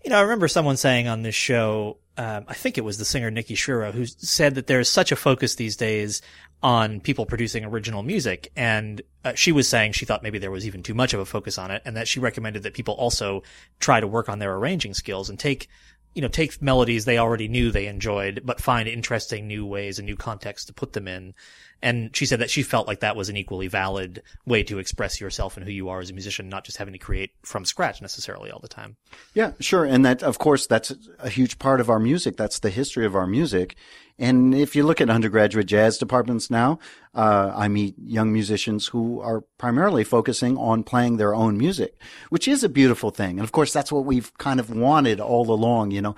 You 0.05 0.11
know, 0.11 0.19
I 0.19 0.21
remember 0.21 0.47
someone 0.47 0.77
saying 0.77 1.07
on 1.07 1.23
this 1.23 1.33
show, 1.33 1.97
um, 2.15 2.45
I 2.47 2.53
think 2.53 2.77
it 2.77 2.83
was 2.83 2.99
the 2.99 3.05
singer 3.05 3.31
Nicky 3.31 3.55
Schrire, 3.55 3.91
who 3.91 4.05
said 4.05 4.53
that 4.53 4.67
there's 4.67 4.87
such 4.87 5.11
a 5.11 5.15
focus 5.15 5.55
these 5.55 5.75
days 5.75 6.21
on 6.61 6.99
people 6.99 7.25
producing 7.25 7.65
original 7.65 8.03
music. 8.03 8.51
And 8.55 9.01
uh, 9.23 9.33
she 9.33 9.51
was 9.51 9.67
saying 9.67 9.93
she 9.93 10.05
thought 10.05 10.21
maybe 10.21 10.37
there 10.37 10.51
was 10.51 10.67
even 10.67 10.83
too 10.83 10.93
much 10.93 11.15
of 11.15 11.19
a 11.21 11.25
focus 11.25 11.57
on 11.57 11.71
it 11.71 11.81
and 11.85 11.97
that 11.97 12.07
she 12.07 12.19
recommended 12.19 12.61
that 12.63 12.75
people 12.75 12.93
also 12.93 13.41
try 13.79 13.99
to 13.99 14.05
work 14.05 14.29
on 14.29 14.37
their 14.37 14.53
arranging 14.53 14.93
skills 14.93 15.27
and 15.27 15.39
take, 15.39 15.69
you 16.13 16.21
know, 16.21 16.27
take 16.27 16.61
melodies 16.61 17.05
they 17.05 17.17
already 17.17 17.47
knew 17.47 17.71
they 17.71 17.87
enjoyed, 17.87 18.41
but 18.45 18.61
find 18.61 18.87
interesting 18.87 19.47
new 19.47 19.65
ways 19.65 19.97
and 19.97 20.05
new 20.05 20.15
contexts 20.15 20.67
to 20.67 20.73
put 20.73 20.93
them 20.93 21.07
in. 21.07 21.33
And 21.81 22.15
she 22.15 22.25
said 22.25 22.39
that 22.39 22.49
she 22.49 22.63
felt 22.63 22.87
like 22.87 23.01
that 23.01 23.15
was 23.15 23.29
an 23.29 23.37
equally 23.37 23.67
valid 23.67 24.23
way 24.45 24.63
to 24.63 24.79
express 24.79 25.21
yourself 25.21 25.57
and 25.57 25.65
who 25.65 25.71
you 25.71 25.89
are 25.89 25.99
as 25.99 26.09
a 26.09 26.13
musician, 26.13 26.49
not 26.49 26.63
just 26.63 26.77
having 26.77 26.93
to 26.93 26.99
create 26.99 27.31
from 27.43 27.65
scratch 27.65 28.01
necessarily 28.01 28.49
all 28.49 28.59
the 28.59 28.67
time. 28.67 28.95
Yeah, 29.33 29.51
sure. 29.59 29.85
And 29.85 30.05
that, 30.05 30.23
of 30.23 30.39
course, 30.39 30.65
that's 30.67 30.93
a 31.19 31.29
huge 31.29 31.59
part 31.59 31.79
of 31.79 31.89
our 31.89 31.99
music. 31.99 32.37
That's 32.37 32.59
the 32.59 32.69
history 32.69 33.05
of 33.05 33.15
our 33.15 33.27
music. 33.27 33.75
And 34.17 34.55
if 34.55 34.75
you 34.75 34.83
look 34.83 35.01
at 35.01 35.09
undergraduate 35.09 35.65
jazz 35.65 35.97
departments 35.97 36.49
now, 36.49 36.79
uh, 37.13 37.51
I 37.53 37.67
meet 37.67 37.95
young 37.99 38.31
musicians 38.31 38.87
who 38.87 39.19
are 39.19 39.41
primarily 39.57 40.05
focusing 40.05 40.57
on 40.57 40.83
playing 40.83 41.17
their 41.17 41.35
own 41.35 41.57
music, 41.57 41.99
which 42.29 42.47
is 42.47 42.63
a 42.63 42.69
beautiful 42.69 43.11
thing. 43.11 43.31
And 43.31 43.41
of 43.41 43.51
course, 43.51 43.73
that's 43.73 43.91
what 43.91 44.05
we've 44.05 44.35
kind 44.37 44.59
of 44.59 44.69
wanted 44.69 45.19
all 45.19 45.51
along, 45.51 45.91
you 45.91 46.01
know, 46.01 46.15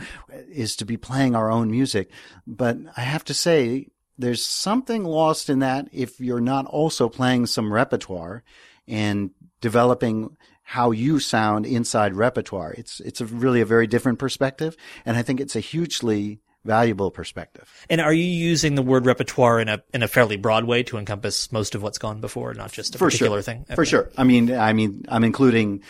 is 0.49 0.75
to 0.75 0.85
be 0.85 0.95
playing 0.95 1.35
our 1.35 1.49
own 1.49 1.71
music. 1.71 2.11
But 2.45 2.77
I 2.95 3.01
have 3.01 3.25
to 3.25 3.33
say, 3.33 3.87
there's 4.17 4.43
something 4.45 5.03
lost 5.03 5.49
in 5.49 5.59
that 5.59 5.87
if 5.91 6.19
you're 6.19 6.41
not 6.41 6.65
also 6.65 7.09
playing 7.09 7.45
some 7.45 7.71
repertoire 7.71 8.43
and 8.87 9.31
developing 9.61 10.35
how 10.63 10.91
you 10.91 11.19
sound 11.19 11.65
inside 11.65 12.13
repertoire. 12.13 12.73
It's 12.77 12.99
it's 12.99 13.21
a 13.21 13.25
really 13.25 13.61
a 13.61 13.65
very 13.65 13.87
different 13.87 14.19
perspective, 14.19 14.75
and 15.05 15.15
I 15.15 15.21
think 15.21 15.39
it's 15.39 15.55
a 15.55 15.61
hugely 15.61 16.41
valuable 16.65 17.09
perspective. 17.09 17.71
And 17.89 18.01
are 18.01 18.11
you 18.11 18.25
using 18.25 18.75
the 18.75 18.81
word 18.81 19.05
repertoire 19.05 19.61
in 19.61 19.69
a 19.69 19.81
in 19.93 20.03
a 20.03 20.07
fairly 20.07 20.35
broad 20.35 20.65
way 20.65 20.83
to 20.83 20.97
encompass 20.97 21.51
most 21.51 21.73
of 21.73 21.81
what's 21.81 21.97
gone 21.97 22.19
before, 22.19 22.53
not 22.53 22.73
just 22.73 22.95
a 22.95 22.97
For 22.97 23.05
particular 23.05 23.37
sure. 23.37 23.41
thing? 23.43 23.65
For 23.75 23.85
sure. 23.85 24.11
I 24.17 24.25
mean, 24.25 24.53
I 24.53 24.73
mean, 24.73 25.05
I'm 25.07 25.23
including 25.23 25.83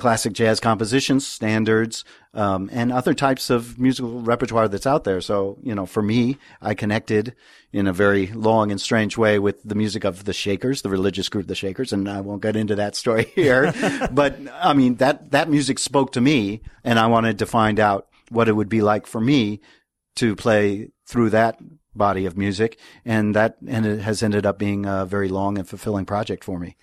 classic 0.00 0.32
jazz 0.32 0.58
compositions, 0.58 1.26
standards, 1.26 2.04
um, 2.32 2.70
and 2.72 2.90
other 2.90 3.12
types 3.14 3.50
of 3.50 3.78
musical 3.78 4.22
repertoire 4.22 4.66
that's 4.66 4.86
out 4.86 5.04
there. 5.04 5.20
So, 5.20 5.58
you 5.62 5.74
know, 5.74 5.86
for 5.86 6.02
me, 6.02 6.38
I 6.60 6.74
connected 6.74 7.34
in 7.72 7.86
a 7.86 7.92
very 7.92 8.28
long 8.28 8.70
and 8.70 8.80
strange 8.80 9.16
way 9.16 9.38
with 9.38 9.62
the 9.62 9.74
music 9.74 10.04
of 10.04 10.24
the 10.24 10.32
Shakers, 10.32 10.82
the 10.82 10.88
religious 10.88 11.28
group, 11.28 11.46
the 11.46 11.54
Shakers, 11.54 11.92
and 11.92 12.08
I 12.08 12.22
won't 12.22 12.42
get 12.42 12.56
into 12.56 12.74
that 12.76 12.96
story 12.96 13.24
here. 13.34 13.72
but 14.10 14.38
I 14.54 14.72
mean, 14.72 14.96
that, 14.96 15.30
that 15.32 15.50
music 15.50 15.78
spoke 15.78 16.12
to 16.12 16.20
me 16.20 16.62
and 16.82 16.98
I 16.98 17.06
wanted 17.06 17.38
to 17.40 17.46
find 17.46 17.78
out 17.78 18.08
what 18.30 18.48
it 18.48 18.52
would 18.52 18.70
be 18.70 18.80
like 18.80 19.06
for 19.06 19.20
me 19.20 19.60
to 20.16 20.34
play 20.34 20.90
through 21.06 21.30
that 21.30 21.60
body 21.94 22.24
of 22.24 22.38
music. 22.38 22.78
And 23.04 23.34
that 23.36 23.56
and 23.66 23.84
it 23.84 24.00
has 24.00 24.22
ended 24.22 24.46
up 24.46 24.58
being 24.58 24.86
a 24.86 25.04
very 25.04 25.28
long 25.28 25.58
and 25.58 25.68
fulfilling 25.68 26.06
project 26.06 26.42
for 26.42 26.58
me. 26.58 26.76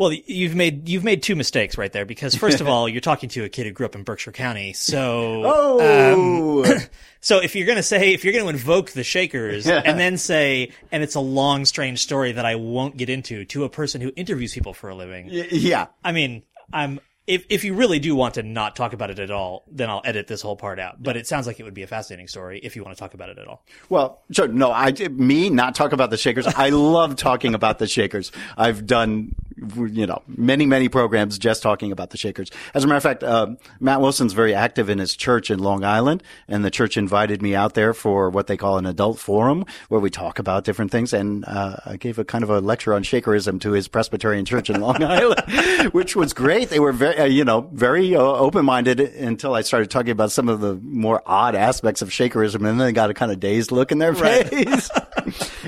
Well, 0.00 0.14
you've 0.14 0.54
made 0.54 0.88
you've 0.88 1.04
made 1.04 1.22
two 1.22 1.36
mistakes 1.36 1.76
right 1.76 1.92
there 1.92 2.06
because 2.06 2.34
first 2.34 2.62
of 2.62 2.68
all, 2.72 2.88
you're 2.88 3.02
talking 3.02 3.28
to 3.28 3.44
a 3.44 3.50
kid 3.50 3.66
who 3.66 3.72
grew 3.72 3.84
up 3.84 3.94
in 3.94 4.02
Berkshire 4.02 4.32
County, 4.32 4.72
so 4.72 5.42
Oh, 5.44 6.64
um, 6.64 6.80
so 7.20 7.38
if 7.38 7.54
you're 7.54 7.66
gonna 7.66 7.82
say 7.82 8.14
if 8.14 8.24
you're 8.24 8.32
gonna 8.32 8.48
invoke 8.48 8.92
the 8.92 9.04
Shakers 9.04 9.66
and 9.66 10.00
then 10.00 10.16
say 10.16 10.72
and 10.90 11.02
it's 11.02 11.16
a 11.16 11.20
long 11.20 11.66
strange 11.66 11.98
story 12.00 12.32
that 12.32 12.46
I 12.46 12.54
won't 12.54 12.96
get 12.96 13.10
into 13.10 13.44
to 13.44 13.64
a 13.64 13.68
person 13.68 14.00
who 14.00 14.10
interviews 14.16 14.54
people 14.54 14.72
for 14.72 14.88
a 14.88 14.94
living, 14.94 15.26
Y- 15.26 15.48
yeah. 15.50 15.88
I 16.02 16.12
mean, 16.12 16.44
I'm 16.72 16.98
if 17.26 17.44
if 17.48 17.62
you 17.64 17.74
really 17.74 17.98
do 17.98 18.16
want 18.16 18.34
to 18.34 18.42
not 18.42 18.74
talk 18.74 18.92
about 18.92 19.10
it 19.10 19.18
at 19.18 19.30
all, 19.30 19.64
then 19.70 19.88
I'll 19.90 20.02
edit 20.04 20.26
this 20.26 20.40
whole 20.42 20.56
part 20.56 20.80
out. 20.80 21.00
But 21.02 21.16
it 21.16 21.26
sounds 21.26 21.46
like 21.46 21.60
it 21.60 21.62
would 21.62 21.74
be 21.74 21.82
a 21.82 21.86
fascinating 21.86 22.26
story 22.26 22.58
if 22.62 22.74
you 22.74 22.82
want 22.82 22.96
to 22.96 22.98
talk 22.98 23.14
about 23.14 23.28
it 23.28 23.38
at 23.38 23.46
all. 23.46 23.64
Well, 23.88 24.22
sure. 24.32 24.48
No, 24.48 24.72
I 24.72 24.92
me 25.10 25.50
not 25.50 25.74
talk 25.74 25.92
about 25.92 26.10
the 26.10 26.16
Shakers. 26.16 26.46
I 26.46 26.70
love 26.70 27.16
talking 27.16 27.54
about 27.54 27.78
the 27.78 27.86
Shakers. 27.86 28.32
I've 28.56 28.84
done, 28.86 29.36
you 29.76 30.06
know, 30.06 30.22
many 30.26 30.66
many 30.66 30.88
programs 30.88 31.38
just 31.38 31.62
talking 31.62 31.92
about 31.92 32.10
the 32.10 32.16
Shakers. 32.16 32.50
As 32.74 32.84
a 32.84 32.86
matter 32.86 32.96
of 32.96 33.02
fact, 33.02 33.22
uh, 33.22 33.54
Matt 33.78 34.00
Wilson's 34.00 34.32
very 34.32 34.54
active 34.54 34.88
in 34.88 34.98
his 34.98 35.14
church 35.14 35.50
in 35.50 35.58
Long 35.58 35.84
Island, 35.84 36.22
and 36.48 36.64
the 36.64 36.70
church 36.70 36.96
invited 36.96 37.42
me 37.42 37.54
out 37.54 37.74
there 37.74 37.92
for 37.92 38.30
what 38.30 38.46
they 38.46 38.56
call 38.56 38.78
an 38.78 38.86
adult 38.86 39.18
forum, 39.18 39.64
where 39.88 40.00
we 40.00 40.10
talk 40.10 40.38
about 40.38 40.64
different 40.64 40.90
things. 40.90 41.12
And 41.12 41.44
uh, 41.46 41.76
I 41.84 41.96
gave 41.96 42.18
a 42.18 42.24
kind 42.24 42.44
of 42.44 42.50
a 42.50 42.60
lecture 42.60 42.94
on 42.94 43.02
Shakerism 43.02 43.60
to 43.60 43.72
his 43.72 43.88
Presbyterian 43.88 44.44
church 44.44 44.70
in 44.70 44.80
Long 44.80 45.02
Island, 45.02 45.92
which 45.92 46.16
was 46.16 46.32
great. 46.32 46.70
They 46.70 46.80
were 46.80 46.92
very, 46.92 47.16
uh, 47.18 47.24
you 47.24 47.44
know, 47.44 47.68
very 47.72 48.14
uh, 48.14 48.20
open 48.20 48.64
minded 48.64 49.00
until 49.00 49.54
I 49.54 49.62
started 49.62 49.90
talking 49.90 50.10
about 50.10 50.32
some 50.32 50.48
of 50.48 50.60
the 50.60 50.74
more 50.74 51.22
odd 51.26 51.54
aspects 51.54 52.02
of 52.02 52.10
Shakerism, 52.10 52.56
and 52.56 52.66
then 52.66 52.78
they 52.78 52.92
got 52.92 53.10
a 53.10 53.14
kind 53.14 53.32
of 53.32 53.40
dazed 53.40 53.72
look 53.72 53.92
in 53.92 53.98
their 53.98 54.14
face. 54.14 54.90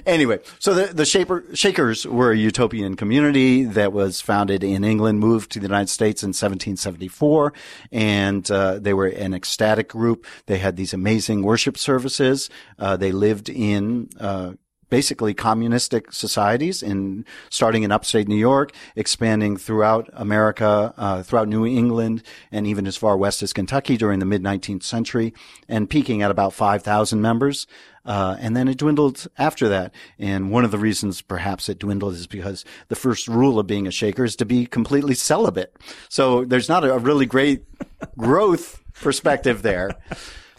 anyway, 0.07 0.41
so 0.59 0.75
the, 0.75 0.93
the 0.93 1.05
Shaper, 1.05 1.45
Shakers 1.55 2.07
were 2.07 2.33
a 2.33 2.37
utopian 2.37 2.97
community 2.97 3.65
that 3.65 3.93
was 3.93 4.21
founded 4.21 4.65
in 4.65 4.85
England, 4.85 5.21
moved 5.21 5.53
to 5.53 5.59
the 5.59 5.67
United 5.67 5.89
States 5.89 6.23
in 6.23 6.29
1774, 6.29 7.53
and 7.91 8.51
uh, 8.51 8.79
they 8.79 8.95
were 8.95 9.07
an 9.07 9.35
ecstatic 9.35 9.89
group. 9.89 10.27
They 10.47 10.59
had 10.59 10.77
these 10.77 10.93
amazing 10.93 11.43
worship 11.43 11.79
services. 11.79 12.51
Uh, 12.79 12.97
they 12.97 13.13
lived 13.13 13.49
in 13.49 14.09
uh, 14.19 14.53
basically 14.93 15.33
communistic 15.33 16.13
societies 16.13 16.83
in 16.83 17.25
starting 17.49 17.83
in 17.83 17.91
upstate 17.91 18.29
New 18.29 18.37
York, 18.37 18.73
expanding 18.95 19.57
throughout 19.57 20.11
America, 20.13 20.93
uh, 20.99 21.23
throughout 21.23 21.49
New 21.49 21.65
England, 21.65 22.23
and 22.51 22.67
even 22.67 22.87
as 22.87 22.95
far 22.95 23.17
west 23.17 23.43
as 23.43 23.55
Kentucky 23.55 23.97
during 23.97 24.19
the 24.19 24.27
mid 24.27 24.43
19th 24.43 24.83
century, 24.83 25.33
and 25.67 25.89
peaking 25.89 26.21
at 26.21 26.31
about 26.31 26.53
5,000 26.53 27.23
members. 27.23 27.67
Uh, 28.05 28.37
and 28.39 28.55
then 28.55 28.69
it 28.69 28.77
dwindled 28.77 29.29
after 29.39 29.67
that. 29.71 29.95
And 30.19 30.51
one 30.51 30.63
of 30.63 30.71
the 30.71 30.79
reasons 30.79 31.23
perhaps 31.23 31.71
it 31.71 31.79
dwindled 31.79 32.13
is 32.13 32.27
because 32.27 32.63
the 32.89 32.95
first 32.95 33.29
rule 33.29 33.59
of 33.59 33.67
being 33.67 33.87
a 33.87 33.91
shaker 33.91 34.25
is 34.25 34.37
to 34.37 34.45
be 34.45 34.67
completely 34.67 35.15
celibate. 35.15 35.75
So 36.11 36.45
there's 36.45 36.69
not 36.69 36.85
a, 36.85 36.93
a 36.93 36.99
really 36.99 37.25
great 37.25 37.65
growth 38.19 38.85
perspective 39.01 39.63
there. 39.63 39.93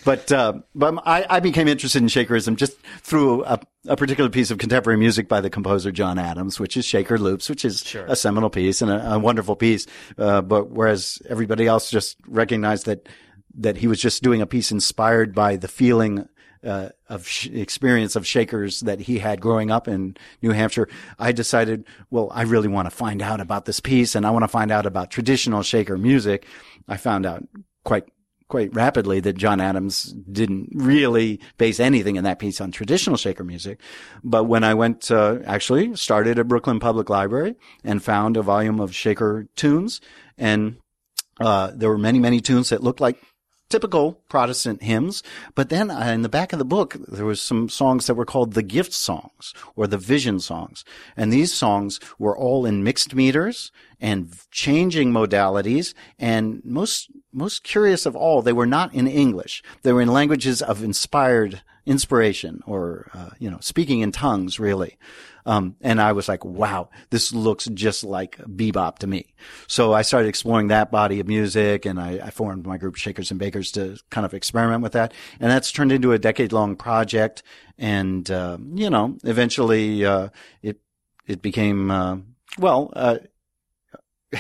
But 0.04 0.32
uh, 0.32 0.54
but 0.76 1.02
I, 1.06 1.26
I 1.30 1.40
became 1.40 1.68
interested 1.68 2.02
in 2.02 2.08
Shakerism 2.08 2.56
just 2.56 2.78
through 3.02 3.46
a, 3.46 3.60
a 3.88 3.96
particular 3.96 4.30
piece 4.30 4.52
of 4.52 4.58
contemporary 4.58 4.98
music 4.98 5.28
by 5.28 5.42
the 5.42 5.50
composer 5.50 5.92
John 5.92 6.20
Adams, 6.20 6.60
which 6.60 6.78
is 6.78 6.86
Shaker 6.86 7.18
Loops, 7.18 7.50
which 7.50 7.66
is 7.66 7.84
a 7.96 8.16
seminal 8.16 8.50
piece 8.50 8.82
and 8.82 8.92
a, 8.92 9.14
a 9.14 9.20
wonderful 9.20 9.56
piece. 9.56 9.88
Uh, 10.18 10.42
but 10.42 10.70
whereas 10.70 11.22
everybody 11.30 11.68
else 11.68 11.90
just 11.90 12.18
recognized 12.28 12.86
that 12.86 13.08
that 13.56 13.78
he 13.78 13.88
was 13.88 14.02
just 14.02 14.24
doing 14.24 14.42
a 14.42 14.46
piece 14.48 14.72
inspired 14.72 15.34
by 15.34 15.56
the 15.56 15.68
feeling 15.68 16.28
uh, 16.64 16.90
of 17.10 17.28
sh- 17.28 17.48
experience 17.48 18.16
of 18.16 18.26
Shakers 18.26 18.82
that 18.82 19.02
he 19.02 19.20
had 19.20 19.42
growing 19.42 19.70
up 19.70 19.88
in 19.88 20.16
New 20.42 20.52
Hampshire, 20.52 20.88
I 21.20 21.32
decided, 21.32 21.86
well, 22.10 22.30
I 22.34 22.44
really 22.44 22.68
want 22.68 22.90
to 22.90 22.96
find 22.96 23.22
out 23.22 23.42
about 23.42 23.66
this 23.66 23.80
piece 23.80 24.16
and 24.16 24.26
I 24.26 24.32
want 24.32 24.44
to 24.44 24.48
find 24.48 24.72
out 24.72 24.86
about 24.86 25.12
traditional 25.12 25.62
Shaker 25.62 25.98
music. 25.98 26.46
I 26.88 26.98
found 26.98 27.26
out 27.26 27.44
quite 27.84 28.06
quite 28.54 28.76
rapidly 28.76 29.20
that 29.20 29.34
John 29.34 29.60
Adams 29.60 30.14
didn't 30.32 30.70
really 30.76 31.40
base 31.58 31.80
anything 31.80 32.18
in 32.18 32.24
that 32.24 32.38
piece 32.38 32.62
on 32.62 32.70
traditional 32.70 33.18
shaker 33.18 33.44
music. 33.44 33.80
But 34.24 34.44
when 34.44 34.64
I 34.64 34.76
went, 34.76 35.10
uh, 35.10 35.40
actually 35.44 35.96
started 35.96 36.38
at 36.38 36.48
Brooklyn 36.48 36.80
Public 36.80 37.10
Library 37.10 37.56
and 37.84 38.04
found 38.04 38.38
a 38.38 38.44
volume 38.44 38.80
of 38.80 38.94
shaker 38.94 39.48
tunes 39.56 40.02
and, 40.38 40.78
uh, 41.40 41.72
there 41.74 41.90
were 41.90 41.98
many, 41.98 42.20
many 42.20 42.42
tunes 42.42 42.70
that 42.70 42.84
looked 42.84 43.02
like 43.02 43.18
typical 43.74 44.22
Protestant 44.30 44.84
hymns. 44.84 45.24
But 45.56 45.70
then 45.70 45.90
uh, 45.90 46.12
in 46.14 46.22
the 46.22 46.30
back 46.30 46.54
of 46.54 46.60
the 46.60 46.74
book, 46.76 46.96
there 47.08 47.26
was 47.26 47.42
some 47.42 47.70
songs 47.70 48.06
that 48.06 48.14
were 48.14 48.24
called 48.24 48.54
the 48.54 48.62
gift 48.62 48.94
songs 48.94 49.52
or 49.76 49.88
the 49.88 49.98
vision 49.98 50.40
songs. 50.40 50.86
And 51.18 51.34
these 51.34 51.52
songs 51.52 52.00
were 52.20 52.38
all 52.38 52.68
in 52.68 52.84
mixed 52.84 53.16
meters 53.16 53.72
and 54.00 54.32
changing 54.52 55.12
modalities. 55.12 55.96
And 56.20 56.62
most, 56.64 57.10
most 57.32 57.64
curious 57.64 58.06
of 58.06 58.16
all, 58.16 58.44
they 58.44 58.54
were 58.54 58.68
not 58.68 58.94
in 58.94 59.08
English. 59.08 59.64
They 59.82 59.92
were 59.92 60.04
in 60.04 60.14
languages 60.14 60.62
of 60.62 60.84
inspired 60.84 61.64
inspiration 61.88 62.62
or, 62.68 63.10
uh, 63.16 63.32
you 63.40 63.50
know, 63.50 63.58
speaking 63.60 64.02
in 64.02 64.12
tongues, 64.12 64.60
really. 64.60 65.00
Um, 65.46 65.76
and 65.82 66.02
I 66.02 66.14
was 66.14 66.28
like, 66.28 66.46
wow, 66.46 66.90
this 67.10 67.34
looks 67.34 67.66
just 67.66 68.04
like 68.04 68.38
bebop 68.38 69.00
to 69.00 69.08
me. 69.08 69.34
So 69.68 69.94
I 69.94 70.02
started 70.02 70.30
exploring 70.30 70.68
that 70.68 70.92
body 70.92 71.20
of 71.20 71.28
music 71.28 71.86
and 71.86 72.00
I, 72.00 72.20
I 72.24 72.30
formed 72.30 72.66
my 72.66 72.78
group 72.78 72.96
Shakers 72.96 73.32
and 73.32 73.40
Bakers 73.40 73.72
to 73.74 73.98
kind 74.10 74.26
of 74.26 74.34
experiment 74.34 74.84
with 74.84 74.94
that. 74.94 75.14
And 75.40 75.52
that's 75.52 75.72
turned 75.72 75.92
into 75.92 76.14
a 76.14 76.20
decade 76.20 76.54
long 76.54 76.76
project. 76.76 77.44
And, 77.78 78.30
uh, 78.32 78.58
you 78.74 78.90
know, 78.90 79.18
eventually, 79.24 80.06
uh, 80.06 80.30
it, 80.62 80.80
it 81.28 81.42
became, 81.42 81.92
uh, 81.92 82.18
well, 82.58 82.92
uh, 82.96 83.18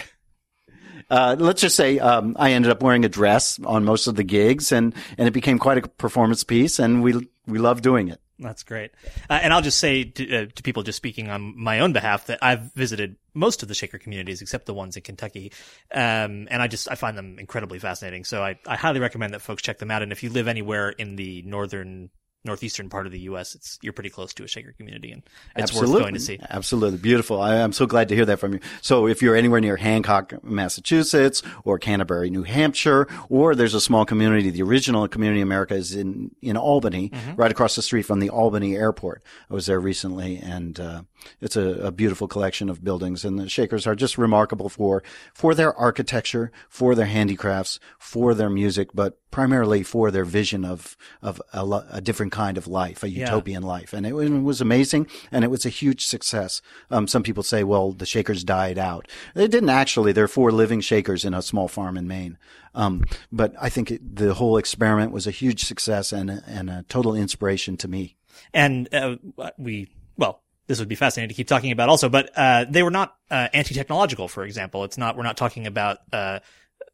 uh, 1.09 1.35
let's 1.39 1.61
just 1.61 1.75
say 1.75 1.99
um, 1.99 2.35
I 2.39 2.51
ended 2.51 2.71
up 2.71 2.81
wearing 2.81 3.05
a 3.05 3.09
dress 3.09 3.59
on 3.63 3.83
most 3.83 4.07
of 4.07 4.15
the 4.15 4.23
gigs, 4.23 4.71
and 4.71 4.93
and 5.17 5.27
it 5.27 5.31
became 5.31 5.59
quite 5.59 5.77
a 5.77 5.87
performance 5.87 6.43
piece, 6.43 6.79
and 6.79 7.03
we 7.03 7.27
we 7.47 7.59
love 7.59 7.81
doing 7.81 8.09
it. 8.09 8.19
That's 8.39 8.63
great. 8.63 8.91
Uh, 9.29 9.39
and 9.41 9.53
I'll 9.53 9.61
just 9.61 9.77
say 9.77 10.03
to, 10.03 10.35
uh, 10.35 10.45
to 10.53 10.63
people 10.63 10.83
just 10.83 10.97
speaking 10.97 11.29
on 11.29 11.53
my 11.55 11.79
own 11.79 11.93
behalf 11.93 12.25
that 12.27 12.39
I've 12.41 12.73
visited 12.73 13.15
most 13.33 13.61
of 13.61 13.69
the 13.69 13.75
Shaker 13.75 13.99
communities 13.99 14.41
except 14.41 14.65
the 14.65 14.73
ones 14.73 14.97
in 14.97 15.03
Kentucky. 15.03 15.51
Um, 15.93 16.47
and 16.49 16.61
I 16.61 16.67
just, 16.67 16.89
I 16.91 16.95
find 16.95 17.17
them 17.17 17.37
incredibly 17.39 17.79
fascinating. 17.79 18.25
So 18.25 18.43
I, 18.43 18.57
I 18.65 18.75
highly 18.75 18.99
recommend 18.99 19.33
that 19.33 19.41
folks 19.41 19.61
check 19.61 19.77
them 19.77 19.91
out. 19.91 20.01
And 20.01 20.11
if 20.11 20.23
you 20.23 20.29
live 20.29 20.47
anywhere 20.47 20.89
in 20.89 21.15
the 21.15 21.43
northern, 21.43 22.09
northeastern 22.45 22.89
part 22.89 23.05
of 23.05 23.11
the 23.11 23.19
U.S., 23.21 23.55
it's, 23.55 23.79
you're 23.81 23.93
pretty 23.93 24.09
close 24.09 24.33
to 24.33 24.43
a 24.43 24.47
Shaker 24.47 24.73
community 24.73 25.11
and 25.11 25.23
it's 25.55 25.71
Absolutely. 25.71 25.93
worth 25.93 26.01
going 26.03 26.13
to 26.15 26.19
see. 26.19 26.39
Absolutely. 26.49 26.97
Beautiful. 26.99 27.41
I, 27.41 27.61
I'm 27.61 27.71
so 27.73 27.85
glad 27.85 28.09
to 28.09 28.15
hear 28.15 28.25
that 28.25 28.39
from 28.39 28.53
you. 28.53 28.59
So 28.81 29.07
if 29.07 29.21
you're 29.21 29.35
anywhere 29.35 29.61
near 29.61 29.77
Hancock, 29.77 30.43
Massachusetts 30.43 31.41
or 31.63 31.79
Canterbury, 31.79 32.29
New 32.29 32.43
Hampshire, 32.43 33.07
or 33.29 33.55
there's 33.55 33.73
a 33.73 33.81
small 33.81 34.05
community, 34.05 34.49
the 34.49 34.61
original 34.63 35.07
community 35.07 35.39
in 35.41 35.47
America 35.47 35.73
is 35.75 35.95
in, 35.95 36.35
in 36.41 36.57
Albany, 36.57 36.93
Mm-hmm. 37.13 37.35
right 37.35 37.51
across 37.51 37.75
the 37.75 37.81
street 37.81 38.03
from 38.03 38.19
the 38.19 38.29
Albany 38.29 38.75
airport. 38.75 39.23
I 39.49 39.53
was 39.53 39.65
there 39.67 39.79
recently 39.79 40.37
and, 40.37 40.79
uh, 40.79 41.03
it's 41.39 41.55
a, 41.55 41.69
a 41.87 41.91
beautiful 41.91 42.27
collection 42.27 42.69
of 42.69 42.83
buildings 42.83 43.23
and 43.23 43.39
the 43.39 43.47
Shakers 43.47 43.87
are 43.87 43.95
just 43.95 44.17
remarkable 44.17 44.67
for, 44.67 45.03
for 45.33 45.55
their 45.55 45.73
architecture, 45.77 46.51
for 46.67 46.95
their 46.95 47.05
handicrafts, 47.05 47.79
for 47.97 48.33
their 48.33 48.49
music, 48.49 48.89
but 48.93 49.17
primarily 49.31 49.83
for 49.83 50.11
their 50.11 50.25
vision 50.25 50.65
of, 50.65 50.97
of 51.21 51.41
a, 51.53 51.65
a 51.91 52.01
different 52.01 52.32
kind 52.33 52.57
of 52.57 52.67
life, 52.67 53.03
a 53.03 53.09
utopian 53.09 53.63
life. 53.63 53.93
And 53.93 54.05
it, 54.05 54.13
was- 54.13 54.29
it 54.29 54.39
was 54.51 54.59
amazing 54.61 55.07
and 55.31 55.43
it 55.45 55.51
was 55.51 55.65
a 55.65 55.69
huge 55.69 56.05
success. 56.05 56.61
Um, 56.91 57.07
some 57.07 57.23
people 57.23 57.43
say, 57.43 57.63
well, 57.63 57.91
the 57.93 58.05
Shakers 58.05 58.43
died 58.43 58.77
out. 58.77 59.07
They 59.35 59.47
didn't 59.47 59.69
actually. 59.69 60.11
There 60.11 60.25
are 60.25 60.27
four 60.39 60.51
living 60.51 60.81
Shakers 60.81 61.23
in 61.23 61.33
a 61.33 61.41
small 61.41 61.67
farm 61.67 61.95
in 61.97 62.07
Maine. 62.07 62.37
Um, 62.75 63.03
but 63.31 63.53
I 63.61 63.69
think 63.69 63.91
it, 63.91 64.15
the 64.15 64.33
whole 64.33 64.57
experiment 64.57 65.11
was 65.11 65.27
a 65.27 65.31
huge 65.31 65.63
success 65.65 66.11
and, 66.11 66.29
a- 66.31 66.43
and 66.47 66.69
a 66.69 66.83
total 66.89 67.13
inspiration 67.15 67.77
to 67.77 67.87
me. 67.87 68.15
And, 68.53 68.91
uh, 68.93 69.15
we, 69.57 69.89
well, 70.17 70.41
this 70.67 70.79
would 70.79 70.87
be 70.89 70.95
fascinating 70.95 71.29
to 71.29 71.35
keep 71.35 71.47
talking 71.47 71.71
about 71.71 71.89
also, 71.89 72.09
but 72.09 72.31
uh, 72.35 72.65
they 72.69 72.81
were 72.83 72.89
not 72.91 73.15
uh, 73.29 73.47
anti-technological, 73.53 74.27
for 74.27 74.43
example. 74.45 74.83
It's 74.85 74.97
not 74.97 75.17
we're 75.17 75.23
not 75.23 75.37
talking 75.37 75.67
about 75.67 75.97
uh, 76.11 76.39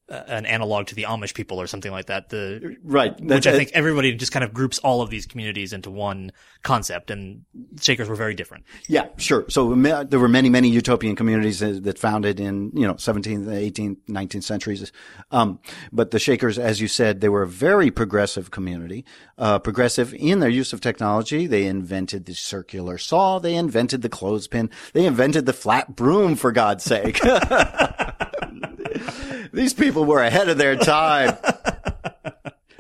an 0.10 0.46
analog 0.46 0.88
to 0.88 0.96
the 0.96 1.04
Amish 1.04 1.34
people 1.34 1.62
or 1.62 1.68
something 1.68 1.92
like 1.92 2.08
that. 2.08 2.30
The 2.30 2.78
Right. 2.84 3.20
which 3.22 3.48
I 3.48 3.56
think 3.56 3.72
everybody 3.74 4.14
just 4.16 4.32
kind 4.32 4.44
of 4.44 4.54
groups 4.54 4.80
all 4.80 5.02
of 5.02 5.10
these 5.10 5.26
communities 5.26 5.72
into 5.74 5.92
one 5.92 6.32
concept, 6.64 7.12
and 7.12 7.44
Shakers 7.80 8.10
were 8.10 8.16
very 8.16 8.34
different. 8.34 8.66
Yeah, 8.88 9.08
sure. 9.18 9.46
So 9.50 9.76
there 9.76 10.20
were 10.20 10.28
many, 10.28 10.50
many 10.50 10.70
utopian 10.70 11.16
communities 11.16 11.60
that 11.60 11.84
that 11.84 12.00
founded 12.00 12.40
in, 12.40 12.72
you 12.74 12.88
know, 12.88 12.96
17th, 12.96 13.46
18th, 13.46 13.98
19th 14.10 14.44
centuries. 14.44 14.92
Um, 15.32 15.60
but 15.92 16.12
the 16.12 16.20
Shakers, 16.20 16.58
as 16.58 16.82
you 16.82 16.88
said, 16.88 17.22
they 17.22 17.30
were 17.30 17.44
a 17.44 17.48
very 17.48 17.92
progressive 17.92 18.52
community, 18.52 19.06
uh, 19.38 19.60
progressive 19.60 20.14
in 20.16 20.40
their 20.40 20.50
use 20.50 20.74
of 20.74 20.82
technology. 20.82 21.48
They 21.48 21.66
invented 21.66 22.26
the 22.26 22.34
circular 22.34 22.98
saw. 22.98 23.40
They 23.40 23.56
invented 23.56 24.02
the 24.02 24.10
clothespin. 24.10 24.70
They 24.94 25.06
invented 25.06 25.46
the 25.46 25.54
flat 25.54 25.96
broom, 25.96 26.36
for 26.36 26.52
God's 26.52 26.84
sake. 26.84 27.20
These 29.54 29.74
people 29.74 30.06
were 30.06 30.22
ahead 30.22 30.50
of 30.50 30.58
their 30.58 30.76
time. 30.76 31.38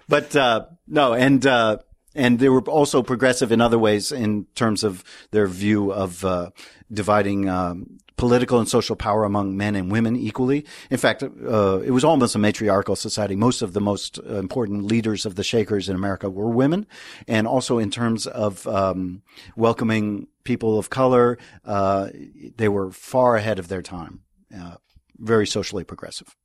but 0.08 0.36
uh, 0.36 0.66
no, 0.88 1.14
and 1.14 1.46
uh, 1.46 1.78
and 2.16 2.40
they 2.40 2.50
were 2.50 2.62
also 2.62 3.04
progressive 3.04 3.52
in 3.52 3.62
other 3.62 3.80
ways 3.80 4.12
in 4.12 4.46
terms 4.56 4.84
of 4.84 5.04
their 5.32 5.48
view 5.48 5.92
of 5.92 6.24
uh, 6.26 6.50
dividing 6.92 7.48
um, 7.48 8.00
political 8.18 8.60
and 8.60 8.68
social 8.68 8.98
power 8.98 9.24
among 9.24 9.56
men 9.56 9.76
and 9.76 9.90
women 9.92 10.16
equally. 10.16 10.66
In 10.90 10.98
fact, 10.98 11.24
uh, 11.24 11.80
it 11.80 11.92
was 11.92 12.04
almost 12.04 12.36
a 12.36 12.40
matriarchal 12.40 12.98
society. 12.98 13.36
Most 13.36 13.62
of 13.62 13.72
the 13.72 13.80
most 13.80 14.18
important 14.18 14.84
leaders 14.84 15.26
of 15.26 15.36
the 15.36 15.44
Shakers 15.44 15.88
in 15.88 15.96
America 15.96 16.30
were 16.30 16.50
women, 16.50 16.86
and 17.28 17.48
also 17.48 17.78
in 17.78 17.90
terms 17.90 18.28
of 18.28 18.68
um, 18.68 19.22
welcoming 19.56 20.28
people 20.44 20.78
of 20.78 20.90
color, 20.90 21.38
uh, 21.64 22.10
they 22.58 22.68
were 22.68 22.92
far 22.92 23.38
ahead 23.38 23.58
of 23.60 23.70
their 23.70 23.82
time. 23.82 24.22
Uh, 24.54 24.76
very 25.20 25.48
socially 25.48 25.84
progressive. 25.84 26.36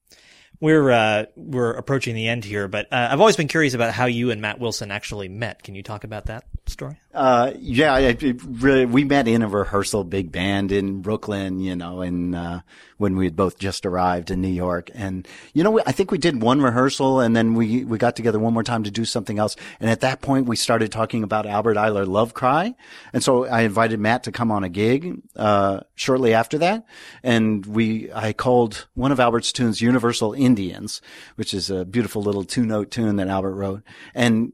We're 0.61 0.91
uh, 0.91 1.25
we're 1.37 1.73
approaching 1.73 2.15
the 2.15 2.29
end 2.29 2.45
here, 2.45 2.69
but 2.69 2.93
uh, 2.93 3.09
I've 3.11 3.21
always 3.21 3.37
been 3.37 3.49
curious 3.49 3.75
about 3.75 3.93
how 3.93 4.07
you 4.07 4.31
and 4.31 4.41
Matt 4.41 4.61
Wilson 4.61 4.91
actually 4.91 5.29
met. 5.29 5.63
Can 5.63 5.75
you 5.75 5.83
talk 5.83 6.05
about 6.05 6.27
that 6.27 6.45
story? 6.67 6.99
Uh, 7.15 7.53
yeah, 7.61 7.97
it 7.99 8.43
really, 8.45 8.85
we 8.85 9.05
met 9.05 9.29
in 9.29 9.43
a 9.43 9.49
rehearsal 9.49 10.03
big 10.03 10.33
band 10.33 10.73
in 10.73 11.01
Brooklyn, 11.01 11.61
you 11.61 11.77
know, 11.77 12.01
and, 12.01 12.35
uh, 12.35 12.61
when 12.97 13.17
we 13.17 13.27
had 13.27 13.37
both 13.37 13.59
just 13.59 13.87
arrived 13.87 14.33
in 14.33 14.41
New 14.41 14.49
York. 14.49 14.91
And, 14.95 15.27
you 15.53 15.63
know, 15.63 15.71
we, 15.71 15.83
I 15.87 15.93
think 15.93 16.11
we 16.11 16.19
did 16.19 16.43
one 16.43 16.61
rehearsal 16.61 17.21
and 17.21 17.37
then 17.37 17.55
we, 17.55 17.85
we 17.85 17.99
got 17.99 18.17
together 18.17 18.41
one 18.41 18.53
more 18.53 18.65
time 18.65 18.83
to 18.83 18.91
do 18.91 19.05
something 19.05 19.39
else. 19.39 19.55
And 19.79 19.89
at 19.91 20.01
that 20.01 20.23
point, 20.23 20.47
we 20.47 20.57
started 20.57 20.91
talking 20.91 21.23
about 21.23 21.47
Albert 21.47 21.77
Ayler 21.77 22.07
Love 22.07 22.35
Cry. 22.35 22.75
And 23.13 23.23
so 23.23 23.45
I 23.45 23.63
invited 23.63 24.01
Matt 24.01 24.25
to 24.25 24.33
come 24.33 24.51
on 24.51 24.65
a 24.65 24.69
gig, 24.69 25.21
uh, 25.37 25.81
shortly 25.95 26.35
after 26.35 26.59
that. 26.59 26.85
And 27.23 27.65
we, 27.65 28.13
I 28.13 28.33
called 28.33 28.89
one 28.95 29.13
of 29.13 29.21
Albert's 29.21 29.53
tunes 29.53 29.81
Universal 29.81 30.33
Indians, 30.33 31.01
which 31.37 31.55
is 31.55 31.71
a 31.71 31.85
beautiful 31.85 32.23
little 32.23 32.45
two 32.45 32.67
note 32.67 32.91
tune 32.91 33.17
that 33.17 33.29
Albert 33.29 33.55
wrote. 33.55 33.83
And 34.15 34.53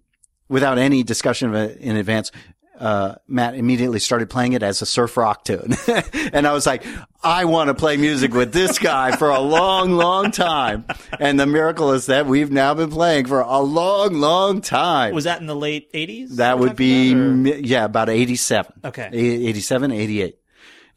without 0.51 0.77
any 0.77 1.03
discussion 1.03 1.49
of 1.49 1.55
it 1.55 1.79
in 1.79 1.97
advance, 1.97 2.31
uh, 2.79 3.15
Matt 3.29 3.55
immediately 3.55 3.99
started 4.01 4.31
playing 4.31 4.55
it 4.55 4.63
as 4.63 4.81
a 4.81 4.87
surf 4.87 5.17
rock 5.17 5.45
tune. 5.45 5.75
and 6.33 6.47
I 6.47 6.53
was 6.53 6.67
like, 6.67 6.85
I 7.23 7.45
want 7.45 7.69
to 7.69 7.75
play 7.75 7.99
music 7.99 8.33
with 8.33 8.53
this 8.53 8.79
guy 8.79 9.17
for 9.17 9.29
a 9.29 9.39
long, 9.39 9.93
long 9.93 10.31
time. 10.31 10.87
And 11.19 11.39
the 11.39 11.47
miracle 11.47 11.93
is 11.93 12.07
that 12.07 12.27
we've 12.27 12.51
now 12.51 12.73
been 12.73 12.91
playing 12.91 13.27
for 13.27 13.41
a 13.41 13.59
long, 13.61 14.15
long 14.15 14.63
time. 14.63 15.15
Was 15.15 15.25
that 15.25 15.41
in 15.41 15.47
the 15.47 15.55
late 15.55 15.93
'80s? 15.93 16.37
that 16.37 16.59
would 16.59 16.75
be, 16.75 17.13
about, 17.13 17.65
yeah, 17.65 17.85
about 17.85 18.09
87. 18.09 18.73
Okay. 18.87 19.11
87, 19.13 19.93
88. 19.93 20.39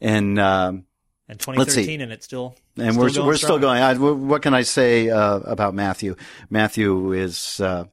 And, 0.00 0.38
um, 0.38 0.84
and 1.28 1.40
2013, 1.40 2.00
and 2.00 2.12
it's 2.12 2.26
still 2.26 2.54
and 2.76 2.92
still 2.92 3.02
we're 3.02 3.10
going 3.10 3.26
we're 3.26 3.36
still 3.36 3.58
going. 3.58 3.82
I, 3.82 3.94
what 3.94 4.42
can 4.42 4.52
I 4.52 4.62
say 4.62 5.08
uh, 5.08 5.38
about 5.38 5.74
Matthew? 5.74 6.16
Matthew 6.50 7.12
is 7.12 7.60
uh, 7.60 7.84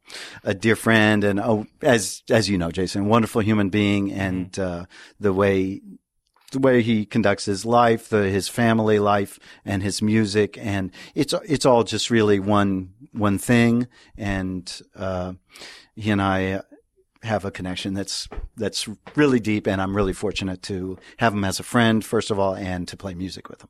a 0.43 0.53
dear 0.53 0.75
friend, 0.75 1.23
and 1.23 1.39
oh, 1.39 1.65
as 1.81 2.23
as 2.29 2.49
you 2.49 2.57
know, 2.57 2.71
Jason, 2.71 3.07
wonderful 3.07 3.41
human 3.41 3.69
being, 3.69 4.11
and 4.11 4.57
uh, 4.59 4.85
the 5.19 5.31
way 5.33 5.81
the 6.51 6.59
way 6.59 6.81
he 6.81 7.05
conducts 7.05 7.45
his 7.45 7.65
life, 7.65 8.09
the, 8.09 8.29
his 8.29 8.49
family 8.49 8.99
life, 8.99 9.39
and 9.63 9.81
his 9.81 10.01
music, 10.01 10.57
and 10.57 10.91
it's 11.15 11.33
it's 11.45 11.65
all 11.65 11.83
just 11.83 12.09
really 12.09 12.39
one 12.39 12.93
one 13.13 13.37
thing, 13.37 13.87
and 14.17 14.81
uh, 14.95 15.33
he 15.95 16.11
and 16.11 16.21
I 16.21 16.61
have 17.23 17.45
a 17.45 17.51
connection 17.51 17.93
that's 17.93 18.27
that's 18.57 18.87
really 19.15 19.39
deep, 19.39 19.67
and 19.67 19.81
I'm 19.81 19.95
really 19.95 20.13
fortunate 20.13 20.61
to 20.63 20.97
have 21.17 21.33
him 21.33 21.43
as 21.43 21.59
a 21.59 21.63
friend, 21.63 22.03
first 22.03 22.31
of 22.31 22.39
all, 22.39 22.55
and 22.55 22.87
to 22.87 22.97
play 22.97 23.13
music 23.13 23.49
with 23.49 23.61
him. 23.61 23.69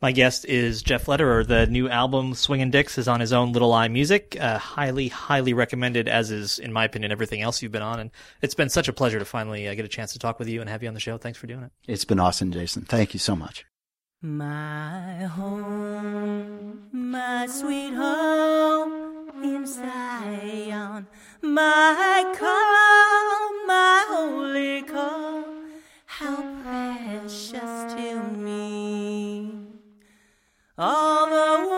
My 0.00 0.12
guest 0.12 0.44
is 0.44 0.80
Jeff 0.82 1.08
Lederer. 1.08 1.42
The 1.42 1.66
new 1.66 1.88
album 1.88 2.34
Swingin' 2.34 2.70
Dicks 2.70 2.98
is 2.98 3.08
on 3.08 3.18
his 3.18 3.32
own 3.32 3.52
Little 3.52 3.72
i 3.72 3.88
Music. 3.88 4.36
Uh, 4.38 4.56
highly, 4.56 5.08
highly 5.08 5.52
recommended, 5.54 6.06
as 6.06 6.30
is, 6.30 6.60
in 6.60 6.72
my 6.72 6.84
opinion, 6.84 7.10
everything 7.10 7.42
else 7.42 7.60
you've 7.62 7.72
been 7.72 7.82
on. 7.82 7.98
And 7.98 8.10
it's 8.40 8.54
been 8.54 8.68
such 8.68 8.86
a 8.86 8.92
pleasure 8.92 9.18
to 9.18 9.24
finally 9.24 9.66
uh, 9.66 9.74
get 9.74 9.84
a 9.84 9.88
chance 9.88 10.12
to 10.12 10.20
talk 10.20 10.38
with 10.38 10.46
you 10.46 10.60
and 10.60 10.70
have 10.70 10.84
you 10.84 10.88
on 10.88 10.94
the 10.94 11.00
show. 11.00 11.18
Thanks 11.18 11.36
for 11.36 11.48
doing 11.48 11.64
it. 11.64 11.72
It's 11.88 12.04
been 12.04 12.20
awesome, 12.20 12.52
Jason. 12.52 12.82
Thank 12.82 13.12
you 13.12 13.18
so 13.18 13.34
much. 13.34 13.66
My 14.20 15.26
home, 15.26 16.88
my 16.90 17.46
sweet 17.46 17.94
home 17.94 19.30
in 19.44 19.64
Zion, 19.64 21.06
my 21.40 22.34
calm, 22.36 23.66
my 23.68 24.04
holy 24.08 24.82
calm, 24.82 25.44
how 26.06 26.34
precious 26.64 27.94
to 27.94 28.20
me. 28.36 29.52
All 30.76 31.26
the 31.26 31.77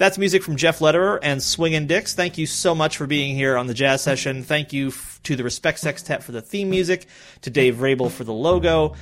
That's 0.00 0.16
music 0.16 0.42
from 0.42 0.56
Jeff 0.56 0.80
Lederer 0.80 1.18
and 1.22 1.42
Swingin' 1.42 1.86
Dix. 1.86 2.14
Thank 2.14 2.38
you 2.38 2.46
so 2.46 2.74
much 2.74 2.96
for 2.96 3.06
being 3.06 3.36
here 3.36 3.58
on 3.58 3.66
the 3.66 3.74
jazz 3.74 4.00
session. 4.00 4.42
Thank 4.42 4.72
you 4.72 4.88
f- 4.88 5.20
to 5.24 5.36
the 5.36 5.44
Respect 5.44 5.78
Sextet 5.78 6.22
for 6.22 6.32
the 6.32 6.40
theme 6.40 6.70
music, 6.70 7.04
to 7.42 7.50
Dave 7.50 7.82
Rabel 7.82 8.08
for 8.08 8.24
the 8.24 8.32
logo. 8.32 8.94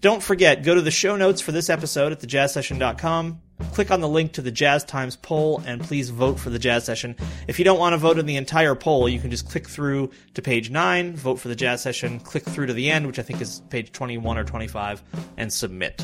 Don't 0.00 0.22
forget, 0.22 0.62
go 0.62 0.74
to 0.74 0.80
the 0.80 0.90
show 0.90 1.14
notes 1.14 1.42
for 1.42 1.52
this 1.52 1.68
episode 1.68 2.10
at 2.10 2.20
thejazzsession.com. 2.20 3.42
Click 3.74 3.90
on 3.90 4.00
the 4.00 4.08
link 4.08 4.32
to 4.32 4.40
the 4.40 4.50
Jazz 4.50 4.82
Times 4.82 5.16
poll 5.16 5.62
and 5.66 5.82
please 5.82 6.08
vote 6.08 6.40
for 6.40 6.48
the 6.48 6.58
jazz 6.58 6.86
session. 6.86 7.16
If 7.46 7.58
you 7.58 7.66
don't 7.66 7.78
want 7.78 7.92
to 7.92 7.98
vote 7.98 8.18
in 8.18 8.24
the 8.24 8.36
entire 8.36 8.74
poll, 8.74 9.10
you 9.10 9.20
can 9.20 9.30
just 9.30 9.50
click 9.50 9.68
through 9.68 10.10
to 10.32 10.40
page 10.40 10.70
9, 10.70 11.16
vote 11.16 11.38
for 11.38 11.48
the 11.48 11.54
jazz 11.54 11.82
session, 11.82 12.18
click 12.18 12.44
through 12.44 12.66
to 12.66 12.72
the 12.72 12.90
end, 12.90 13.06
which 13.06 13.18
I 13.18 13.22
think 13.22 13.42
is 13.42 13.60
page 13.68 13.92
21 13.92 14.38
or 14.38 14.44
25, 14.44 15.02
and 15.36 15.52
submit. 15.52 16.02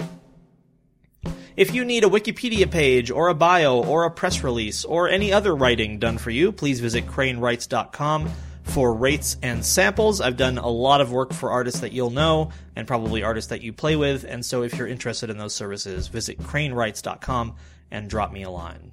If 1.56 1.74
you 1.74 1.84
need 1.84 2.04
a 2.04 2.08
Wikipedia 2.08 2.70
page 2.70 3.10
or 3.10 3.28
a 3.28 3.34
bio 3.34 3.82
or 3.82 4.04
a 4.04 4.10
press 4.10 4.42
release 4.42 4.84
or 4.84 5.08
any 5.08 5.32
other 5.32 5.54
writing 5.54 5.98
done 5.98 6.18
for 6.18 6.30
you, 6.30 6.50
please 6.50 6.80
visit 6.80 7.06
cranewrites.com 7.06 8.30
for 8.64 8.94
rates 8.94 9.36
and 9.42 9.64
samples. 9.64 10.20
I've 10.20 10.36
done 10.36 10.58
a 10.58 10.68
lot 10.68 11.00
of 11.00 11.12
work 11.12 11.32
for 11.32 11.50
artists 11.50 11.80
that 11.80 11.92
you'll 11.92 12.10
know 12.10 12.50
and 12.74 12.86
probably 12.86 13.22
artists 13.22 13.50
that 13.50 13.60
you 13.60 13.72
play 13.72 13.96
with, 13.96 14.24
and 14.24 14.44
so 14.44 14.62
if 14.62 14.76
you're 14.76 14.86
interested 14.86 15.30
in 15.30 15.38
those 15.38 15.54
services, 15.54 16.08
visit 16.08 16.38
cranewrites.com 16.38 17.54
and 17.90 18.08
drop 18.08 18.32
me 18.32 18.42
a 18.42 18.50
line. 18.50 18.92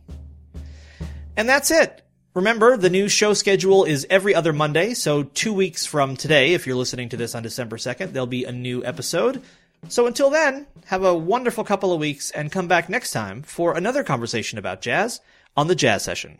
And 1.37 1.47
that's 1.47 1.71
it. 1.71 2.01
Remember, 2.35 2.77
the 2.77 2.89
new 2.89 3.07
show 3.07 3.33
schedule 3.33 3.85
is 3.85 4.05
every 4.09 4.35
other 4.35 4.53
Monday, 4.53 4.93
so 4.93 5.23
two 5.23 5.53
weeks 5.53 5.85
from 5.85 6.15
today, 6.15 6.53
if 6.53 6.67
you're 6.67 6.75
listening 6.75 7.09
to 7.09 7.17
this 7.17 7.33
on 7.33 7.43
December 7.43 7.77
2nd, 7.77 8.11
there'll 8.11 8.27
be 8.27 8.43
a 8.43 8.51
new 8.51 8.83
episode. 8.83 9.41
So 9.87 10.05
until 10.05 10.29
then, 10.29 10.67
have 10.87 11.03
a 11.03 11.15
wonderful 11.15 11.63
couple 11.63 11.93
of 11.93 11.99
weeks 11.99 12.31
and 12.31 12.51
come 12.51 12.67
back 12.67 12.89
next 12.89 13.11
time 13.11 13.41
for 13.41 13.75
another 13.75 14.03
conversation 14.03 14.59
about 14.59 14.81
jazz 14.81 15.21
on 15.55 15.67
the 15.67 15.75
Jazz 15.75 16.03
Session. 16.03 16.39